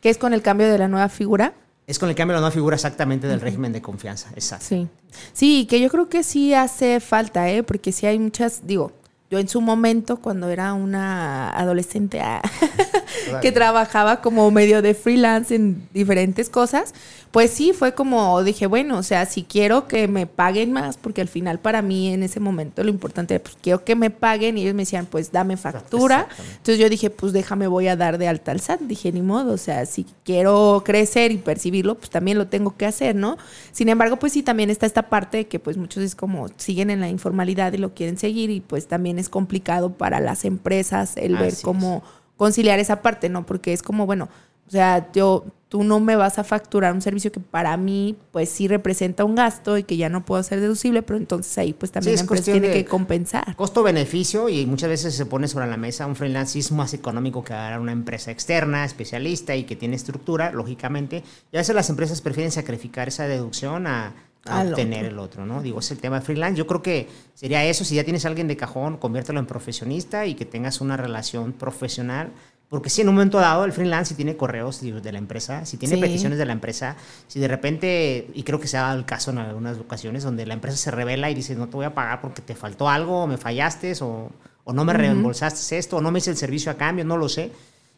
¿Qué 0.00 0.08
es 0.08 0.16
con 0.16 0.32
el 0.32 0.40
cambio 0.40 0.68
de 0.68 0.78
la 0.78 0.88
nueva 0.88 1.08
figura? 1.10 1.52
Es 1.86 1.98
con 1.98 2.08
el 2.08 2.14
cambio 2.14 2.34
de 2.34 2.36
la 2.36 2.40
nueva 2.42 2.54
figura 2.54 2.76
exactamente 2.76 3.26
del 3.26 3.40
régimen 3.40 3.72
de 3.72 3.82
confianza, 3.82 4.30
exacto. 4.34 4.66
Sí. 4.66 4.88
Sí, 5.32 5.66
que 5.68 5.80
yo 5.80 5.90
creo 5.90 6.08
que 6.08 6.22
sí 6.22 6.54
hace 6.54 7.00
falta, 7.00 7.50
¿eh? 7.50 7.62
Porque 7.62 7.92
sí 7.92 8.06
hay 8.06 8.18
muchas, 8.18 8.66
digo, 8.66 8.92
yo 9.30 9.38
en 9.38 9.48
su 9.48 9.60
momento, 9.60 10.16
cuando 10.16 10.48
era 10.48 10.74
una 10.74 11.50
adolescente 11.50 12.20
ah, 12.20 12.42
que 13.42 13.52
trabajaba 13.52 14.20
como 14.20 14.50
medio 14.50 14.82
de 14.82 14.92
freelance 14.92 15.54
en 15.54 15.88
diferentes 15.94 16.50
cosas, 16.50 16.94
pues 17.30 17.52
sí, 17.52 17.72
fue 17.72 17.94
como 17.94 18.42
dije, 18.42 18.66
bueno, 18.66 18.98
o 18.98 19.04
sea, 19.04 19.24
si 19.24 19.44
quiero 19.44 19.86
que 19.86 20.08
me 20.08 20.26
paguen 20.26 20.72
más, 20.72 20.96
porque 20.96 21.20
al 21.20 21.28
final 21.28 21.60
para 21.60 21.80
mí 21.80 22.12
en 22.12 22.24
ese 22.24 22.40
momento 22.40 22.82
lo 22.82 22.90
importante 22.90 23.34
era, 23.34 23.44
pues 23.44 23.56
quiero 23.62 23.84
que 23.84 23.94
me 23.94 24.10
paguen 24.10 24.58
y 24.58 24.62
ellos 24.62 24.74
me 24.74 24.82
decían, 24.82 25.06
pues 25.06 25.30
dame 25.30 25.56
factura. 25.56 26.26
Entonces 26.56 26.78
yo 26.78 26.88
dije, 26.88 27.08
pues 27.08 27.32
déjame, 27.32 27.68
voy 27.68 27.86
a 27.86 27.94
dar 27.94 28.18
de 28.18 28.26
alta 28.26 28.50
al 28.50 28.60
SAT. 28.60 28.80
Dije, 28.80 29.12
ni 29.12 29.22
modo, 29.22 29.52
o 29.52 29.58
sea, 29.58 29.86
si 29.86 30.06
quiero 30.24 30.82
crecer 30.84 31.30
y 31.30 31.36
percibirlo, 31.36 31.94
pues 31.94 32.10
también 32.10 32.36
lo 32.36 32.48
tengo 32.48 32.76
que 32.76 32.84
hacer, 32.84 33.14
¿no? 33.14 33.38
Sin 33.70 33.88
embargo, 33.88 34.16
pues 34.16 34.32
sí, 34.32 34.42
también 34.42 34.68
está 34.68 34.86
esta 34.86 35.08
parte 35.08 35.36
de 35.38 35.46
que 35.46 35.60
pues 35.60 35.76
muchos 35.76 36.02
es 36.02 36.16
como 36.16 36.48
siguen 36.56 36.90
en 36.90 36.98
la 36.98 37.08
informalidad 37.08 37.72
y 37.74 37.78
lo 37.78 37.94
quieren 37.94 38.18
seguir 38.18 38.50
y 38.50 38.60
pues 38.60 38.88
también 38.88 39.19
es 39.20 39.28
complicado 39.28 39.92
para 39.92 40.18
las 40.20 40.44
empresas 40.44 41.16
el 41.16 41.36
ver 41.36 41.54
cómo 41.62 42.02
conciliar 42.36 42.78
esa 42.78 43.02
parte, 43.02 43.28
¿no? 43.28 43.46
Porque 43.46 43.72
es 43.72 43.82
como, 43.82 44.06
bueno, 44.06 44.28
o 44.66 44.70
sea, 44.70 45.10
yo, 45.12 45.46
tú 45.68 45.82
no 45.82 45.98
me 45.98 46.14
vas 46.14 46.38
a 46.38 46.44
facturar 46.44 46.94
un 46.94 47.02
servicio 47.02 47.32
que 47.32 47.40
para 47.40 47.76
mí, 47.76 48.16
pues 48.30 48.48
sí 48.50 48.68
representa 48.68 49.24
un 49.24 49.34
gasto 49.34 49.76
y 49.76 49.82
que 49.82 49.96
ya 49.96 50.08
no 50.08 50.24
puedo 50.24 50.40
hacer 50.40 50.60
deducible, 50.60 51.02
pero 51.02 51.16
entonces 51.16 51.58
ahí, 51.58 51.72
pues 51.72 51.90
también 51.90 52.14
la 52.14 52.20
empresa 52.20 52.52
tiene 52.52 52.72
que 52.72 52.84
compensar. 52.84 53.56
Costo-beneficio 53.56 54.48
y 54.48 54.66
muchas 54.66 54.88
veces 54.88 55.16
se 55.16 55.26
pone 55.26 55.48
sobre 55.48 55.66
la 55.66 55.76
mesa 55.76 56.06
un 56.06 56.14
freelance 56.14 56.56
es 56.56 56.70
más 56.70 56.94
económico 56.94 57.42
que 57.42 57.52
dar 57.52 57.80
una 57.80 57.90
empresa 57.90 58.30
externa, 58.30 58.84
especialista 58.84 59.56
y 59.56 59.64
que 59.64 59.74
tiene 59.74 59.96
estructura, 59.96 60.52
lógicamente. 60.52 61.24
Y 61.50 61.56
a 61.56 61.60
veces 61.60 61.74
las 61.74 61.90
empresas 61.90 62.20
prefieren 62.20 62.52
sacrificar 62.52 63.08
esa 63.08 63.26
deducción 63.26 63.88
a, 63.88 64.14
obtener 64.46 65.04
el 65.04 65.18
otro, 65.18 65.44
¿no? 65.46 65.60
Digo, 65.62 65.80
es 65.80 65.90
el 65.90 65.98
tema 65.98 66.18
de 66.20 66.24
freelance. 66.24 66.56
Yo 66.56 66.66
creo 66.66 66.82
que 66.82 67.08
sería 67.34 67.64
eso, 67.64 67.84
si 67.84 67.94
ya 67.94 68.04
tienes 68.04 68.24
a 68.24 68.28
alguien 68.28 68.48
de 68.48 68.56
cajón, 68.56 68.96
conviértelo 68.96 69.38
en 69.40 69.46
profesionista 69.46 70.26
y 70.26 70.34
que 70.34 70.44
tengas 70.46 70.80
una 70.80 70.96
relación 70.96 71.52
profesional 71.52 72.32
Porque 72.68 72.88
si 72.88 73.00
en 73.00 73.08
un 73.08 73.16
momento 73.16 73.40
dado 73.40 73.64
el 73.64 73.72
freelance 73.72 74.10
si 74.10 74.14
tiene 74.14 74.36
correos 74.36 74.80
de 74.80 75.10
la 75.12 75.18
empresa, 75.18 75.66
si 75.66 75.76
tiene 75.76 75.96
Sí. 75.96 76.00
peticiones 76.00 76.38
de 76.38 76.46
la 76.46 76.52
empresa, 76.52 76.96
si 77.26 77.40
de 77.40 77.48
repente, 77.48 78.30
y 78.32 78.44
creo 78.44 78.60
que 78.60 78.68
se 78.68 78.76
ha 78.76 78.82
dado 78.82 78.96
el 78.98 79.04
caso 79.04 79.32
en 79.32 79.38
algunas 79.38 79.76
ocasiones, 79.78 80.22
donde 80.22 80.46
la 80.46 80.54
empresa 80.54 80.76
se 80.76 80.92
revela 80.92 81.28
y 81.30 81.34
dice, 81.34 81.56
no 81.56 81.66
te 81.68 81.74
voy 81.74 81.84
a 81.86 81.94
pagar 81.94 82.20
porque 82.20 82.42
te 82.42 82.54
faltó 82.54 82.88
algo, 82.88 83.24
o 83.24 83.26
me 83.26 83.38
fallaste, 83.38 83.92
o, 84.02 84.30
o 84.62 84.72
no 84.72 84.84
me 84.84 84.92
reembolsaste 84.92 85.78
esto, 85.78 85.96
o 85.96 86.00
no 86.00 86.12
me 86.12 86.20
hice 86.20 86.30
el 86.30 86.36
servicio 86.36 86.70
a 86.70 86.76
cambio, 86.76 87.04
no 87.04 87.16
lo 87.16 87.28
sé. 87.28 87.50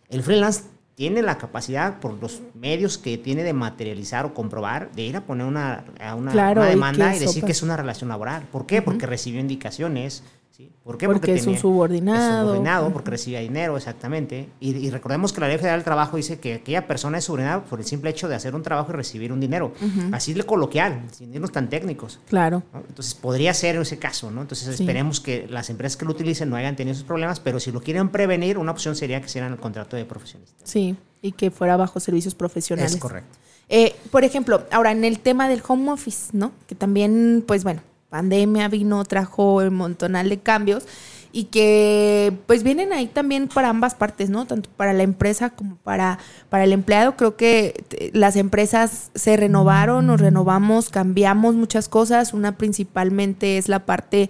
El 0.08 0.22
freelance 0.22 0.62
tiene 1.02 1.20
la 1.20 1.36
capacidad, 1.36 1.98
por 1.98 2.12
los 2.22 2.42
medios 2.54 2.96
que 2.96 3.18
tiene 3.18 3.42
de 3.42 3.52
materializar 3.52 4.24
o 4.24 4.34
comprobar, 4.34 4.92
de 4.92 5.02
ir 5.02 5.16
a 5.16 5.26
poner 5.26 5.48
una, 5.48 5.84
a 6.00 6.14
una, 6.14 6.30
Claro, 6.30 6.60
una 6.60 6.70
y 6.70 6.74
demanda 6.74 7.16
y, 7.16 7.18
decir 7.18 7.42
que 7.42 7.50
es 7.50 7.62
una 7.64 7.76
relación 7.76 8.08
laboral. 8.08 8.44
¿Por 8.52 8.66
qué? 8.66 8.82
Porque 8.82 9.04
recibió 9.06 9.40
indicaciones. 9.40 10.22
¿Sí? 10.64 10.72
¿Por 10.84 10.98
qué? 10.98 11.06
Porque 11.06 11.34
es 11.34 11.46
un 11.46 11.56
subordinado. 11.56 12.40
Es 12.40 12.42
subordinado, 12.48 12.92
porque 12.92 13.10
recibía 13.10 13.40
dinero, 13.40 13.76
exactamente. 13.76 14.48
Y, 14.60 14.70
y 14.76 14.90
recordemos 14.90 15.32
que 15.32 15.40
la 15.40 15.48
Ley 15.48 15.58
Federal 15.58 15.78
del 15.78 15.84
Trabajo 15.84 16.16
dice 16.16 16.40
que 16.40 16.54
aquella 16.54 16.86
persona 16.86 17.18
es 17.18 17.24
subordinada 17.24 17.64
por 17.64 17.78
el 17.80 17.86
simple 17.86 18.10
hecho 18.10 18.28
de 18.28 18.34
hacer 18.34 18.54
un 18.54 18.62
trabajo 18.62 18.90
y 18.92 18.96
recibir 18.96 19.32
un 19.32 19.40
dinero. 19.40 19.72
Así 20.12 20.34
de 20.34 20.42
coloquial, 20.44 21.02
sin 21.12 21.32
irnos 21.34 21.52
tan 21.52 21.68
técnicos. 21.68 22.18
Claro. 22.28 22.62
¿no? 22.72 22.80
Entonces 22.88 23.14
podría 23.14 23.54
ser 23.54 23.76
ese 23.76 23.98
caso, 23.98 24.30
¿no? 24.30 24.42
Entonces 24.42 24.76
Sí. 24.76 24.82
esperemos 24.82 25.20
que 25.20 25.46
las 25.48 25.70
empresas 25.70 25.96
que 25.96 26.04
lo 26.04 26.10
utilicen 26.12 26.50
no 26.50 26.56
hayan 26.56 26.74
tenido 26.76 26.92
esos 26.94 27.04
problemas, 27.04 27.38
pero 27.40 27.60
si 27.60 27.70
lo 27.72 27.80
quieren 27.80 28.08
prevenir, 28.08 28.58
una 28.58 28.72
opción 28.72 28.96
sería 28.96 29.20
que 29.20 29.26
hicieran 29.26 29.52
el 29.52 29.58
contrato 29.58 29.96
de 29.96 30.04
profesionista. 30.04 30.54
Sí, 30.64 30.96
y 31.20 31.32
que 31.32 31.50
fuera 31.50 31.76
bajo 31.76 32.00
servicios 32.00 32.34
profesionales. 32.34 32.94
Es 32.94 33.00
correcto. 33.00 33.38
Eh, 33.68 33.94
por 34.10 34.24
ejemplo, 34.24 34.64
ahora 34.70 34.90
en 34.90 35.04
el 35.04 35.20
tema 35.20 35.48
del 35.48 35.62
home 35.66 35.90
office, 35.92 36.30
¿no? 36.36 36.52
Que 36.66 36.74
también, 36.74 37.44
pues 37.46 37.62
bueno, 37.64 37.80
pandemia 38.12 38.68
vino, 38.68 39.02
trajo 39.06 39.56
un 39.56 39.74
montonal 39.74 40.28
de 40.28 40.38
cambios 40.38 40.86
y 41.32 41.44
que 41.44 42.36
pues 42.46 42.62
vienen 42.62 42.92
ahí 42.92 43.06
también 43.06 43.48
para 43.48 43.70
ambas 43.70 43.94
partes, 43.94 44.28
¿no? 44.28 44.46
Tanto 44.46 44.68
para 44.76 44.92
la 44.92 45.02
empresa 45.02 45.48
como 45.48 45.76
para, 45.76 46.18
para 46.50 46.64
el 46.64 46.72
empleado. 46.72 47.16
Creo 47.16 47.36
que 47.36 47.84
eh, 47.92 48.10
las 48.12 48.36
empresas 48.36 49.10
se 49.14 49.38
renovaron, 49.38 50.06
nos 50.06 50.20
renovamos, 50.20 50.90
cambiamos 50.90 51.54
muchas 51.54 51.88
cosas. 51.88 52.34
Una 52.34 52.58
principalmente 52.58 53.56
es 53.56 53.68
la 53.68 53.86
parte 53.86 54.28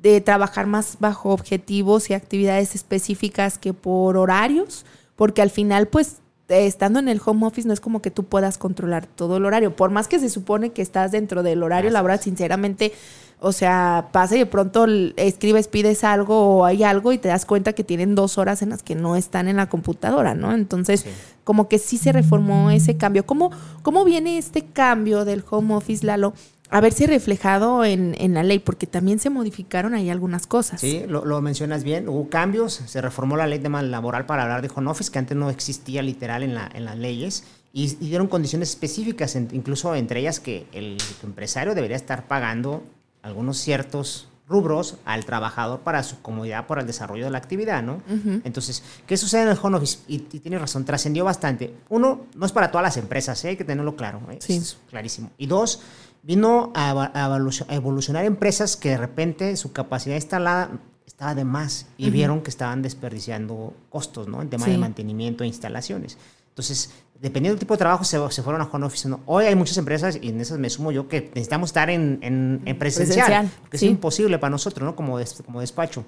de 0.00 0.20
trabajar 0.20 0.68
más 0.68 0.98
bajo 1.00 1.30
objetivos 1.30 2.10
y 2.10 2.14
actividades 2.14 2.76
específicas 2.76 3.58
que 3.58 3.72
por 3.72 4.16
horarios, 4.16 4.86
porque 5.16 5.42
al 5.42 5.50
final 5.50 5.88
pues 5.88 6.18
estando 6.48 6.98
en 6.98 7.08
el 7.08 7.20
home 7.24 7.46
office 7.46 7.66
no 7.66 7.72
es 7.74 7.80
como 7.80 8.02
que 8.02 8.10
tú 8.10 8.24
puedas 8.24 8.58
controlar 8.58 9.06
todo 9.06 9.36
el 9.38 9.44
horario, 9.46 9.74
por 9.76 9.90
más 9.90 10.08
que 10.08 10.18
se 10.18 10.28
supone 10.28 10.72
que 10.72 10.82
estás 10.82 11.10
dentro 11.12 11.42
del 11.42 11.62
horario 11.62 11.88
Así 11.88 11.94
laboral, 11.94 12.20
sinceramente, 12.20 12.92
o 13.40 13.52
sea, 13.52 14.08
pasa 14.12 14.36
y 14.36 14.38
de 14.38 14.46
pronto 14.46 14.86
escribes, 15.16 15.68
pides 15.68 16.04
algo 16.04 16.58
o 16.58 16.64
hay 16.64 16.82
algo 16.82 17.12
y 17.12 17.18
te 17.18 17.28
das 17.28 17.44
cuenta 17.46 17.72
que 17.72 17.84
tienen 17.84 18.14
dos 18.14 18.38
horas 18.38 18.62
en 18.62 18.70
las 18.70 18.82
que 18.82 18.94
no 18.94 19.16
están 19.16 19.48
en 19.48 19.56
la 19.56 19.68
computadora, 19.68 20.34
¿no? 20.34 20.52
Entonces, 20.54 21.00
Sí. 21.00 21.10
como 21.44 21.68
que 21.68 21.78
sí 21.78 21.98
se 21.98 22.12
reformó 22.12 22.70
ese 22.70 22.96
cambio. 22.96 23.26
¿Cómo, 23.26 23.50
cómo 23.82 24.04
viene 24.04 24.38
este 24.38 24.64
cambio 24.64 25.24
del 25.24 25.44
home 25.50 25.74
office, 25.74 26.06
Lalo? 26.06 26.32
A 26.74 26.80
verse 26.80 27.06
reflejado 27.06 27.84
en, 27.84 28.16
en 28.18 28.34
la 28.34 28.42
ley, 28.42 28.58
porque 28.58 28.88
también 28.88 29.20
se 29.20 29.30
modificaron 29.30 29.94
ahí 29.94 30.10
algunas 30.10 30.48
cosas. 30.48 30.80
Sí, 30.80 31.04
lo, 31.06 31.24
lo 31.24 31.40
mencionas 31.40 31.84
bien. 31.84 32.08
Hubo 32.08 32.28
cambios, 32.28 32.82
se 32.86 33.00
reformó 33.00 33.36
la 33.36 33.46
ley 33.46 33.60
de 33.60 33.68
mal 33.68 33.92
laboral 33.92 34.26
para 34.26 34.42
hablar 34.42 34.60
de 34.60 34.68
home 34.74 34.90
office, 34.90 35.12
que 35.12 35.20
antes 35.20 35.36
no 35.36 35.50
existía 35.50 36.02
literal 36.02 36.42
en, 36.42 36.56
la, 36.56 36.68
en 36.74 36.84
las 36.84 36.98
leyes, 36.98 37.44
y, 37.72 37.84
y 37.84 38.08
dieron 38.08 38.26
condiciones 38.26 38.70
específicas, 38.70 39.36
incluso 39.36 39.94
entre 39.94 40.18
ellas 40.18 40.40
que 40.40 40.66
el 40.72 40.98
empresario 41.22 41.76
debería 41.76 41.96
estar 41.96 42.26
pagando 42.26 42.82
algunos 43.22 43.58
ciertos 43.58 44.26
rubros 44.48 44.96
al 45.04 45.24
trabajador 45.24 45.80
para 45.80 46.02
su 46.02 46.20
comodidad, 46.22 46.66
para 46.66 46.80
el 46.82 46.86
desarrollo 46.86 47.24
de 47.24 47.30
la 47.30 47.38
actividad, 47.38 47.82
¿no? 47.84 48.02
Entonces, 48.44 48.82
¿qué 49.06 49.16
sucede 49.16 49.42
en 49.42 49.48
el 49.48 49.58
home 49.62 49.76
office? 49.78 50.00
Y, 50.06 50.16
y 50.16 50.40
tienes 50.40 50.60
razón, 50.60 50.84
trascendió 50.84 51.24
bastante. 51.24 51.72
Uno, 51.88 52.26
no 52.34 52.44
es 52.44 52.52
para 52.52 52.70
todas 52.70 52.82
las 52.82 52.96
empresas, 52.96 53.42
¿eh? 53.44 53.50
hay 53.50 53.56
que 53.56 53.64
tenerlo 53.64 53.96
claro, 53.96 54.20
¿eh? 54.30 54.38
Sí. 54.40 54.56
es 54.56 54.76
clarísimo. 54.90 55.30
Y 55.38 55.46
dos, 55.46 55.80
vino 56.24 56.72
a, 56.74 56.90
a 57.14 57.26
evolucio- 57.28 57.66
a 57.68 57.74
evolucionar 57.74 58.24
empresas 58.24 58.76
que 58.76 58.90
de 58.90 58.96
repente 58.96 59.56
su 59.56 59.72
capacidad 59.72 60.14
instalada 60.16 60.70
estaba 61.06 61.34
de 61.34 61.44
más 61.44 61.86
y 61.98 62.10
vieron 62.10 62.40
que 62.40 62.50
estaban 62.50 62.82
desperdiciando 62.82 63.74
costos, 63.90 64.26
¿no? 64.26 64.40
En 64.42 64.48
tema 64.48 64.64
Sí. 64.64 64.70
de 64.72 64.78
mantenimiento 64.78 65.44
e 65.44 65.46
instalaciones. 65.46 66.16
Entonces, 66.48 66.90
dependiendo 67.20 67.54
del 67.54 67.60
tipo 67.60 67.74
de 67.74 67.78
trabajo, 67.78 68.04
se, 68.04 68.18
se 68.30 68.42
fueron 68.42 68.62
a 68.62 68.64
home 68.70 68.86
office. 68.86 69.08
¿no? 69.08 69.20
Hoy 69.26 69.44
hay 69.44 69.54
muchas 69.54 69.76
empresas, 69.76 70.18
y 70.20 70.30
en 70.30 70.40
esas 70.40 70.58
me 70.58 70.70
sumo 70.70 70.92
yo, 70.92 71.08
que 71.08 71.20
necesitamos 71.34 71.70
estar 71.70 71.90
en, 71.90 72.18
en- 72.22 72.62
en 72.64 72.78
presencial, 72.78 73.26
Presencial, 73.26 73.50
porque 73.60 73.78
sí. 73.78 73.86
es 73.86 73.90
imposible 73.92 74.38
para 74.38 74.50
nosotros, 74.50 74.84
¿no? 74.86 74.96
Como, 74.96 75.18
des- 75.18 75.42
como 75.44 75.60
despacho. 75.60 76.04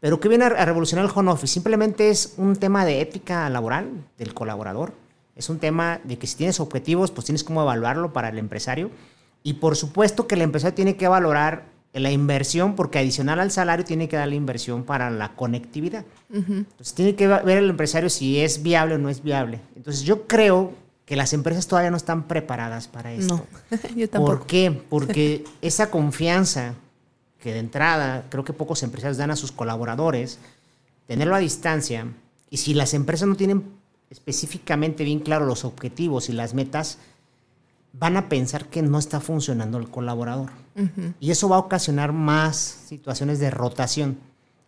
Pero 0.00 0.18
¿qué 0.18 0.28
viene 0.28 0.44
a, 0.44 0.48
a 0.48 0.64
revolucionar 0.64 1.04
el 1.04 1.12
home 1.14 1.30
office? 1.30 1.52
Simplemente 1.54 2.08
es 2.10 2.34
un 2.38 2.56
tema 2.56 2.84
de 2.84 3.00
ética 3.02 3.48
laboral 3.50 3.88
del 4.18 4.34
colaborador. 4.34 4.94
Es 5.36 5.48
un 5.48 5.58
tema 5.58 6.00
de 6.04 6.18
que 6.18 6.26
si 6.26 6.36
tienes 6.36 6.58
objetivos, 6.60 7.10
pues 7.10 7.24
tienes 7.26 7.44
cómo 7.44 7.62
evaluarlo 7.62 8.12
para 8.12 8.28
el 8.30 8.38
empresario. 8.38 8.90
Y 9.42 9.54
por 9.54 9.76
supuesto 9.76 10.26
que 10.26 10.34
el 10.34 10.42
empresario 10.42 10.74
tiene 10.74 10.96
que 10.96 11.08
valorar 11.08 11.64
la 11.92 12.10
inversión, 12.12 12.76
porque 12.76 12.98
adicional 12.98 13.40
al 13.40 13.50
salario 13.50 13.84
tiene 13.84 14.08
que 14.08 14.16
dar 14.16 14.28
la 14.28 14.34
inversión 14.34 14.84
para 14.84 15.10
la 15.10 15.34
conectividad. 15.34 16.04
Entonces 16.32 16.94
tiene 16.94 17.16
que 17.16 17.26
ver 17.26 17.58
el 17.58 17.70
empresario 17.70 18.08
si 18.10 18.38
es 18.38 18.62
viable 18.62 18.94
o 18.94 18.98
no 18.98 19.08
es 19.08 19.22
viable. 19.22 19.60
Entonces 19.74 20.02
yo 20.02 20.26
creo 20.26 20.72
que 21.04 21.16
las 21.16 21.32
empresas 21.32 21.66
todavía 21.66 21.90
no 21.90 21.96
están 21.96 22.28
preparadas 22.28 22.86
para 22.86 23.12
esto. 23.12 23.44
No, 23.70 23.78
yo 23.96 24.08
tampoco. 24.08 24.38
¿Por 24.38 24.46
qué? 24.46 24.70
Porque 24.88 25.44
esa 25.62 25.90
confianza 25.90 26.74
que 27.40 27.52
de 27.52 27.58
entrada 27.58 28.26
creo 28.28 28.44
que 28.44 28.52
pocos 28.52 28.84
empresarios 28.84 29.16
dan 29.16 29.32
a 29.32 29.36
sus 29.36 29.50
colaboradores, 29.50 30.38
tenerlo 31.08 31.34
a 31.34 31.40
distancia, 31.40 32.06
y 32.50 32.58
si 32.58 32.74
las 32.74 32.94
empresas 32.94 33.26
no 33.26 33.34
tienen 33.34 33.64
específicamente 34.10 35.02
bien 35.02 35.20
claro 35.20 35.46
los 35.46 35.64
objetivos 35.64 36.28
y 36.28 36.32
las 36.32 36.54
metas, 36.54 36.98
van 37.92 38.16
a 38.16 38.28
pensar 38.28 38.66
que 38.68 38.82
no 38.82 38.98
está 38.98 39.20
funcionando 39.20 39.78
el 39.78 39.90
colaborador. 39.90 40.50
Y 41.18 41.30
eso 41.30 41.48
va 41.48 41.56
a 41.56 41.60
ocasionar 41.60 42.12
más 42.12 42.56
situaciones 42.86 43.38
de 43.38 43.50
rotación. 43.50 44.18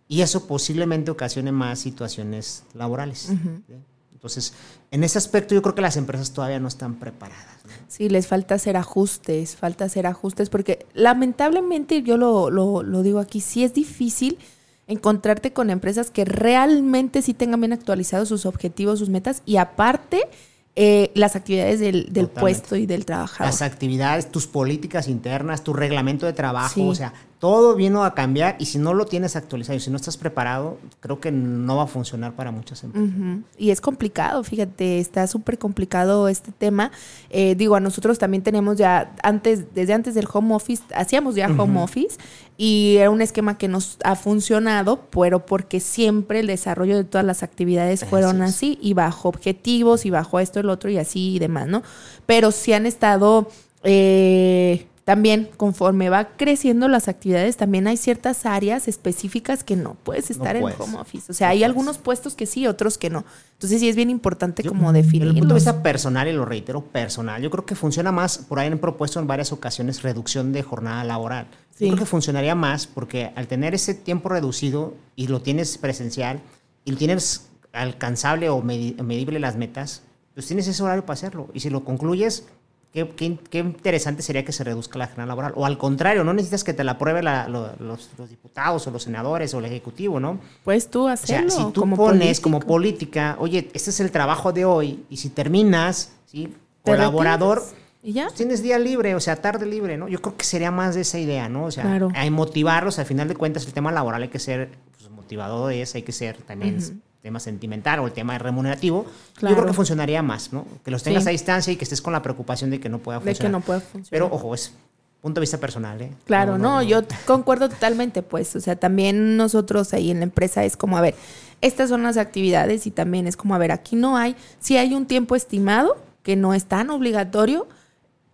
Y 0.08 0.20
eso 0.20 0.46
posiblemente 0.46 1.10
ocasione 1.10 1.52
más 1.52 1.78
situaciones 1.78 2.64
laborales. 2.74 3.30
¿sí? 3.30 3.74
Entonces, 4.12 4.52
en 4.90 5.04
ese 5.04 5.16
aspecto 5.18 5.54
yo 5.54 5.62
creo 5.62 5.74
que 5.74 5.80
las 5.80 5.96
empresas 5.96 6.32
todavía 6.32 6.60
no 6.60 6.68
están 6.68 6.96
preparadas. 6.96 7.64
¿no? 7.64 7.72
Sí, 7.88 8.08
les 8.08 8.26
falta 8.26 8.56
hacer 8.56 8.76
ajustes, 8.76 9.56
falta 9.56 9.86
hacer 9.86 10.06
ajustes, 10.06 10.50
porque 10.50 10.86
lamentablemente 10.92 12.02
yo 12.02 12.18
lo, 12.18 12.50
lo, 12.50 12.82
lo 12.82 13.02
digo 13.02 13.20
aquí, 13.20 13.40
sí 13.40 13.64
es 13.64 13.72
difícil 13.72 14.38
encontrarte 14.86 15.52
con 15.52 15.70
empresas 15.70 16.10
que 16.10 16.24
realmente 16.24 17.22
sí 17.22 17.34
tengan 17.34 17.60
bien 17.60 17.72
actualizados 17.72 18.28
sus 18.28 18.46
objetivos, 18.46 18.98
sus 18.98 19.08
metas 19.08 19.42
y 19.46 19.56
aparte 19.56 20.28
eh, 20.74 21.10
las 21.14 21.36
actividades 21.36 21.80
del, 21.80 22.12
del 22.12 22.28
puesto 22.28 22.76
y 22.76 22.86
del 22.86 23.04
trabajador. 23.04 23.46
Las 23.52 23.60
actividades, 23.62 24.30
tus 24.32 24.46
políticas 24.46 25.06
internas, 25.08 25.62
tu 25.64 25.72
reglamento 25.74 26.24
de 26.26 26.32
trabajo, 26.32 26.74
Sí. 26.74 26.80
o 26.82 26.94
sea, 26.94 27.12
todo 27.42 27.74
vino 27.74 28.04
a 28.04 28.14
cambiar 28.14 28.54
y 28.60 28.66
si 28.66 28.78
no 28.78 28.94
lo 28.94 29.04
tienes 29.04 29.34
actualizado 29.34 29.76
y 29.76 29.80
si 29.80 29.90
no 29.90 29.96
estás 29.96 30.16
preparado, 30.16 30.78
creo 31.00 31.18
que 31.18 31.32
no 31.32 31.78
va 31.78 31.82
a 31.82 31.86
funcionar 31.88 32.36
para 32.36 32.52
muchas 32.52 32.84
empresas. 32.84 33.10
Y 33.58 33.72
es 33.72 33.80
complicado, 33.80 34.44
fíjate, 34.44 35.00
está 35.00 35.26
súper 35.26 35.58
complicado 35.58 36.28
este 36.28 36.52
tema. 36.52 36.92
Eh, 37.30 37.56
digo, 37.56 37.74
a 37.74 37.80
nosotros 37.80 38.20
también 38.20 38.44
tenemos 38.44 38.76
ya, 38.76 39.12
antes, 39.24 39.74
desde 39.74 39.92
antes 39.92 40.14
del 40.14 40.28
home 40.32 40.54
office, 40.54 40.84
hacíamos 40.94 41.34
ya 41.34 41.48
home 41.48 41.82
office 41.82 42.16
y 42.56 42.98
era 42.98 43.10
un 43.10 43.20
esquema 43.20 43.58
que 43.58 43.66
nos 43.66 43.98
ha 44.04 44.14
funcionado, 44.14 45.00
pero 45.10 45.44
porque 45.44 45.80
siempre 45.80 46.38
el 46.38 46.46
desarrollo 46.46 46.96
de 46.96 47.02
todas 47.02 47.26
las 47.26 47.42
actividades 47.42 48.04
fueron 48.04 48.40
así 48.42 48.78
y 48.80 48.94
bajo 48.94 49.28
objetivos 49.28 50.06
y 50.06 50.10
bajo 50.10 50.38
esto, 50.38 50.60
el 50.60 50.70
otro 50.70 50.90
y 50.90 50.98
así 50.98 51.34
y 51.34 51.38
demás, 51.40 51.66
¿no? 51.66 51.82
Pero 52.24 52.52
sí 52.52 52.72
han 52.72 52.86
estado... 52.86 53.48
eh, 53.82 54.86
también 55.04 55.50
conforme 55.56 56.10
va 56.10 56.28
creciendo 56.36 56.86
las 56.86 57.08
actividades, 57.08 57.56
también 57.56 57.88
hay 57.88 57.96
ciertas 57.96 58.46
áreas 58.46 58.86
específicas 58.86 59.64
que 59.64 59.74
no 59.74 59.94
puedes 60.04 60.30
No 60.30 60.36
estar 60.44 60.60
puedes. 60.60 60.78
en 60.78 60.82
home 60.84 60.98
office. 60.98 61.32
O 61.32 61.34
sea, 61.34 61.48
No 61.48 61.50
hay 61.52 61.58
puedes. 61.58 61.66
algunos 61.70 61.98
puestos 61.98 62.34
que 62.36 62.46
sí, 62.46 62.68
otros 62.68 62.98
que 62.98 63.10
no. 63.10 63.24
Entonces 63.54 63.80
sí 63.80 63.88
es 63.88 63.96
bien 63.96 64.10
importante 64.10 64.62
Yo, 64.62 64.70
como 64.70 64.92
Desde 64.92 65.04
definirlos. 65.06 65.34
el 65.34 65.40
punto 65.40 65.54
de 65.54 65.58
vista 65.58 65.82
personal, 65.82 66.28
y 66.28 66.32
lo 66.32 66.44
reitero, 66.44 66.84
personal, 66.84 67.42
yo 67.42 67.50
creo 67.50 67.66
que 67.66 67.74
funciona 67.74 68.12
más, 68.12 68.38
por 68.38 68.60
ahí 68.60 68.68
han 68.68 68.78
propuesto 68.78 69.18
en 69.18 69.26
varias 69.26 69.50
ocasiones 69.52 70.02
reducción 70.02 70.52
de 70.52 70.62
jornada 70.62 71.02
laboral. 71.02 71.46
Sí. 71.76 71.86
Yo 71.86 71.92
creo 71.92 72.04
que 72.04 72.06
funcionaría 72.06 72.54
más 72.54 72.86
porque 72.86 73.32
al 73.34 73.48
tener 73.48 73.74
ese 73.74 73.94
tiempo 73.94 74.28
reducido 74.28 74.94
y 75.16 75.26
lo 75.26 75.42
tienes 75.42 75.78
presencial 75.78 76.40
y 76.84 76.92
lo 76.92 76.96
tienes 76.98 77.48
alcanzable 77.72 78.50
o 78.50 78.62
medi- 78.62 79.00
medible 79.02 79.40
las 79.40 79.56
metas, 79.56 80.02
pues 80.34 80.46
tienes 80.46 80.66
ese 80.68 80.82
horario 80.82 81.04
para 81.04 81.14
hacerlo. 81.14 81.48
Y 81.54 81.60
si 81.60 81.70
lo 81.70 81.82
concluyes, 81.84 82.44
qué, 82.92 83.08
qué- 83.08 83.38
qué 83.50 83.58
interesante 83.60 84.22
sería 84.22 84.44
que 84.44 84.52
se 84.52 84.64
reduzca 84.64 84.98
la 84.98 85.06
jornada 85.06 85.26
laboral. 85.28 85.52
O 85.56 85.64
al 85.66 85.78
contrario, 85.78 86.24
no 86.24 86.32
necesitas 86.32 86.62
que 86.64 86.72
te 86.74 86.84
la 86.84 86.92
apruebe 86.92 87.22
la- 87.22 87.48
lo- 87.48 87.74
los, 87.78 88.10
los 88.18 88.28
diputados 88.30 88.86
o 88.86 88.90
los 88.90 89.02
senadores 89.02 89.52
o 89.54 89.58
el 89.60 89.64
ejecutivo, 89.64 90.20
¿no? 90.20 90.38
Puedes 90.64 90.88
tú 90.90 91.04
O 91.04 91.16
sea, 91.16 91.38
hacerlo. 91.40 91.50
si 91.50 91.72
tú 91.72 91.80
como 91.80 91.96
pones 91.96 92.40
como 92.40 92.58
político. 92.60 92.72
política, 93.12 93.36
oye, 93.38 93.70
este 93.74 93.90
es 93.90 94.00
el 94.00 94.10
trabajo 94.10 94.52
de 94.52 94.64
hoy, 94.64 95.04
y 95.10 95.16
si 95.16 95.30
terminas, 95.30 96.12
¿sí? 96.26 96.52
Colaborador, 96.84 97.58
retiras 97.60 97.76
Y 98.02 98.12
ya. 98.12 98.24
pues 98.24 98.34
tienes 98.34 98.62
día 98.62 98.78
libre, 98.78 99.14
o 99.14 99.20
sea, 99.20 99.36
tarde 99.36 99.64
libre, 99.66 99.96
¿no? 99.96 100.08
Yo 100.08 100.20
creo 100.20 100.36
que 100.36 100.44
sería 100.44 100.70
más 100.70 100.94
de 100.94 101.02
esa 101.02 101.18
idea, 101.18 101.48
¿no? 101.48 101.64
O 101.66 101.70
sea, 101.70 101.84
Claro. 101.84 102.08
hay 102.14 102.30
motivarlos, 102.30 102.98
al 102.98 103.06
final 103.06 103.28
de 103.28 103.36
cuentas, 103.36 103.64
el 103.66 103.72
tema 103.72 103.92
laboral 103.92 104.22
hay 104.22 104.28
que 104.28 104.38
ser 104.40 104.70
pues, 104.98 105.08
motivadores, 105.10 105.94
hay 105.94 106.02
que 106.02 106.12
ser 106.12 106.36
también 106.42 107.02
tema 107.22 107.38
sentimental 107.40 108.00
o 108.00 108.06
el 108.06 108.12
tema 108.12 108.36
remunerativo, 108.38 109.06
Claro. 109.34 109.54
yo 109.54 109.60
creo 109.62 109.70
que 109.70 109.76
funcionaría 109.76 110.22
más, 110.22 110.52
¿no? 110.52 110.66
Que 110.84 110.90
los 110.90 111.02
tengas 111.02 111.22
Sí. 111.22 111.28
a 111.28 111.32
distancia 111.32 111.72
y 111.72 111.76
que 111.76 111.84
estés 111.84 112.02
con 112.02 112.12
la 112.12 112.20
preocupación 112.22 112.70
de 112.70 112.80
que 112.80 112.88
no 112.88 112.98
pueda 112.98 113.18
De 113.20 113.24
funcionar. 113.26 113.48
que 113.48 113.52
no 113.52 113.60
puede 113.60 113.80
funcionar. 113.80 114.10
Pero 114.10 114.26
ojo, 114.34 114.54
es 114.54 114.74
punto 115.20 115.38
de 115.38 115.42
vista 115.42 115.58
personal, 115.58 116.00
¿eh? 116.02 116.10
Claro, 116.26 116.58
no, 116.58 116.82
yo 116.82 117.04
t- 117.04 117.14
concuerdo 117.26 117.68
totalmente, 117.68 118.22
pues, 118.22 118.56
o 118.56 118.60
sea, 118.60 118.74
también 118.74 119.36
nosotros 119.36 119.94
ahí 119.94 120.10
en 120.10 120.18
la 120.18 120.24
empresa 120.24 120.64
es 120.64 120.76
como, 120.76 120.98
a 120.98 121.00
ver, 121.00 121.14
estas 121.60 121.90
son 121.90 122.02
las 122.02 122.16
actividades 122.16 122.88
y 122.88 122.90
también 122.90 123.28
es 123.28 123.36
como, 123.36 123.54
a 123.54 123.58
ver, 123.58 123.70
aquí 123.70 123.94
no 123.94 124.16
hay, 124.16 124.34
sí 124.58 124.76
hay 124.76 124.94
un 124.94 125.06
tiempo 125.06 125.36
estimado 125.36 125.96
que 126.24 126.34
no 126.34 126.54
es 126.54 126.64
tan 126.64 126.90
obligatorio, 126.90 127.68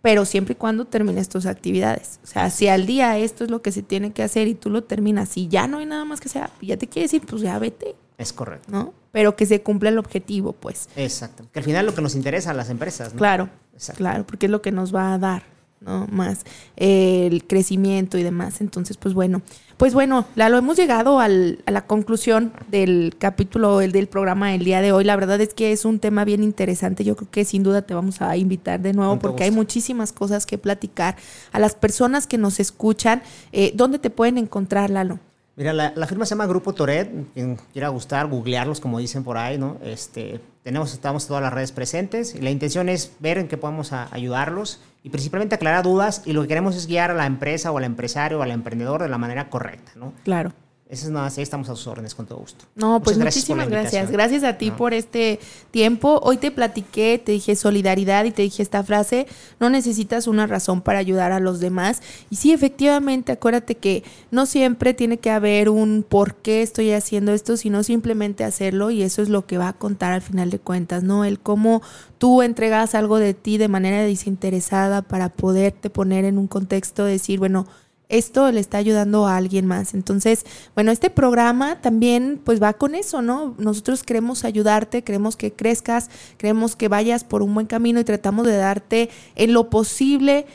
pero 0.01 0.25
siempre 0.25 0.53
y 0.53 0.55
cuando 0.55 0.85
termines 0.85 1.29
tus 1.29 1.45
actividades. 1.45 2.19
O 2.23 2.27
sea, 2.27 2.49
si 2.49 2.67
al 2.69 2.87
día 2.87 3.19
esto 3.19 3.43
es 3.43 3.51
lo 3.51 3.61
que 3.61 3.71
se 3.71 3.83
tiene 3.83 4.11
que 4.11 4.23
hacer 4.23 4.47
y 4.47 4.55
tú 4.55 4.71
lo 4.71 4.83
terminas 4.83 5.37
y 5.37 5.47
ya 5.47 5.67
no 5.67 5.77
hay 5.77 5.85
nada 5.85 6.05
más 6.05 6.19
que 6.19 6.29
sea, 6.29 6.49
ya 6.59 6.75
te 6.77 6.87
quieres 6.87 7.13
ir, 7.13 7.23
pues 7.23 7.43
ya 7.43 7.59
vete, 7.59 7.93
Es 8.19 8.31
correcto. 8.33 8.67
¿no? 8.71 8.93
Pero 9.11 9.35
que 9.35 9.47
se 9.47 9.63
cumpla 9.63 9.89
el 9.89 9.97
objetivo, 9.97 10.53
pues. 10.53 10.87
Exacto. 10.95 11.45
Que 11.51 11.59
al 11.59 11.65
final 11.65 11.85
es 11.85 11.91
lo 11.91 11.95
que 11.95 12.01
nos 12.03 12.13
interesa 12.15 12.51
a 12.51 12.53
las 12.53 12.69
empresas, 12.69 13.13
¿no? 13.13 13.17
Claro, 13.17 13.49
Exacto. 13.73 13.97
claro, 13.97 14.23
porque 14.27 14.45
es 14.45 14.51
lo 14.51 14.61
que 14.61 14.71
nos 14.71 14.93
va 14.93 15.13
a 15.13 15.17
dar, 15.17 15.43
¿no? 15.79 16.05
Más 16.11 16.41
eh, 16.77 17.25
el 17.31 17.47
crecimiento 17.47 18.17
y 18.19 18.23
demás. 18.23 18.61
Entonces, 18.61 18.97
pues 18.97 19.13
bueno, 19.15 19.41
pues 19.77 19.93
bueno, 19.93 20.25
Lalo, 20.35 20.57
hemos 20.57 20.75
llegado 20.77 21.21
al- 21.21 21.63
a 21.65 21.71
la 21.71 21.87
conclusión 21.87 22.51
del 22.69 23.15
capítulo 23.17 23.79
el 23.79 23.93
del 23.93 24.07
programa 24.07 24.51
del 24.51 24.65
día 24.65 24.81
de 24.81 24.91
hoy. 24.91 25.05
La 25.05 25.15
verdad 25.15 25.39
es 25.39 25.53
que 25.53 25.71
es 25.71 25.85
un 25.85 25.99
tema 25.99 26.25
bien 26.25 26.43
interesante. 26.43 27.05
Yo 27.05 27.15
creo 27.15 27.31
que 27.31 27.45
sin 27.45 27.63
duda 27.63 27.81
te 27.83 27.93
vamos 27.93 28.21
a 28.21 28.35
invitar 28.35 28.81
de 28.81 28.91
nuevo 28.93 29.17
porque 29.17 29.45
hay 29.45 29.51
muchísimas 29.51 30.11
cosas 30.11 30.45
que 30.45 30.57
platicar. 30.57 31.15
A 31.53 31.59
las 31.59 31.73
personas 31.75 32.27
que 32.27 32.37
nos 32.37 32.59
escuchan, 32.59 33.23
eh, 33.53 33.71
¿dónde 33.73 33.97
te 33.97 34.09
pueden 34.09 34.37
encontrar, 34.37 34.89
Lalo? 34.89 35.19
Mira, 35.59 35.73
la, 35.73 36.07
firma 36.07 36.25
se 36.25 36.29
llama 36.29 36.45
Grupo 36.45 36.71
Toret, 36.71 37.11
quien 37.33 37.57
quiera 37.73 37.89
gustar, 37.89 38.27
googlearlos 38.27 38.79
como 38.79 38.97
dicen 38.97 39.25
por 39.25 39.37
ahí, 39.37 39.57
¿no? 39.57 39.77
Este, 39.83 40.39
tenemos, 40.63 40.93
estamos 40.93 41.27
todas 41.27 41.43
las 41.43 41.51
redes 41.51 41.73
presentes 41.73 42.33
y 42.33 42.39
la 42.39 42.49
intención 42.49 42.87
es 42.87 43.11
ver 43.19 43.37
en 43.37 43.49
qué 43.49 43.57
podemos 43.57 43.91
ayudarlos 43.91 44.79
y 45.03 45.09
principalmente 45.09 45.55
aclarar 45.55 45.83
dudas 45.83 46.21
y 46.25 46.31
lo 46.31 46.43
que 46.43 46.47
queremos 46.47 46.77
es 46.77 46.87
guiar 46.87 47.11
a 47.11 47.13
la 47.13 47.25
empresa 47.25 47.73
o 47.73 47.77
al 47.77 47.83
empresario 47.83 48.39
o 48.39 48.41
al 48.41 48.51
emprendedor 48.51 49.03
de 49.03 49.09
la 49.09 49.17
manera 49.17 49.49
correcta, 49.49 49.91
¿no? 49.97 50.13
Claro. 50.23 50.53
Eso 50.89 51.05
es 51.05 51.11
nada, 51.11 51.27
ahí 51.27 51.43
estamos 51.43 51.69
a 51.69 51.75
sus 51.75 51.85
órdenes 51.85 52.15
con 52.15 52.25
todo 52.25 52.39
gusto. 52.39 52.65
No, 52.73 52.99
pues 52.99 53.15
Muchas 53.15 53.35
muchísimas 53.35 53.69
gracias. 53.69 54.09
Gracias 54.09 54.43
a 54.43 54.57
ti 54.57 54.71
No. 54.71 54.75
por 54.75 54.95
este 54.95 55.39
tiempo. 55.69 56.19
Hoy 56.23 56.37
te 56.37 56.49
platiqué, 56.49 57.21
te 57.23 57.33
dije 57.33 57.55
solidaridad 57.55 58.25
y 58.25 58.31
te 58.31 58.41
dije 58.41 58.63
esta 58.63 58.83
frase, 58.83 59.27
no 59.59 59.69
necesitas 59.69 60.25
una 60.25 60.47
razón 60.47 60.81
para 60.81 60.97
ayudar 60.97 61.31
a 61.31 61.39
los 61.39 61.59
demás. 61.59 62.01
Y 62.31 62.37
sí, 62.37 62.53
efectivamente, 62.53 63.31
acuérdate 63.31 63.75
que 63.75 64.03
no 64.31 64.47
siempre 64.47 64.95
tiene 64.95 65.19
que 65.19 65.29
haber 65.29 65.69
un 65.69 66.03
por 66.09 66.33
qué 66.37 66.63
estoy 66.63 66.91
haciendo 66.91 67.33
esto, 67.33 67.55
sino 67.55 67.83
simplemente 67.83 68.43
hacerlo 68.43 68.89
y 68.89 69.03
eso 69.03 69.21
es 69.21 69.29
lo 69.29 69.45
que 69.45 69.59
va 69.59 69.67
a 69.67 69.73
contar 69.73 70.11
al 70.11 70.23
final 70.23 70.49
de 70.49 70.57
cuentas, 70.57 71.03
¿no? 71.03 71.23
El 71.23 71.39
cómo 71.39 71.83
tú 72.17 72.41
entregas 72.41 72.95
algo 72.95 73.19
de 73.19 73.35
ti 73.35 73.59
de 73.59 73.67
manera 73.67 74.01
desinteresada 74.01 75.03
para 75.03 75.29
poderte 75.29 75.91
poner 75.91 76.25
en 76.25 76.39
un 76.39 76.47
contexto, 76.47 77.05
decir, 77.05 77.37
bueno, 77.37 77.67
esto 78.09 78.51
le 78.51 78.59
está 78.59 78.79
ayudando 78.79 79.27
a 79.27 79.37
alguien 79.37 79.65
más. 79.65 79.93
Entonces, 79.93 80.45
bueno, 80.75 80.91
este 80.91 81.09
programa 81.09 81.79
también 81.79 82.41
pues 82.43 82.61
va 82.61 82.73
con 82.73 82.95
eso, 82.95 83.21
¿no? 83.21 83.55
Nosotros 83.59 84.03
queremos 84.03 84.43
ayudarte, 84.43 85.03
queremos 85.03 85.37
que 85.37 85.53
crezcas, 85.53 86.09
queremos 86.37 86.75
que 86.75 86.87
vayas 86.87 87.23
por 87.23 87.43
un 87.43 87.53
buen 87.53 87.67
camino 87.67 87.99
y 87.99 88.03
tratamos 88.03 88.47
de 88.47 88.57
darte 88.57 89.09
en 89.35 89.53
lo 89.53 89.69
posible 89.69 90.47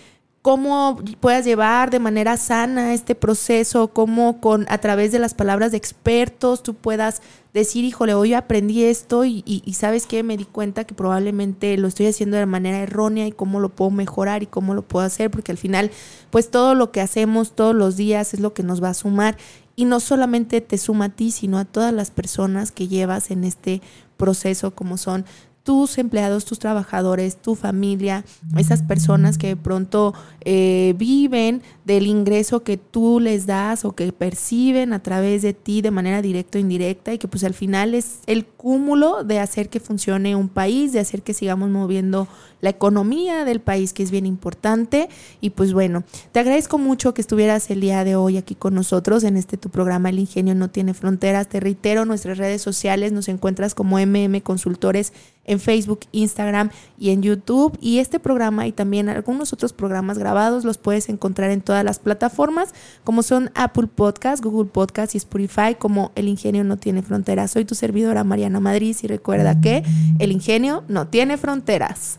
cómo 0.44 0.98
puedas 1.20 1.46
llevar 1.46 1.90
de 1.90 1.98
manera 1.98 2.36
sana 2.36 2.92
este 2.92 3.14
proceso, 3.14 3.88
cómo 3.88 4.42
con 4.42 4.66
a 4.68 4.76
través 4.76 5.10
de 5.10 5.18
las 5.18 5.32
palabras 5.32 5.70
de 5.70 5.78
expertos 5.78 6.62
tú 6.62 6.74
puedas 6.74 7.22
decir, 7.54 7.82
híjole, 7.82 8.12
hoy 8.12 8.34
aprendí 8.34 8.84
esto 8.84 9.24
y, 9.24 9.42
y, 9.46 9.72
sabes 9.72 10.04
que 10.04 10.22
me 10.22 10.36
di 10.36 10.44
cuenta 10.44 10.84
que 10.84 10.94
probablemente 10.94 11.78
lo 11.78 11.88
estoy 11.88 12.08
haciendo 12.08 12.36
de 12.36 12.44
manera 12.44 12.80
errónea 12.80 13.26
y 13.26 13.32
cómo 13.32 13.58
lo 13.58 13.70
puedo 13.70 13.90
mejorar 13.90 14.42
y 14.42 14.46
cómo 14.46 14.74
lo 14.74 14.82
puedo 14.82 15.06
hacer, 15.06 15.30
porque 15.30 15.50
al 15.50 15.56
final, 15.56 15.90
pues 16.28 16.50
todo 16.50 16.74
lo 16.74 16.92
que 16.92 17.00
hacemos 17.00 17.52
todos 17.52 17.74
los 17.74 17.96
días 17.96 18.34
es 18.34 18.40
lo 18.40 18.52
que 18.52 18.62
nos 18.62 18.82
va 18.82 18.90
a 18.90 18.94
sumar. 18.94 19.38
Y 19.76 19.86
no 19.86 19.98
solamente 19.98 20.60
te 20.60 20.76
suma 20.76 21.06
a 21.06 21.08
ti, 21.08 21.30
sino 21.30 21.58
a 21.58 21.64
todas 21.64 21.94
las 21.94 22.10
personas 22.10 22.70
que 22.70 22.86
llevas 22.86 23.30
en 23.30 23.44
este 23.44 23.80
proceso, 24.18 24.74
como 24.74 24.98
son 24.98 25.24
tus 25.64 25.96
empleados, 25.96 26.44
tus 26.44 26.58
trabajadores, 26.58 27.36
tu 27.36 27.54
familia, 27.54 28.22
esas 28.56 28.82
personas 28.82 29.38
que 29.38 29.48
de 29.48 29.56
pronto 29.56 30.12
eh, 30.42 30.94
viven 30.98 31.62
del 31.86 32.06
ingreso 32.06 32.62
que 32.62 32.76
tú 32.76 33.18
les 33.18 33.46
das 33.46 33.86
o 33.86 33.92
que 33.92 34.12
perciben 34.12 34.92
a 34.92 35.02
través 35.02 35.40
de 35.40 35.54
ti 35.54 35.80
de 35.80 35.90
manera 35.90 36.20
directa 36.20 36.58
o 36.58 36.60
indirecta 36.60 37.14
y 37.14 37.18
que 37.18 37.28
pues 37.28 37.44
al 37.44 37.54
final 37.54 37.94
es 37.94 38.18
el 38.26 38.44
cúmulo 38.44 39.24
de 39.24 39.40
hacer 39.40 39.70
que 39.70 39.80
funcione 39.80 40.36
un 40.36 40.50
país, 40.50 40.92
de 40.92 41.00
hacer 41.00 41.22
que 41.22 41.32
sigamos 41.32 41.70
moviendo 41.70 42.28
la 42.64 42.70
economía 42.70 43.44
del 43.44 43.60
país, 43.60 43.92
que 43.92 44.02
es 44.02 44.10
bien 44.10 44.24
importante. 44.24 45.10
Y 45.42 45.50
pues 45.50 45.74
bueno, 45.74 46.02
te 46.32 46.40
agradezco 46.40 46.78
mucho 46.78 47.12
que 47.12 47.20
estuvieras 47.20 47.70
el 47.70 47.82
día 47.82 48.04
de 48.04 48.16
hoy 48.16 48.38
aquí 48.38 48.54
con 48.54 48.74
nosotros 48.74 49.22
en 49.22 49.36
este 49.36 49.58
tu 49.58 49.68
programa 49.68 50.08
El 50.08 50.18
Ingenio 50.18 50.54
No 50.54 50.70
Tiene 50.70 50.94
Fronteras. 50.94 51.46
Te 51.46 51.60
reitero, 51.60 52.06
nuestras 52.06 52.38
redes 52.38 52.62
sociales 52.62 53.12
nos 53.12 53.28
encuentras 53.28 53.74
como 53.74 53.98
MM 53.98 54.40
Consultores 54.40 55.12
en 55.44 55.60
Facebook, 55.60 56.00
Instagram 56.12 56.70
y 56.98 57.10
en 57.10 57.22
YouTube. 57.22 57.76
Y 57.82 57.98
este 57.98 58.18
programa 58.18 58.66
y 58.66 58.72
también 58.72 59.10
algunos 59.10 59.52
otros 59.52 59.74
programas 59.74 60.16
grabados 60.16 60.64
los 60.64 60.78
puedes 60.78 61.10
encontrar 61.10 61.50
en 61.50 61.60
todas 61.60 61.84
las 61.84 61.98
plataformas, 61.98 62.72
como 63.04 63.22
son 63.22 63.50
Apple 63.54 63.88
Podcast, 63.94 64.42
Google 64.42 64.70
Podcast 64.70 65.14
y 65.14 65.18
Spotify, 65.18 65.74
como 65.78 66.12
El 66.14 66.28
Ingenio 66.28 66.64
No 66.64 66.78
Tiene 66.78 67.02
Fronteras. 67.02 67.50
Soy 67.50 67.66
tu 67.66 67.74
servidora 67.74 68.24
Mariana 68.24 68.58
Madrid 68.58 68.96
y 69.02 69.06
recuerda 69.06 69.60
que 69.60 69.82
el 70.18 70.32
ingenio 70.32 70.82
no 70.88 71.08
tiene 71.08 71.36
fronteras. 71.36 72.18